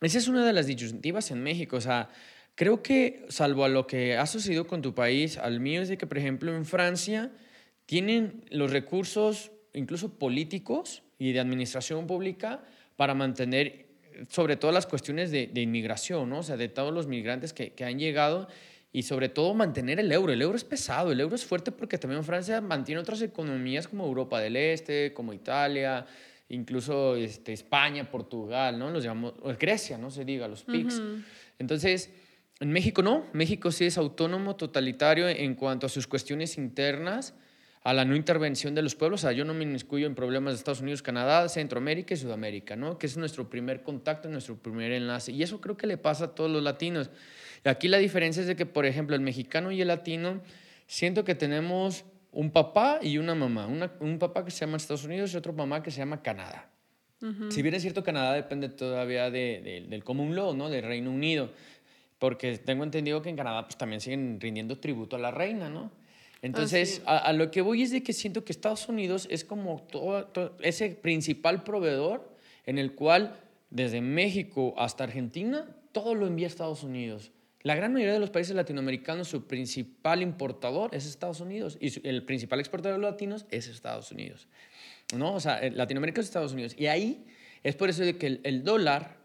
esa 0.00 0.18
es 0.18 0.28
una 0.28 0.46
de 0.46 0.52
las 0.52 0.66
disyuntivas 0.66 1.30
en 1.32 1.42
México, 1.42 1.76
o 1.76 1.80
sea, 1.80 2.10
Creo 2.56 2.82
que, 2.82 3.26
salvo 3.28 3.64
a 3.64 3.68
lo 3.68 3.86
que 3.86 4.16
ha 4.16 4.26
sucedido 4.26 4.66
con 4.66 4.80
tu 4.80 4.94
país, 4.94 5.36
al 5.36 5.60
mío 5.60 5.82
es 5.82 5.88
de 5.88 5.98
que, 5.98 6.06
por 6.06 6.16
ejemplo, 6.16 6.56
en 6.56 6.64
Francia 6.64 7.30
tienen 7.84 8.44
los 8.50 8.70
recursos, 8.70 9.52
incluso 9.74 10.18
políticos 10.18 11.02
y 11.18 11.32
de 11.32 11.40
administración 11.40 12.06
pública, 12.06 12.64
para 12.96 13.12
mantener 13.12 13.86
sobre 14.30 14.56
todo 14.56 14.72
las 14.72 14.86
cuestiones 14.86 15.30
de, 15.30 15.50
inmigración, 15.54 16.30
¿no? 16.30 16.38
o 16.38 16.42
sea, 16.42 16.56
de 16.56 16.68
todos 16.68 16.94
los 16.94 17.06
migrantes 17.06 17.52
que, 17.52 17.72
que, 17.72 17.84
han 17.84 17.98
llegado 17.98 18.48
y 18.90 19.02
sobre 19.02 19.28
todo 19.28 19.52
mantener 19.52 20.00
el 20.00 20.10
euro. 20.10 20.32
El 20.32 20.40
euro 20.40 20.56
es 20.56 20.64
pesado, 20.64 21.12
el 21.12 21.20
euro 21.20 21.36
es 21.36 21.44
fuerte 21.44 21.72
porque 21.72 21.98
también 21.98 22.24
Francia 22.24 22.62
mantiene 22.62 23.02
otras 23.02 23.20
economías 23.20 23.86
como 23.86 24.06
Europa 24.06 24.40
del 24.40 24.56
Este, 24.56 25.12
como 25.12 25.34
Italia, 25.34 26.06
incluso 26.48 27.16
este, 27.16 27.52
España, 27.52 28.10
Portugal, 28.10 28.78
¿no? 28.78 28.88
Los 28.88 29.04
llamamos, 29.04 29.34
Grecia, 29.58 29.98
no 29.98 30.10
se 30.10 30.24
diga, 30.24 30.48
los 30.48 30.64
PICs. 30.64 31.02
Entonces, 31.58 32.10
en 32.60 32.72
México 32.72 33.02
no, 33.02 33.26
México 33.32 33.70
sí 33.70 33.84
es 33.84 33.98
autónomo, 33.98 34.56
totalitario 34.56 35.28
en 35.28 35.54
cuanto 35.54 35.86
a 35.86 35.88
sus 35.88 36.06
cuestiones 36.06 36.56
internas, 36.56 37.34
a 37.82 37.92
la 37.92 38.04
no 38.04 38.16
intervención 38.16 38.74
de 38.74 38.82
los 38.82 38.94
pueblos. 38.94 39.20
O 39.20 39.22
sea, 39.22 39.32
yo 39.32 39.44
no 39.44 39.54
me 39.54 39.64
inmiscuyo 39.64 40.06
en 40.06 40.14
problemas 40.14 40.54
de 40.54 40.58
Estados 40.58 40.80
Unidos, 40.80 41.02
Canadá, 41.02 41.48
Centroamérica 41.48 42.14
y 42.14 42.16
Sudamérica, 42.16 42.74
¿no? 42.74 42.98
Que 42.98 43.06
es 43.06 43.16
nuestro 43.16 43.48
primer 43.48 43.82
contacto, 43.82 44.28
nuestro 44.28 44.56
primer 44.56 44.90
enlace. 44.92 45.32
Y 45.32 45.42
eso 45.42 45.60
creo 45.60 45.76
que 45.76 45.86
le 45.86 45.98
pasa 45.98 46.24
a 46.24 46.34
todos 46.34 46.50
los 46.50 46.62
latinos. 46.62 47.10
Y 47.64 47.68
aquí 47.68 47.88
la 47.88 47.98
diferencia 47.98 48.40
es 48.40 48.48
de 48.48 48.56
que, 48.56 48.66
por 48.66 48.86
ejemplo, 48.86 49.14
el 49.14 49.22
mexicano 49.22 49.70
y 49.70 49.80
el 49.82 49.88
latino, 49.88 50.40
siento 50.86 51.24
que 51.24 51.34
tenemos 51.34 52.04
un 52.32 52.50
papá 52.50 52.98
y 53.02 53.18
una 53.18 53.34
mamá. 53.34 53.66
un 54.00 54.18
papá 54.18 54.44
que 54.44 54.50
se 54.50 54.60
llama 54.60 54.78
Estados 54.78 55.04
Unidos 55.04 55.32
y 55.32 55.36
otro 55.36 55.52
mamá 55.52 55.82
que 55.82 55.90
se 55.90 55.98
llama 55.98 56.22
Canadá. 56.22 56.70
Si 57.50 57.62
bien 57.62 57.74
es 57.74 57.82
cierto, 57.82 58.04
Canadá 58.04 58.34
depende 58.34 58.68
todavía 58.68 59.30
del 59.30 60.04
común 60.04 60.36
law, 60.36 60.54
¿no? 60.54 60.68
Del 60.68 60.84
Reino 60.84 61.10
Unido 61.10 61.50
porque 62.18 62.58
tengo 62.58 62.84
entendido 62.84 63.22
que 63.22 63.28
en 63.28 63.36
Canadá 63.36 63.64
pues 63.64 63.76
también 63.76 64.00
siguen 64.00 64.40
rindiendo 64.40 64.78
tributo 64.78 65.16
a 65.16 65.18
la 65.18 65.30
reina, 65.30 65.68
¿no? 65.68 65.90
Entonces, 66.42 67.02
a, 67.06 67.32
lo 67.32 67.50
que 67.50 67.60
voy 67.60 67.82
es 67.82 67.90
de 67.90 68.02
que 68.02 68.12
siento 68.12 68.44
que 68.44 68.52
Estados 68.52 68.88
Unidos 68.88 69.26
es 69.30 69.44
como 69.44 69.82
todo, 69.82 70.30
ese 70.60 70.90
principal 70.90 71.64
proveedor 71.64 72.30
en 72.66 72.78
el 72.78 72.94
cual 72.94 73.40
desde 73.70 74.00
México 74.00 74.74
hasta 74.76 75.04
Argentina 75.04 75.66
todo 75.92 76.14
lo 76.14 76.26
envía 76.26 76.46
a 76.46 76.50
Estados 76.50 76.84
Unidos. 76.84 77.32
La 77.62 77.74
gran 77.74 77.92
mayoría 77.92 78.12
de 78.12 78.20
los 78.20 78.30
países 78.30 78.54
latinoamericanos, 78.54 79.28
su 79.28 79.46
principal 79.46 80.22
importador 80.22 80.94
es 80.94 81.06
Estados 81.06 81.40
Unidos 81.40 81.78
y 81.80 82.06
el 82.06 82.22
principal 82.22 82.60
exportador 82.60 82.98
de 82.98 83.02
los 83.02 83.10
latinos 83.10 83.46
es 83.50 83.66
Estados 83.66 84.12
Unidos. 84.12 84.46
¿No? 85.16 85.34
O 85.34 85.40
sea, 85.40 85.60
Latinoamérica 85.70 86.20
es 86.20 86.28
Estados 86.28 86.52
Unidos. 86.52 86.76
Y 86.78 86.86
ahí 86.86 87.24
es 87.64 87.74
por 87.74 87.88
eso 87.88 88.02
de 88.02 88.18
que 88.18 88.26
el, 88.26 88.40
el 88.44 88.62
dólar 88.62 89.15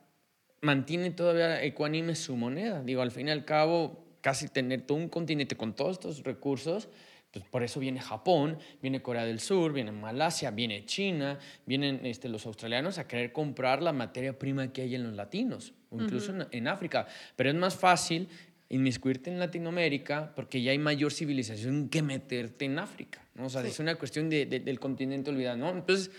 mantiene 0.62 1.12
todavía 1.12 1.64
ecuánime 1.64 2.16
su 2.16 2.36
moneda. 2.36 2.82
Digo, 2.84 3.02
al 3.02 3.12
fin 3.12 3.28
y 3.28 3.32
al 3.32 3.46
cabo, 3.46 4.06
casi 4.22 4.48
tener 4.48 4.82
todo 4.82 4.98
un 4.98 5.10
continente 5.10 5.58
con 5.58 5.76
todos 5.76 5.94
estos 5.94 6.24
recursos, 6.24 6.88
pues 7.32 7.46
por 7.46 7.64
eso 7.64 7.80
viene 7.80 8.00
Japón, 8.02 8.58
viene 8.82 9.02
Corea 9.02 9.26
del 9.26 9.40
Sur, 9.40 9.72
viene 9.74 9.92
Malasia, 9.92 10.52
viene 10.52 10.86
China, 10.86 11.40
vienen 11.66 12.06
este, 12.06 12.28
los 12.28 12.46
australianos 12.46 12.98
a 12.98 13.08
querer 13.08 13.32
comprar 13.32 13.82
la 13.82 13.94
materia 13.94 14.38
prima 14.38 14.72
que 14.74 14.82
hay 14.82 14.96
en 14.96 15.04
los 15.04 15.14
latinos, 15.14 15.74
o 15.90 16.02
incluso 16.02 16.34
en, 16.52 16.68
África. 16.68 17.08
Pero 17.36 17.50
es 17.50 17.56
más 17.56 17.76
fácil 17.76 18.28
inmiscuirte 18.70 19.30
en 19.30 19.40
Latinoamérica 19.40 20.34
porque 20.36 20.62
ya 20.62 20.72
hay 20.72 20.78
mayor 20.78 21.12
civilización 21.12 21.90
que 21.90 22.02
meterte 22.02 22.66
en 22.66 22.80
África. 22.80 23.26
¿no? 23.36 23.46
O 23.46 23.50
sea, 23.50 23.66
es 23.66 23.80
una 23.80 23.96
cuestión 23.96 24.30
de, 24.30 24.46
del 24.46 24.80
continente 24.80 25.30
olvidado. 25.30 25.58
¿no? 25.58 25.70
Entonces, 25.70 26.12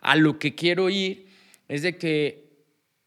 a 0.00 0.16
lo 0.16 0.38
que 0.38 0.54
quiero 0.54 0.88
ir 0.88 1.26
es 1.68 1.82
de 1.82 1.96
que 1.98 2.49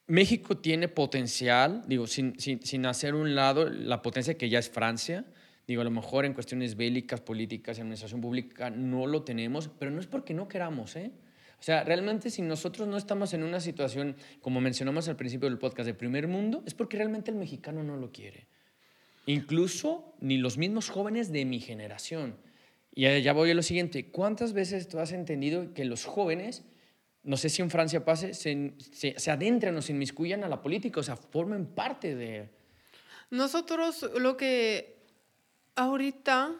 México 0.08 0.58
tiene 0.58 0.90
potencial, 0.90 1.84
digo, 1.88 2.08
sin, 2.08 2.38
sin, 2.40 2.86
hacer 2.86 3.16
un 3.16 3.36
lado 3.36 3.70
la 3.70 4.02
potencia 4.02 4.38
que 4.38 4.50
ya 4.50 4.60
es 4.60 4.70
Francia. 4.70 5.26
Digo, 5.66 5.82
a 5.82 5.86
lo 5.86 5.92
mejor 5.92 6.26
en 6.26 6.34
cuestiones 6.34 6.76
bélicas, 6.76 7.22
políticas, 7.22 7.80
administración 7.80 8.20
pública 8.20 8.70
no 8.70 9.08
lo 9.08 9.24
tenemos, 9.24 9.70
pero 9.80 9.92
no 9.92 10.02
es 10.02 10.08
porque 10.08 10.34
no 10.34 10.50
queramos, 10.50 10.98
¿eh? 10.98 11.12
O 11.58 11.66
sea, 11.66 11.86
realmente 11.86 12.30
si 12.30 12.42
nosotros 12.42 12.90
no 12.90 12.98
estamos 12.98 13.34
en 13.34 13.42
una 13.42 13.62
situación, 13.62 14.18
como 14.42 14.60
mencionamos 14.60 15.08
al 15.08 15.16
principio 15.16 15.48
del 15.48 15.58
podcast, 15.58 15.88
de 15.88 15.94
primer 15.94 16.28
mundo, 16.28 16.62
es 16.68 16.74
porque 16.74 16.98
realmente 16.98 17.32
el 17.32 17.38
mexicano 17.38 17.84
no 17.84 17.96
lo 17.96 18.12
quiere. 18.12 18.48
Incluso 19.26 20.14
ni 20.20 20.38
los 20.38 20.58
mismos 20.58 20.90
jóvenes 20.90 21.32
de 21.32 21.46
mi 21.46 21.62
generación. 21.62 22.36
Y 22.94 23.22
ya 23.22 23.32
voy 23.32 23.52
a 23.52 23.54
lo 23.54 23.64
siguiente, 23.64 24.08
¿cuántas 24.08 24.52
veces 24.52 24.90
tú 24.90 25.00
has 25.00 25.14
entendido 25.14 25.74
que 25.74 25.86
los 25.86 26.04
jóvenes 26.04 26.66
no 27.24 27.38
sé 27.38 27.50
si 27.50 27.62
en 27.62 27.70
Francia 27.70 28.04
pase, 28.04 28.34
se, 28.34 28.74
se, 29.18 29.32
adentran 29.32 29.76
o 29.78 29.82
se 29.82 29.94
inmiscuyan 29.94 30.44
a 30.44 30.50
la 30.50 30.62
política, 30.62 31.00
o 31.00 31.04
sea, 31.04 31.16
formen 31.16 31.66
parte 31.66 32.16
de... 32.16 32.50
Nosotros 33.30 34.10
lo 34.20 34.36
que 34.36 34.98
ahorita 35.76 36.54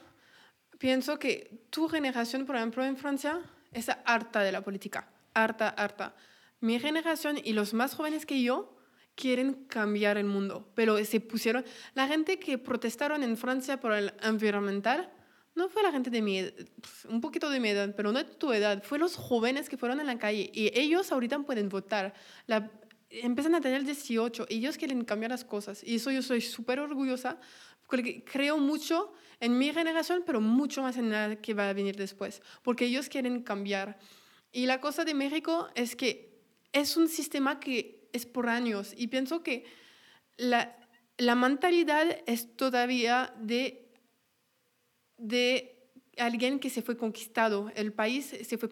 pienso 0.78 1.20
que 1.20 1.66
tu 1.70 1.88
generación, 1.90 2.46
por 2.46 2.56
ejemplo, 2.56 2.84
en 2.84 2.98
Francia, 2.98 3.42
es 3.74 3.90
harta 4.06 4.42
de 4.42 4.52
la 4.52 4.62
política, 4.62 5.10
harta, 5.34 5.70
harta. 5.70 6.16
Mi 6.62 6.80
generación 6.80 7.38
y 7.44 7.54
los 7.54 7.74
más 7.74 7.96
jóvenes 7.96 8.26
que 8.26 8.42
yo 8.42 8.78
quieren 9.16 9.66
cambiar 9.66 10.18
el 10.18 10.26
mundo, 10.26 10.72
pero 10.76 11.04
se 11.04 11.20
pusieron, 11.20 11.66
la 11.94 12.08
gente 12.08 12.40
que 12.40 12.58
protestaron 12.58 13.22
en 13.22 13.38
Francia 13.38 13.80
por 13.80 13.94
el 13.94 14.14
ambiental, 14.22 15.12
no 15.56 15.70
fue 15.70 15.84
la 15.84 15.92
gente 15.92 16.10
de 16.10 16.22
mi 16.22 16.40
edad, 16.40 16.54
un 17.10 17.22
poquito 17.22 17.50
de 17.50 17.60
mi 17.60 17.70
edad, 17.70 17.94
pero 17.96 18.12
no 18.12 18.20
de 18.20 18.26
tu 18.26 18.52
edad, 18.54 18.84
fue 18.84 18.98
los 18.98 19.16
jóvenes 19.16 19.70
que 19.70 19.78
fueron 19.78 20.00
en 20.00 20.08
la 20.08 20.18
calle 20.18 20.50
y 20.54 20.72
ellos 20.78 21.12
ahorita 21.12 21.40
pueden 21.40 21.70
votar. 21.70 22.14
La, 22.48 22.72
empiezan 23.10 23.56
a 23.56 23.62
tener 23.62 23.84
18 23.84 24.48
y 24.50 24.56
ellos 24.56 24.78
quieren 24.78 25.04
cambiar 25.06 25.32
las 25.32 25.46
cosas. 25.46 25.84
Y 25.84 25.96
eso 25.96 26.12
yo 26.12 26.22
soy 26.22 26.42
súper 26.42 26.80
orgullosa 26.80 27.40
porque 27.88 28.24
creo 28.24 28.58
mucho 28.58 29.14
en 29.40 29.58
mi 29.58 29.72
generación, 29.72 30.24
pero 30.26 30.42
mucho 30.42 30.82
más 30.82 30.98
en 30.98 31.12
la 31.12 31.36
que 31.36 31.54
va 31.54 31.70
a 31.70 31.74
venir 31.74 31.96
después, 31.96 32.42
porque 32.64 32.86
ellos 32.86 33.10
quieren 33.10 33.44
cambiar. 33.44 34.00
Y 34.52 34.66
la 34.66 34.82
cosa 34.82 35.06
de 35.06 35.14
México 35.14 35.68
es 35.76 35.96
que 35.96 36.40
es 36.72 36.98
un 36.98 37.08
sistema 37.08 37.60
que 37.60 38.10
es 38.14 38.26
por 38.26 38.50
años 38.50 38.94
y 38.98 39.08
pienso 39.08 39.44
que 39.44 39.66
la, 40.38 40.76
la 41.18 41.36
mentalidad 41.36 42.20
es 42.26 42.56
todavía 42.56 43.34
de 43.40 43.83
de 45.24 45.90
alguien 46.18 46.60
que 46.60 46.70
se 46.70 46.82
fue 46.82 46.98
conquistado. 46.98 47.72
El 47.76 47.94
país 47.94 48.36
se 48.44 48.58
fue 48.58 48.70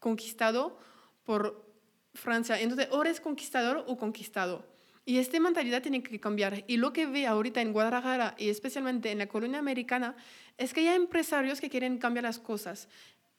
conquistado 0.00 0.76
por 1.24 1.64
Francia. 2.12 2.60
Entonces, 2.60 2.88
o 2.90 3.02
eres 3.02 3.20
conquistador 3.20 3.84
o 3.86 3.96
conquistado. 3.96 4.66
Y 5.06 5.18
esta 5.18 5.38
mentalidad 5.38 5.82
tiene 5.82 6.02
que 6.02 6.18
cambiar. 6.18 6.64
Y 6.66 6.78
lo 6.78 6.92
que 6.92 7.06
ve 7.06 7.26
ahorita 7.26 7.60
en 7.60 7.72
Guadalajara 7.72 8.34
y 8.38 8.48
especialmente 8.48 9.12
en 9.12 9.18
la 9.18 9.28
colonia 9.28 9.58
americana 9.58 10.16
es 10.58 10.74
que 10.74 10.80
hay 10.80 10.96
empresarios 10.96 11.60
que 11.60 11.70
quieren 11.70 11.98
cambiar 11.98 12.24
las 12.24 12.38
cosas. 12.38 12.88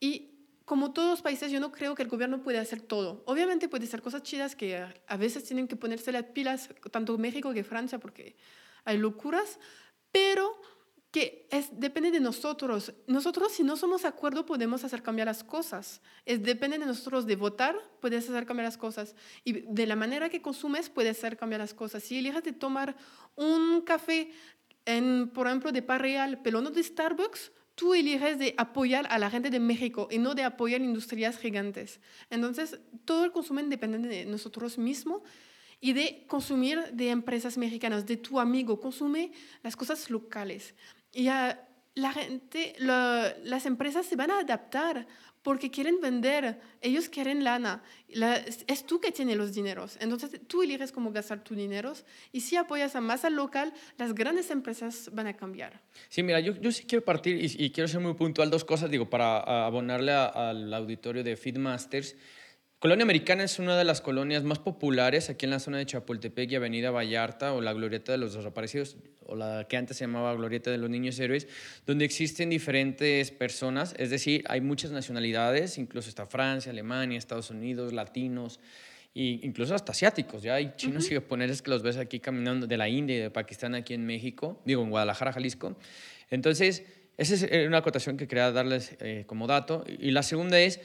Y 0.00 0.30
como 0.64 0.92
todos 0.92 1.10
los 1.10 1.22
países, 1.22 1.52
yo 1.52 1.60
no 1.60 1.72
creo 1.72 1.94
que 1.94 2.02
el 2.02 2.08
gobierno 2.08 2.42
pueda 2.42 2.60
hacer 2.60 2.80
todo. 2.80 3.22
Obviamente 3.26 3.68
puede 3.68 3.84
hacer 3.84 4.00
cosas 4.00 4.22
chidas 4.22 4.56
que 4.56 4.76
a 5.06 5.16
veces 5.16 5.44
tienen 5.44 5.68
que 5.68 5.76
ponerse 5.76 6.10
las 6.10 6.24
pilas, 6.24 6.70
tanto 6.90 7.18
México 7.18 7.52
que 7.52 7.64
Francia, 7.64 7.98
porque 7.98 8.36
hay 8.84 8.96
locuras, 8.96 9.58
pero 10.10 10.56
que 11.16 11.48
es, 11.50 11.70
depende 11.80 12.10
de 12.10 12.20
nosotros. 12.20 12.92
Nosotros 13.06 13.50
si 13.50 13.62
no 13.62 13.78
somos 13.78 14.02
de 14.02 14.08
acuerdo 14.08 14.44
podemos 14.44 14.84
hacer 14.84 15.02
cambiar 15.02 15.28
las 15.28 15.42
cosas. 15.42 16.02
Es, 16.26 16.42
depende 16.42 16.78
de 16.78 16.84
nosotros 16.84 17.24
de 17.24 17.36
votar, 17.36 17.74
puedes 18.02 18.28
hacer 18.28 18.44
cambiar 18.44 18.66
las 18.66 18.76
cosas. 18.76 19.14
Y 19.42 19.62
de 19.62 19.86
la 19.86 19.96
manera 19.96 20.28
que 20.28 20.42
consumes, 20.42 20.90
puedes 20.90 21.16
hacer 21.16 21.38
cambiar 21.38 21.62
las 21.62 21.72
cosas. 21.72 22.02
Si 22.02 22.18
eliges 22.18 22.44
de 22.44 22.52
tomar 22.52 22.94
un 23.34 23.80
café, 23.80 24.30
en, 24.84 25.30
por 25.30 25.46
ejemplo, 25.46 25.72
de 25.72 25.80
Parreal, 25.80 26.42
pero 26.44 26.60
no 26.60 26.68
de 26.68 26.82
Starbucks, 26.82 27.50
tú 27.74 27.94
eliges 27.94 28.38
de 28.38 28.54
apoyar 28.58 29.06
a 29.08 29.18
la 29.18 29.30
gente 29.30 29.48
de 29.48 29.58
México 29.58 30.08
y 30.10 30.18
no 30.18 30.34
de 30.34 30.44
apoyar 30.44 30.82
industrias 30.82 31.38
gigantes. 31.38 31.98
Entonces, 32.28 32.78
todo 33.06 33.24
el 33.24 33.32
consumo 33.32 33.62
depende 33.62 34.06
de 34.06 34.26
nosotros 34.26 34.76
mismos 34.76 35.22
y 35.80 35.92
de 35.92 36.24
consumir 36.26 36.92
de 36.92 37.10
empresas 37.10 37.58
mexicanas, 37.58 38.06
de 38.06 38.16
tu 38.16 38.40
amigo, 38.40 38.80
consume 38.80 39.32
las 39.62 39.76
cosas 39.76 40.10
locales. 40.10 40.74
Y 41.16 41.28
a 41.28 41.66
la 41.94 42.12
gente, 42.12 42.74
las 42.78 43.64
empresas 43.64 44.04
se 44.04 44.16
van 44.16 44.30
a 44.30 44.40
adaptar 44.40 45.06
porque 45.42 45.70
quieren 45.70 45.98
vender, 46.02 46.60
ellos 46.82 47.08
quieren 47.08 47.42
lana. 47.42 47.82
es 48.66 48.84
tú 48.84 49.00
que 49.00 49.12
tienes 49.12 49.38
los 49.38 49.54
dineros. 49.54 49.96
Entonces 49.98 50.40
tú 50.46 50.62
eliges 50.62 50.92
cómo 50.92 51.12
gastar 51.12 51.42
tus 51.42 51.56
dineros 51.56 52.04
y 52.32 52.42
si 52.42 52.56
apoyas 52.56 52.96
a 52.96 53.00
más 53.00 53.24
al 53.24 53.34
local, 53.34 53.72
las 53.96 54.14
grandes 54.14 54.50
empresas 54.50 55.08
van 55.14 55.26
a 55.26 55.36
cambiar. 55.36 55.80
Sí, 56.10 56.22
mira, 56.22 56.40
yo, 56.40 56.60
yo 56.60 56.70
sí 56.70 56.84
quiero 56.84 57.02
partir 57.02 57.42
y, 57.42 57.70
quiero 57.70 57.88
ser 57.88 58.00
muy 58.00 58.12
puntual 58.12 58.50
dos 58.50 58.64
cosas, 58.64 58.90
digo, 58.90 59.08
para 59.08 59.64
abonarle 59.64 60.12
al 60.12 60.74
auditorio 60.74 61.24
de 61.24 61.34
Feedmasters. 61.34 62.14
Colonia 62.86 63.02
Americana 63.02 63.42
es 63.42 63.58
una 63.58 63.76
de 63.76 63.82
las 63.82 64.00
colonias 64.00 64.44
más 64.44 64.60
populares 64.60 65.28
aquí 65.28 65.44
en 65.44 65.50
la 65.50 65.58
zona 65.58 65.78
de 65.78 65.86
Chapultepec 65.86 66.52
y 66.52 66.54
Avenida 66.54 66.92
Vallarta 66.92 67.52
o 67.52 67.60
la 67.60 67.72
Glorieta 67.72 68.12
de 68.12 68.18
los 68.18 68.34
Desaparecidos 68.34 68.96
o 69.24 69.34
la 69.34 69.66
que 69.68 69.76
antes 69.76 69.96
se 69.96 70.04
llamaba 70.04 70.32
Glorieta 70.34 70.70
de 70.70 70.78
los 70.78 70.88
Niños 70.88 71.18
Héroes, 71.18 71.48
donde 71.84 72.04
existen 72.04 72.48
diferentes 72.48 73.32
personas, 73.32 73.92
es 73.98 74.10
decir, 74.10 74.44
hay 74.46 74.60
muchas 74.60 74.92
nacionalidades, 74.92 75.78
incluso 75.78 76.08
está 76.08 76.26
Francia, 76.26 76.70
Alemania, 76.70 77.18
Estados 77.18 77.50
Unidos, 77.50 77.92
latinos, 77.92 78.60
e 79.16 79.40
incluso 79.42 79.74
hasta 79.74 79.90
asiáticos. 79.90 80.44
Ya 80.44 80.54
hay 80.54 80.74
chinos 80.76 81.10
y 81.10 81.14
japoneses 81.14 81.62
que 81.62 81.70
los 81.70 81.82
ves 81.82 81.96
aquí 81.96 82.20
caminando 82.20 82.68
de 82.68 82.76
la 82.76 82.88
India 82.88 83.16
y 83.16 83.18
de 83.18 83.30
Pakistán 83.32 83.74
aquí 83.74 83.94
en 83.94 84.06
México, 84.06 84.62
digo, 84.64 84.84
en 84.84 84.90
Guadalajara, 84.90 85.32
Jalisco. 85.32 85.76
Entonces, 86.30 86.84
esa 87.18 87.34
es 87.34 87.66
una 87.66 87.78
acotación 87.78 88.16
que 88.16 88.28
quería 88.28 88.52
darles 88.52 88.94
eh, 89.00 89.24
como 89.26 89.48
dato. 89.48 89.84
Y 89.88 90.12
la 90.12 90.22
segunda 90.22 90.60
es 90.60 90.80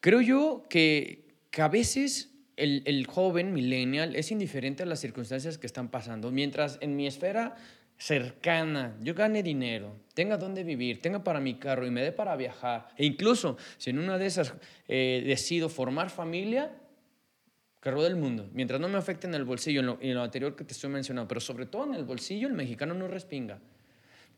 Creo 0.00 0.22
yo 0.22 0.64
que, 0.68 1.28
a 1.58 1.68
veces 1.68 2.32
el, 2.56 2.82
el, 2.86 3.06
joven 3.06 3.52
millennial 3.52 4.16
es 4.16 4.30
indiferente 4.30 4.82
a 4.82 4.86
las 4.86 5.00
circunstancias 5.00 5.58
que 5.58 5.66
están 5.66 5.90
pasando, 5.90 6.30
mientras 6.30 6.78
en 6.80 6.96
mi 6.96 7.06
esfera 7.06 7.54
cercana 7.98 8.96
yo 9.02 9.14
gane 9.14 9.42
dinero, 9.42 9.94
tenga 10.14 10.38
dónde 10.38 10.64
vivir, 10.64 11.02
tenga 11.02 11.22
para 11.22 11.38
mi 11.38 11.58
carro 11.58 11.86
y 11.86 11.90
me 11.90 12.02
dé 12.02 12.12
para 12.12 12.34
viajar, 12.34 12.88
e 12.96 13.04
incluso 13.04 13.58
si 13.76 13.90
en 13.90 13.98
una 13.98 14.16
de 14.16 14.24
esas 14.24 14.54
eh, 14.88 15.22
decido 15.26 15.68
formar 15.68 16.08
familia, 16.08 16.72
que 17.82 17.90
rode 17.90 18.08
el 18.08 18.16
mundo, 18.16 18.48
mientras 18.54 18.80
no 18.80 18.88
me 18.88 18.96
afecte 18.96 19.26
en 19.26 19.34
el 19.34 19.44
bolsillo, 19.44 19.82
lo, 19.82 19.98
en 20.00 20.14
lo 20.14 20.22
anterior 20.22 20.56
que 20.56 20.64
te 20.64 20.72
estoy 20.72 20.88
mencionando, 20.88 21.28
pero 21.28 21.40
sobre 21.40 21.66
todo 21.66 21.84
en 21.84 21.94
el 21.94 22.04
bolsillo, 22.04 22.48
el 22.48 22.54
mexicano 22.54 22.94
no 22.94 23.06
respinga. 23.06 23.60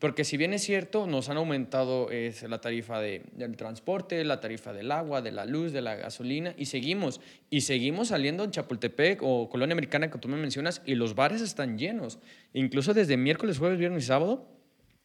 Porque 0.03 0.25
si 0.25 0.35
bien 0.35 0.51
es 0.51 0.61
cierto, 0.61 1.07
nos 1.07 1.29
han 1.29 1.37
aumentado 1.37 2.11
es, 2.11 2.43
la 2.43 2.59
tarifa 2.59 2.99
de, 2.99 3.21
del 3.31 3.55
transporte, 3.55 4.21
la 4.25 4.41
tarifa 4.41 4.73
del 4.73 4.91
agua, 4.91 5.21
de 5.21 5.31
la 5.31 5.45
luz, 5.45 5.71
de 5.71 5.81
la 5.81 5.95
gasolina, 5.95 6.53
y 6.57 6.65
seguimos. 6.65 7.21
Y 7.49 7.61
seguimos 7.61 8.09
saliendo 8.09 8.43
en 8.43 8.51
Chapultepec 8.51 9.21
o 9.23 9.47
Colonia 9.47 9.71
Americana 9.71 10.11
que 10.11 10.17
tú 10.17 10.27
me 10.27 10.35
mencionas, 10.35 10.81
y 10.85 10.95
los 10.95 11.15
bares 11.15 11.39
están 11.39 11.77
llenos. 11.77 12.19
Incluso 12.51 12.93
desde 12.93 13.15
miércoles, 13.15 13.59
jueves, 13.59 13.79
viernes 13.79 14.03
y 14.03 14.07
sábado, 14.07 14.45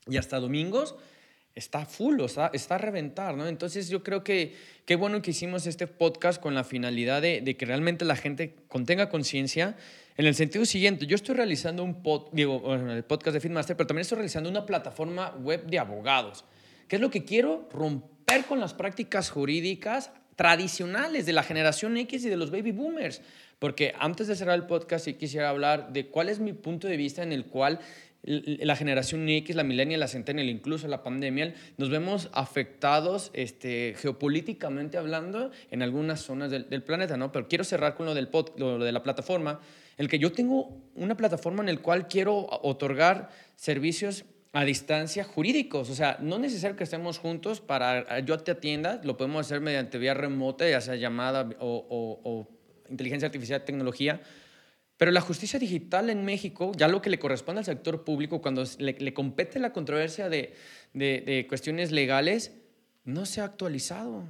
y 0.09 0.17
hasta 0.17 0.41
domingos, 0.41 0.97
está 1.55 1.87
full, 1.87 2.21
está, 2.23 2.51
está 2.53 2.75
a 2.75 2.79
reventar, 2.79 3.37
¿no? 3.37 3.47
Entonces 3.47 3.89
yo 3.89 4.03
creo 4.03 4.25
que 4.25 4.57
qué 4.85 4.97
bueno 4.97 5.23
que 5.23 5.31
hicimos 5.31 5.69
este 5.69 5.87
podcast 5.87 6.43
con 6.43 6.57
la 6.57 6.65
finalidad 6.65 7.23
de, 7.23 7.41
de 7.41 7.57
que 7.57 7.67
realmente 7.67 8.05
la 8.05 8.17
gente 8.17 8.57
contenga 8.67 9.11
conciencia 9.11 9.77
en 10.19 10.27
el 10.27 10.35
sentido 10.35 10.65
siguiente, 10.65 11.07
yo 11.07 11.15
estoy 11.15 11.37
realizando 11.37 11.85
un 11.85 12.03
digo, 12.33 12.75
el 12.75 13.05
podcast 13.05 13.35
de 13.35 13.41
Feedmaster, 13.41 13.77
pero 13.77 13.87
también 13.87 14.03
estoy 14.03 14.17
realizando 14.17 14.51
una 14.51 14.67
plataforma 14.67 15.31
web 15.41 15.65
de 15.67 15.79
abogados. 15.79 16.45
¿Qué 16.89 16.97
es 16.97 17.03
lo 17.03 17.09
que 17.09 17.25
quiero? 17.25 17.69
Romper 17.73 18.45
con 18.47 18.59
las 18.59 18.75
prácticas 18.75 19.31
jurídicas 19.31 20.11
tradicionales 20.35 21.25
de 21.25 21.33
la 21.33 21.45
generación 21.45 21.97
X 21.97 22.25
y 22.25 22.31
de 22.31 22.37
los 22.37 22.51
baby 22.51 22.73
boomers. 22.73 23.23
Porque 23.61 23.95
antes 23.97 24.27
de 24.27 24.35
cerrar 24.35 24.57
el 24.57 24.67
podcast, 24.67 25.05
sí 25.05 25.15
quisiera 25.15 25.51
hablar 25.51 25.93
de 25.93 26.09
cuál 26.09 26.31
es 26.31 26.41
mi 26.41 26.53
punto 26.53 26.89
de 26.89 26.97
vista 26.97 27.23
en 27.23 27.33
el 27.33 27.45
cual 27.45 27.79
la 28.25 28.75
generación 28.75 29.29
X, 29.29 29.55
la 29.55 29.63
millennial, 29.63 30.01
la 30.01 30.09
centennial, 30.09 30.49
incluso 30.49 30.89
la 30.89 31.05
pandemia, 31.05 31.55
nos 31.77 31.91
vemos 31.91 32.29
afectados 32.33 33.31
este, 33.35 33.95
geopolíticamente 33.97 34.99
hablando 34.99 35.53
en 35.71 35.83
algunas 35.83 36.23
zonas 36.23 36.51
del, 36.51 36.83
planeta, 36.83 37.17
¿no? 37.17 37.31
Pero 37.31 37.47
quiero 37.47 37.63
cerrar 37.63 37.95
con 37.95 38.07
lo, 38.07 38.15
del 38.15 38.29
lo 38.57 38.81
de 38.81 38.91
la 38.91 39.05
plataforma 39.05 39.61
el 39.99 40.09
que 40.09 40.19
yo 40.19 40.33
tengo 40.33 40.81
una 40.95 41.17
plataforma 41.17 41.63
en 41.63 41.75
la 41.75 41.83
cual 41.83 42.09
quiero 42.09 42.47
otorgar 42.63 43.31
servicios 43.57 44.25
a 44.53 44.65
distancia 44.65 45.25
jurídicos. 45.25 45.91
O 45.91 45.95
sea, 45.95 46.17
no 46.21 46.37
es 46.37 46.41
necesario 46.41 46.77
que 46.77 46.85
estemos 46.85 47.19
juntos 47.19 47.61
para 47.61 48.21
yo 48.21 48.39
te 48.39 48.53
atienda, 48.53 49.01
lo 49.05 49.17
podemos 49.17 49.45
hacer 49.45 49.61
mediante 49.61 49.99
vía 49.99 50.15
remota, 50.15 50.69
ya 50.69 50.81
sea 50.81 50.95
llamada 50.95 51.49
o, 51.61 52.49
inteligencia 52.89 53.27
artificial, 53.27 53.65
tecnología. 53.65 54.23
Pero 54.97 55.11
la 55.11 55.21
justicia 55.21 55.59
digital 55.59 56.11
en 56.11 56.25
México, 56.25 56.73
ya 56.77 56.89
lo 56.89 57.03
que 57.03 57.11
le 57.11 57.19
corresponde 57.19 57.61
al 57.61 57.65
sector 57.65 58.05
público, 58.05 58.41
cuando 58.41 58.65
le, 58.79 59.15
compete 59.15 59.59
la 59.59 59.73
controversia 59.73 60.29
de, 60.29 60.55
de 60.95 61.47
cuestiones 61.49 61.93
legales, 61.93 62.53
no 63.05 63.27
se 63.27 63.41
ha 63.41 63.45
actualizado. 63.45 64.25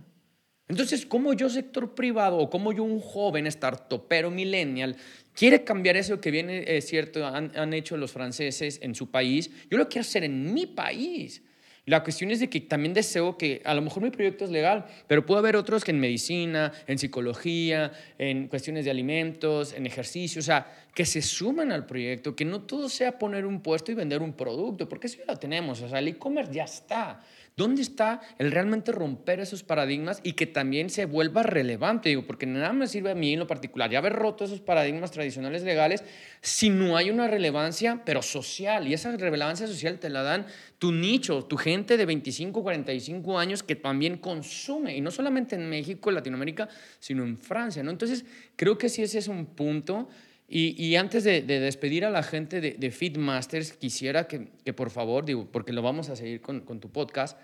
Entonces, 0.69 1.07
¿cómo 1.07 1.33
yo 1.33 1.49
sector 1.49 1.95
privado 1.95 2.37
o 2.37 2.51
cómo 2.51 2.73
yo 2.73 2.85
un 2.85 3.01
joven 3.01 3.47
startupero 3.51 4.31
millennial 4.31 4.97
quiere 5.35 5.65
cambiar 5.65 5.97
eso 5.97 6.21
que 6.21 6.31
viene, 6.31 6.65
es 6.77 6.87
cierto, 6.87 7.27
han, 7.27 7.53
han, 7.57 7.73
hecho 7.73 7.97
los 7.97 8.13
franceses 8.13 8.79
en 8.83 8.95
su 8.95 9.11
país? 9.11 9.51
Yo 9.71 9.79
lo 9.79 9.89
quiero 9.89 10.03
hacer 10.03 10.25
en 10.25 10.53
mi 10.53 10.67
país. 10.67 11.43
La 11.89 12.03
cuestión 12.03 12.31
es 12.31 12.41
de 12.41 12.51
que 12.51 12.61
también 12.61 12.93
deseo 12.93 13.39
que 13.39 13.63
a 13.65 13.73
lo 13.73 13.81
mejor 13.81 14.03
mi 14.03 14.11
proyecto 14.11 14.45
es 14.45 14.51
legal, 14.51 14.85
pero 15.07 15.25
puede 15.25 15.39
haber 15.39 15.57
otros 15.57 15.85
que 15.85 15.91
en 15.91 15.99
medicina, 15.99 16.71
en 16.87 16.99
psicología, 16.99 17.91
en 18.19 18.47
cuestiones 18.49 18.85
de 18.85 18.91
alimentos, 18.91 19.73
en 19.73 19.87
ejercicio, 19.87 20.41
o 20.41 20.43
sea, 20.43 20.71
que 20.95 21.07
se 21.07 21.23
suman 21.23 21.73
al 21.73 21.87
proyecto, 21.87 22.37
que 22.37 22.45
no 22.45 22.61
todo 22.61 22.91
sea 22.91 23.19
poner 23.19 23.47
un 23.47 23.63
puesto 23.63 23.91
y 23.91 23.95
vender 23.95 24.21
un 24.21 24.35
producto, 24.35 24.87
porque 24.87 25.07
eso 25.07 25.17
ya 25.21 25.33
lo 25.33 25.39
tenemos, 25.39 25.81
o 25.81 25.89
sea, 25.89 26.01
el 26.01 26.09
e-commerce 26.09 26.53
ya 26.53 26.65
está. 26.65 27.25
¿Dónde 27.59 27.83
está 27.83 28.21
el 28.39 28.53
realmente 28.53 28.93
romper 28.93 29.41
esos 29.41 29.65
paradigmas 29.65 30.21
y 30.23 30.35
que 30.35 30.47
también 30.47 30.91
se 30.91 31.07
vuelva 31.07 31.43
relevante? 31.43 32.09
Digo, 32.09 32.25
porque 32.25 32.47
nada 32.47 32.73
me 32.73 32.87
sirve 32.87 33.11
a 33.11 33.17
mí 33.17 33.33
en 33.33 33.41
lo 33.41 33.49
particular 33.49 33.91
ya 33.91 33.99
haber 33.99 34.13
roto 34.13 34.45
esos 34.45 34.61
paradigmas 34.61 35.11
tradicionales 35.11 35.65
legales 35.65 36.05
si 36.41 36.71
no 36.71 36.97
hay 36.97 37.11
una 37.11 37.27
relevancia, 37.27 38.03
pero 38.05 38.23
social. 38.23 38.87
Y 38.87 38.95
esa 38.95 39.11
relevancia 39.17 39.67
social 39.67 39.99
te 39.99 40.09
la 40.09 40.23
dan 40.23 40.47
tu 40.79 40.93
nicho, 40.93 41.47
tu 41.47 41.57
gente 41.57 41.97
de 41.97 42.07
25, 42.07 42.63
45 42.63 43.37
años 43.41 43.65
que 43.65 43.75
también 43.75 44.19
consume. 44.19 44.97
Y 44.97 45.01
no 45.01 45.11
solamente 45.11 45.57
en 45.57 45.69
México, 45.69 46.11
en 46.11 46.15
Latinoamérica, 46.15 46.69
sino 47.01 47.25
en 47.25 47.37
Francia. 47.37 47.83
¿no? 47.83 47.91
Entonces, 47.91 48.25
creo 48.55 48.79
que 48.79 48.89
sí 48.89 49.03
ese 49.03 49.19
es 49.19 49.27
un 49.27 49.47
punto. 49.47 50.09
Y, 50.51 50.97
antes 50.97 51.25
de, 51.25 51.43
despedir 51.43 52.07
a 52.07 52.11
la 52.11 52.23
gente 52.23 52.63
de, 52.63 52.71
de 52.73 52.91
Feedmasters, 52.91 53.73
quisiera 53.73 54.27
que, 54.27 54.73
por 54.73 54.89
favor, 54.89 55.27
digo, 55.27 55.47
porque 55.53 55.75
lo 55.75 55.83
vamos 55.83 56.09
a 56.09 56.17
seguir 56.17 56.41
con, 56.41 56.81
tu 56.81 56.91
podcast, 56.91 57.39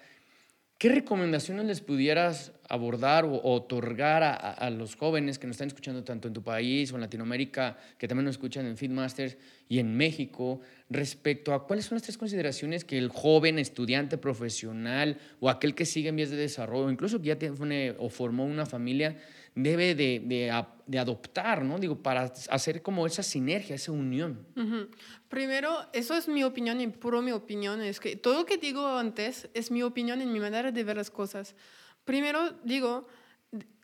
¿Qué 0.76 0.88
recomendaciones 0.88 1.66
les 1.66 1.80
pudieras 1.80 2.52
abordar 2.68 3.24
o, 3.24 3.40
otorgar 3.42 4.22
a, 4.22 4.68
los 4.70 4.96
jóvenes 4.96 5.38
que 5.38 5.46
nos 5.46 5.54
están 5.54 5.68
escuchando 5.68 6.02
tanto 6.02 6.28
en 6.28 6.34
tu 6.34 6.42
país 6.42 6.92
o 6.92 6.96
en 6.96 7.02
Latinoamérica, 7.02 7.78
que 7.96 8.08
también 8.08 8.24
nos 8.24 8.34
escuchan 8.34 8.66
en 8.66 8.76
Feedmasters 8.76 9.38
y 9.68 9.78
en 9.78 9.96
México, 9.96 10.60
respecto 10.90 11.54
a 11.54 11.66
cuáles 11.66 11.86
son 11.86 11.96
las 11.96 12.02
tres 12.02 12.18
consideraciones 12.18 12.84
que 12.84 12.98
el 12.98 13.08
joven 13.08 13.58
estudiante 13.58 14.18
profesional 14.18 15.18
o 15.40 15.48
aquel 15.48 15.74
que 15.74 15.86
sigue 15.86 16.08
en 16.08 16.16
vías 16.16 16.30
de 16.30 16.36
desarrollo, 16.36 16.90
incluso 16.90 17.20
que 17.20 17.28
ya 17.28 17.38
tiene 17.38 17.94
o 17.98 18.08
formó 18.08 18.44
una 18.44 18.66
familia, 18.66 19.16
debe 19.54 19.94
de, 19.94 20.20
de, 20.86 20.98
adoptar, 20.98 21.64
¿no? 21.64 21.78
Digo, 21.78 22.02
para 22.02 22.32
hacer 22.50 22.82
como 22.82 23.06
esa 23.06 23.22
sinergia, 23.22 23.76
esa 23.76 23.92
unión. 23.92 24.46
Primero, 25.28 25.88
eso 25.92 26.16
es 26.16 26.28
mi 26.28 26.44
opinión 26.44 26.80
y 26.80 26.88
puro 26.88 27.22
mi 27.22 27.32
opinión, 27.32 27.80
es 27.80 28.00
que 28.00 28.16
todo 28.16 28.40
lo 28.40 28.46
que 28.46 28.56
digo 28.56 28.86
antes 28.86 29.48
es 29.54 29.70
mi 29.70 29.82
opinión 29.82 30.20
en 30.20 30.32
mi 30.32 30.40
manera 30.40 30.72
de 30.72 30.84
ver 30.84 30.96
las 30.96 31.10
cosas. 31.10 31.54
Primero, 32.04 32.52
digo, 32.64 33.06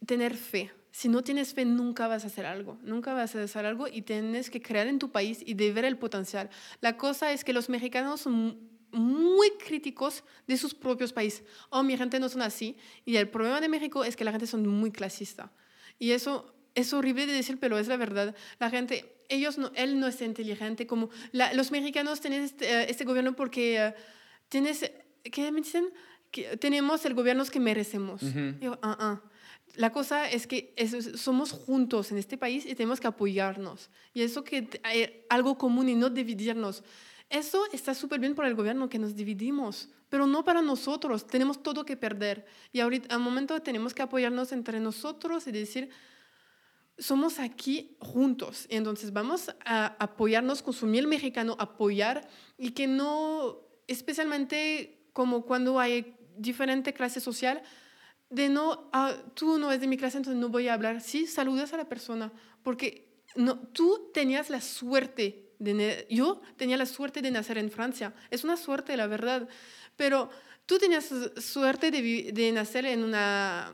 tener 0.06 0.34
fe. 0.34 0.72
Si 0.92 1.08
no 1.08 1.22
tienes 1.22 1.54
fe, 1.54 1.64
nunca 1.64 2.08
vas 2.08 2.24
a 2.24 2.26
hacer 2.26 2.46
algo, 2.46 2.78
nunca 2.82 3.14
vas 3.14 3.36
a 3.36 3.42
hacer 3.44 3.64
algo 3.64 3.86
y 3.86 4.02
tienes 4.02 4.50
que 4.50 4.60
crear 4.60 4.88
en 4.88 4.98
tu 4.98 5.12
país 5.12 5.40
y 5.46 5.54
de 5.54 5.72
ver 5.72 5.84
el 5.84 5.96
potencial. 5.96 6.50
La 6.80 6.96
cosa 6.96 7.32
es 7.32 7.44
que 7.44 7.52
los 7.52 7.68
mexicanos 7.68 8.22
son 8.22 8.58
muy 8.92 9.50
críticos 9.52 10.24
de 10.46 10.56
sus 10.56 10.74
propios 10.74 11.12
países. 11.12 11.44
Oh, 11.70 11.82
mi 11.82 11.96
gente 11.96 12.18
no 12.18 12.28
son 12.28 12.42
así. 12.42 12.76
Y 13.04 13.16
el 13.16 13.28
problema 13.28 13.60
de 13.60 13.68
México 13.68 14.04
es 14.04 14.16
que 14.16 14.24
la 14.24 14.32
gente 14.32 14.46
son 14.46 14.66
muy 14.66 14.90
clasista. 14.90 15.52
Y 15.98 16.12
eso 16.12 16.54
es 16.74 16.92
horrible 16.92 17.26
de 17.26 17.32
decir, 17.32 17.58
pero 17.58 17.78
es 17.78 17.88
la 17.88 17.96
verdad. 17.96 18.34
La 18.58 18.70
gente, 18.70 19.16
ellos 19.28 19.58
no, 19.58 19.70
él 19.74 19.98
no 20.00 20.06
es 20.06 20.20
inteligente 20.22 20.86
como 20.86 21.10
los 21.32 21.70
mexicanos 21.70 22.20
tienen 22.20 22.42
este, 22.42 22.66
eh, 22.66 22.86
este 22.88 23.04
gobierno 23.04 23.34
porque 23.34 23.92
uh, 23.94 24.00
tienes, 24.48 24.90
¿qué 25.24 25.52
me 25.52 25.60
dicen? 25.60 25.90
Que 26.30 26.56
tenemos 26.56 27.04
el 27.04 27.14
gobierno 27.14 27.44
que 27.44 27.60
merecemos. 27.60 28.22
Ah, 28.82 28.96
ah. 29.00 29.20
La 29.74 29.92
cosa 29.92 30.28
es 30.28 30.46
que 30.46 30.74
somos 31.16 31.52
juntos 31.52 32.10
en 32.10 32.18
este 32.18 32.36
país 32.36 32.66
y 32.66 32.74
tenemos 32.74 33.00
que 33.00 33.06
apoyarnos. 33.06 33.90
Y 34.14 34.22
eso 34.22 34.42
que 34.42 34.68
hay 34.82 35.24
algo 35.28 35.56
común 35.56 35.88
y 35.88 35.94
no 35.94 36.10
dividirnos. 36.10 36.82
Eso 37.30 37.64
está 37.72 37.94
súper 37.94 38.18
bien 38.20 38.34
para 38.34 38.48
el 38.48 38.56
gobierno 38.56 38.88
que 38.88 38.98
nos 38.98 39.14
dividimos, 39.14 39.88
pero 40.08 40.26
no 40.26 40.44
para 40.44 40.62
nosotros. 40.62 41.26
Tenemos 41.26 41.62
todo 41.62 41.84
que 41.84 41.96
perder. 41.96 42.44
Y 42.72 42.80
ahorita, 42.80 43.14
al 43.14 43.20
momento, 43.20 43.60
tenemos 43.62 43.94
que 43.94 44.02
apoyarnos 44.02 44.50
entre 44.50 44.80
nosotros 44.80 45.46
y 45.46 45.52
decir, 45.52 45.90
somos 46.98 47.38
aquí 47.38 47.96
juntos. 48.00 48.66
Entonces 48.68 49.12
vamos 49.12 49.50
a 49.64 49.96
apoyarnos, 49.98 50.62
consumir 50.62 51.00
el 51.00 51.06
mexicano, 51.06 51.56
apoyar 51.58 52.28
y 52.58 52.72
que 52.72 52.86
no, 52.86 53.60
especialmente 53.86 55.08
como 55.12 55.46
cuando 55.46 55.80
hay 55.80 56.16
diferente 56.36 56.92
clase 56.92 57.20
social, 57.20 57.62
de 58.28 58.48
no, 58.48 58.88
ah, 58.92 59.14
tú 59.34 59.58
no 59.58 59.70
eres 59.70 59.80
de 59.80 59.88
mi 59.88 59.96
clase, 59.96 60.18
entonces 60.18 60.40
no 60.40 60.48
voy 60.48 60.68
a 60.68 60.74
hablar. 60.74 61.00
Sí, 61.00 61.26
saludas 61.26 61.72
a 61.72 61.76
la 61.76 61.88
persona, 61.88 62.32
porque 62.62 63.22
no, 63.34 63.58
tú 63.58 64.10
tenías 64.12 64.50
la 64.50 64.60
suerte, 64.60 65.49
de, 65.60 66.06
yo 66.10 66.42
tenía 66.56 66.76
la 66.76 66.86
suerte 66.86 67.22
de 67.22 67.30
nacer 67.30 67.58
en 67.58 67.70
Francia. 67.70 68.12
Es 68.30 68.42
una 68.42 68.56
suerte, 68.56 68.96
la 68.96 69.06
verdad, 69.06 69.48
pero 69.96 70.30
tú 70.66 70.78
tenías 70.78 71.08
suerte 71.38 71.92
de, 71.92 72.32
de 72.32 72.52
nacer 72.52 72.86
en 72.86 73.04
una 73.04 73.72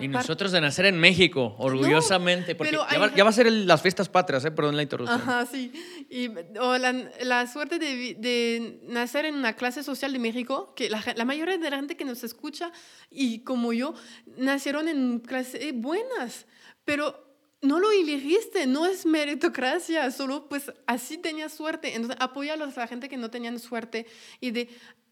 y 0.00 0.08
nosotros 0.08 0.52
de 0.52 0.62
nacer 0.62 0.86
en 0.86 0.98
México, 0.98 1.54
orgullosamente, 1.58 2.54
porque 2.54 2.72
ya 2.72 3.24
va, 3.24 3.30
a 3.30 3.32
ser 3.32 3.52
las 3.52 3.82
fiestas 3.82 4.08
patrias, 4.08 4.42
¿eh? 4.46 4.50
perdón 4.50 4.76
la 4.76 4.82
interrupción. 4.82 5.20
Ajá, 5.20 5.44
sí. 5.44 5.70
Y, 6.08 6.28
o 6.58 6.78
la, 6.78 7.46
suerte 7.46 7.78
de, 7.78 8.16
de, 8.18 8.80
nacer 8.84 9.26
en 9.26 9.34
una 9.34 9.56
clase 9.56 9.82
social 9.82 10.12
de 10.12 10.18
México, 10.18 10.72
que 10.74 10.88
la, 10.88 11.04
la, 11.14 11.24
mayoría 11.26 11.58
de 11.58 11.70
la 11.70 11.76
gente 11.76 11.98
que 11.98 12.06
nos 12.06 12.24
escucha, 12.24 12.72
y 13.10 13.40
como 13.40 13.74
yo, 13.74 13.94
nacieron 14.38 14.88
en 14.88 15.18
clases 15.18 15.74
buenas, 15.74 16.46
pero 16.86 17.27
no 17.60 17.80
lo 17.80 17.90
elegiste, 17.90 18.66
no 18.66 18.86
es 18.86 19.04
meritocracia, 19.04 20.10
solo 20.10 20.48
pues 20.48 20.72
así 20.86 21.18
tenías 21.18 21.52
suerte. 21.52 21.94
Entonces, 21.94 22.18
apóyalos 22.20 22.76
a 22.78 22.82
la 22.82 22.86
gente 22.86 23.08
que 23.08 23.16
no 23.16 23.30
tenían 23.30 23.58
suerte 23.58 24.06
y 24.40 24.50
de 24.52 24.68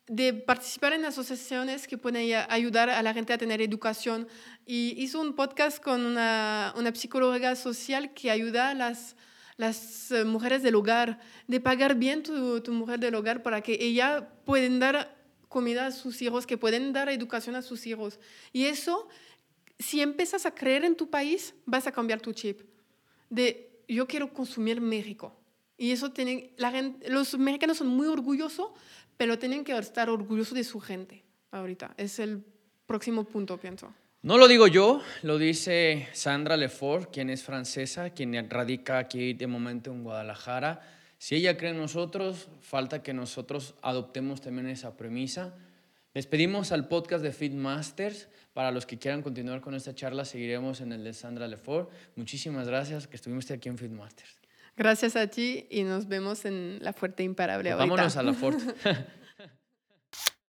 de 0.08 0.32
participar 0.32 0.92
en 0.92 1.04
asociaciones 1.04 1.88
que 1.88 1.98
pueden 1.98 2.32
ayudar 2.48 2.90
a 2.90 3.02
la 3.02 3.12
gente 3.12 3.32
a 3.32 3.38
tener 3.38 3.60
educación. 3.60 4.28
Y 4.64 4.94
hizo 5.02 5.20
un 5.20 5.34
podcast 5.34 5.82
con 5.82 6.04
una, 6.06 6.72
una 6.76 6.94
psicóloga 6.94 7.56
social 7.56 8.14
que 8.14 8.30
ayuda 8.30 8.70
a 8.70 8.74
las, 8.74 9.16
las 9.56 10.12
eh, 10.12 10.24
mujeres 10.24 10.62
del 10.62 10.76
hogar, 10.76 11.18
de 11.48 11.60
pagar 11.60 11.96
bien 11.96 12.22
tu, 12.22 12.60
tu 12.60 12.72
mujer 12.72 13.00
del 13.00 13.16
hogar 13.16 13.42
para 13.42 13.60
que 13.62 13.78
ella 13.80 14.28
pueden 14.44 14.78
dar 14.78 15.16
comida 15.48 15.86
a 15.86 15.92
sus 15.92 16.22
hijos, 16.22 16.46
que 16.46 16.58
pueden 16.58 16.92
dar 16.92 17.08
educación 17.08 17.56
a 17.56 17.62
sus 17.62 17.86
hijos. 17.86 18.20
Y 18.52 18.66
eso, 18.66 19.08
si 19.78 20.00
empiezas 20.00 20.46
a 20.46 20.54
creer 20.54 20.84
en 20.84 20.96
tu 20.96 21.10
país, 21.10 21.54
vas 21.64 21.86
a 21.86 21.92
cambiar 21.92 22.20
tu 22.20 22.32
chip. 22.32 22.60
De 23.28 23.82
yo 23.88 24.06
quiero 24.06 24.32
consumir 24.32 24.80
México. 24.80 25.36
Y 25.78 25.90
eso 25.90 26.10
tienen, 26.10 26.50
los 27.08 27.38
mexicanos 27.38 27.78
son 27.78 27.88
muy 27.88 28.06
orgullosos, 28.06 28.70
pero 29.16 29.38
tienen 29.38 29.64
que 29.64 29.76
estar 29.76 30.08
orgullosos 30.08 30.54
de 30.54 30.64
su 30.64 30.80
gente 30.80 31.22
ahorita. 31.50 31.94
Es 31.98 32.18
el 32.18 32.42
próximo 32.86 33.24
punto, 33.24 33.58
pienso. 33.58 33.92
No 34.22 34.38
lo 34.38 34.48
digo 34.48 34.66
yo, 34.66 35.02
lo 35.22 35.38
dice 35.38 36.08
Sandra 36.12 36.56
Lefort, 36.56 37.12
quien 37.12 37.30
es 37.30 37.42
francesa, 37.42 38.10
quien 38.10 38.50
radica 38.50 38.98
aquí 38.98 39.34
de 39.34 39.46
momento 39.46 39.92
en 39.92 40.02
Guadalajara. 40.02 40.80
Si 41.18 41.36
ella 41.36 41.56
cree 41.56 41.70
en 41.70 41.78
nosotros, 41.78 42.48
falta 42.60 43.02
que 43.02 43.12
nosotros 43.12 43.74
adoptemos 43.82 44.40
también 44.40 44.68
esa 44.68 44.96
premisa. 44.96 45.54
Despedimos 46.12 46.72
al 46.72 46.88
podcast 46.88 47.22
de 47.22 47.32
Feedmasters. 47.32 48.28
Para 48.56 48.70
los 48.70 48.86
que 48.86 48.96
quieran 48.96 49.20
continuar 49.20 49.60
con 49.60 49.74
esta 49.74 49.94
charla, 49.94 50.24
seguiremos 50.24 50.80
en 50.80 50.90
el 50.90 51.04
de 51.04 51.12
Sandra 51.12 51.46
Lefort. 51.46 51.90
Muchísimas 52.14 52.66
gracias 52.66 53.06
que 53.06 53.16
estuvimos 53.16 53.50
aquí 53.50 53.68
en 53.68 53.76
Feedmasters. 53.76 54.40
Gracias 54.78 55.14
a 55.14 55.26
ti 55.26 55.66
y 55.68 55.82
nos 55.82 56.08
vemos 56.08 56.46
en 56.46 56.78
la 56.80 56.94
Fuerte 56.94 57.22
Imparable. 57.22 57.68
Pues 57.68 57.78
vámonos 57.78 58.16
a 58.16 58.22
la 58.22 58.32
Fuerte. 58.32 58.64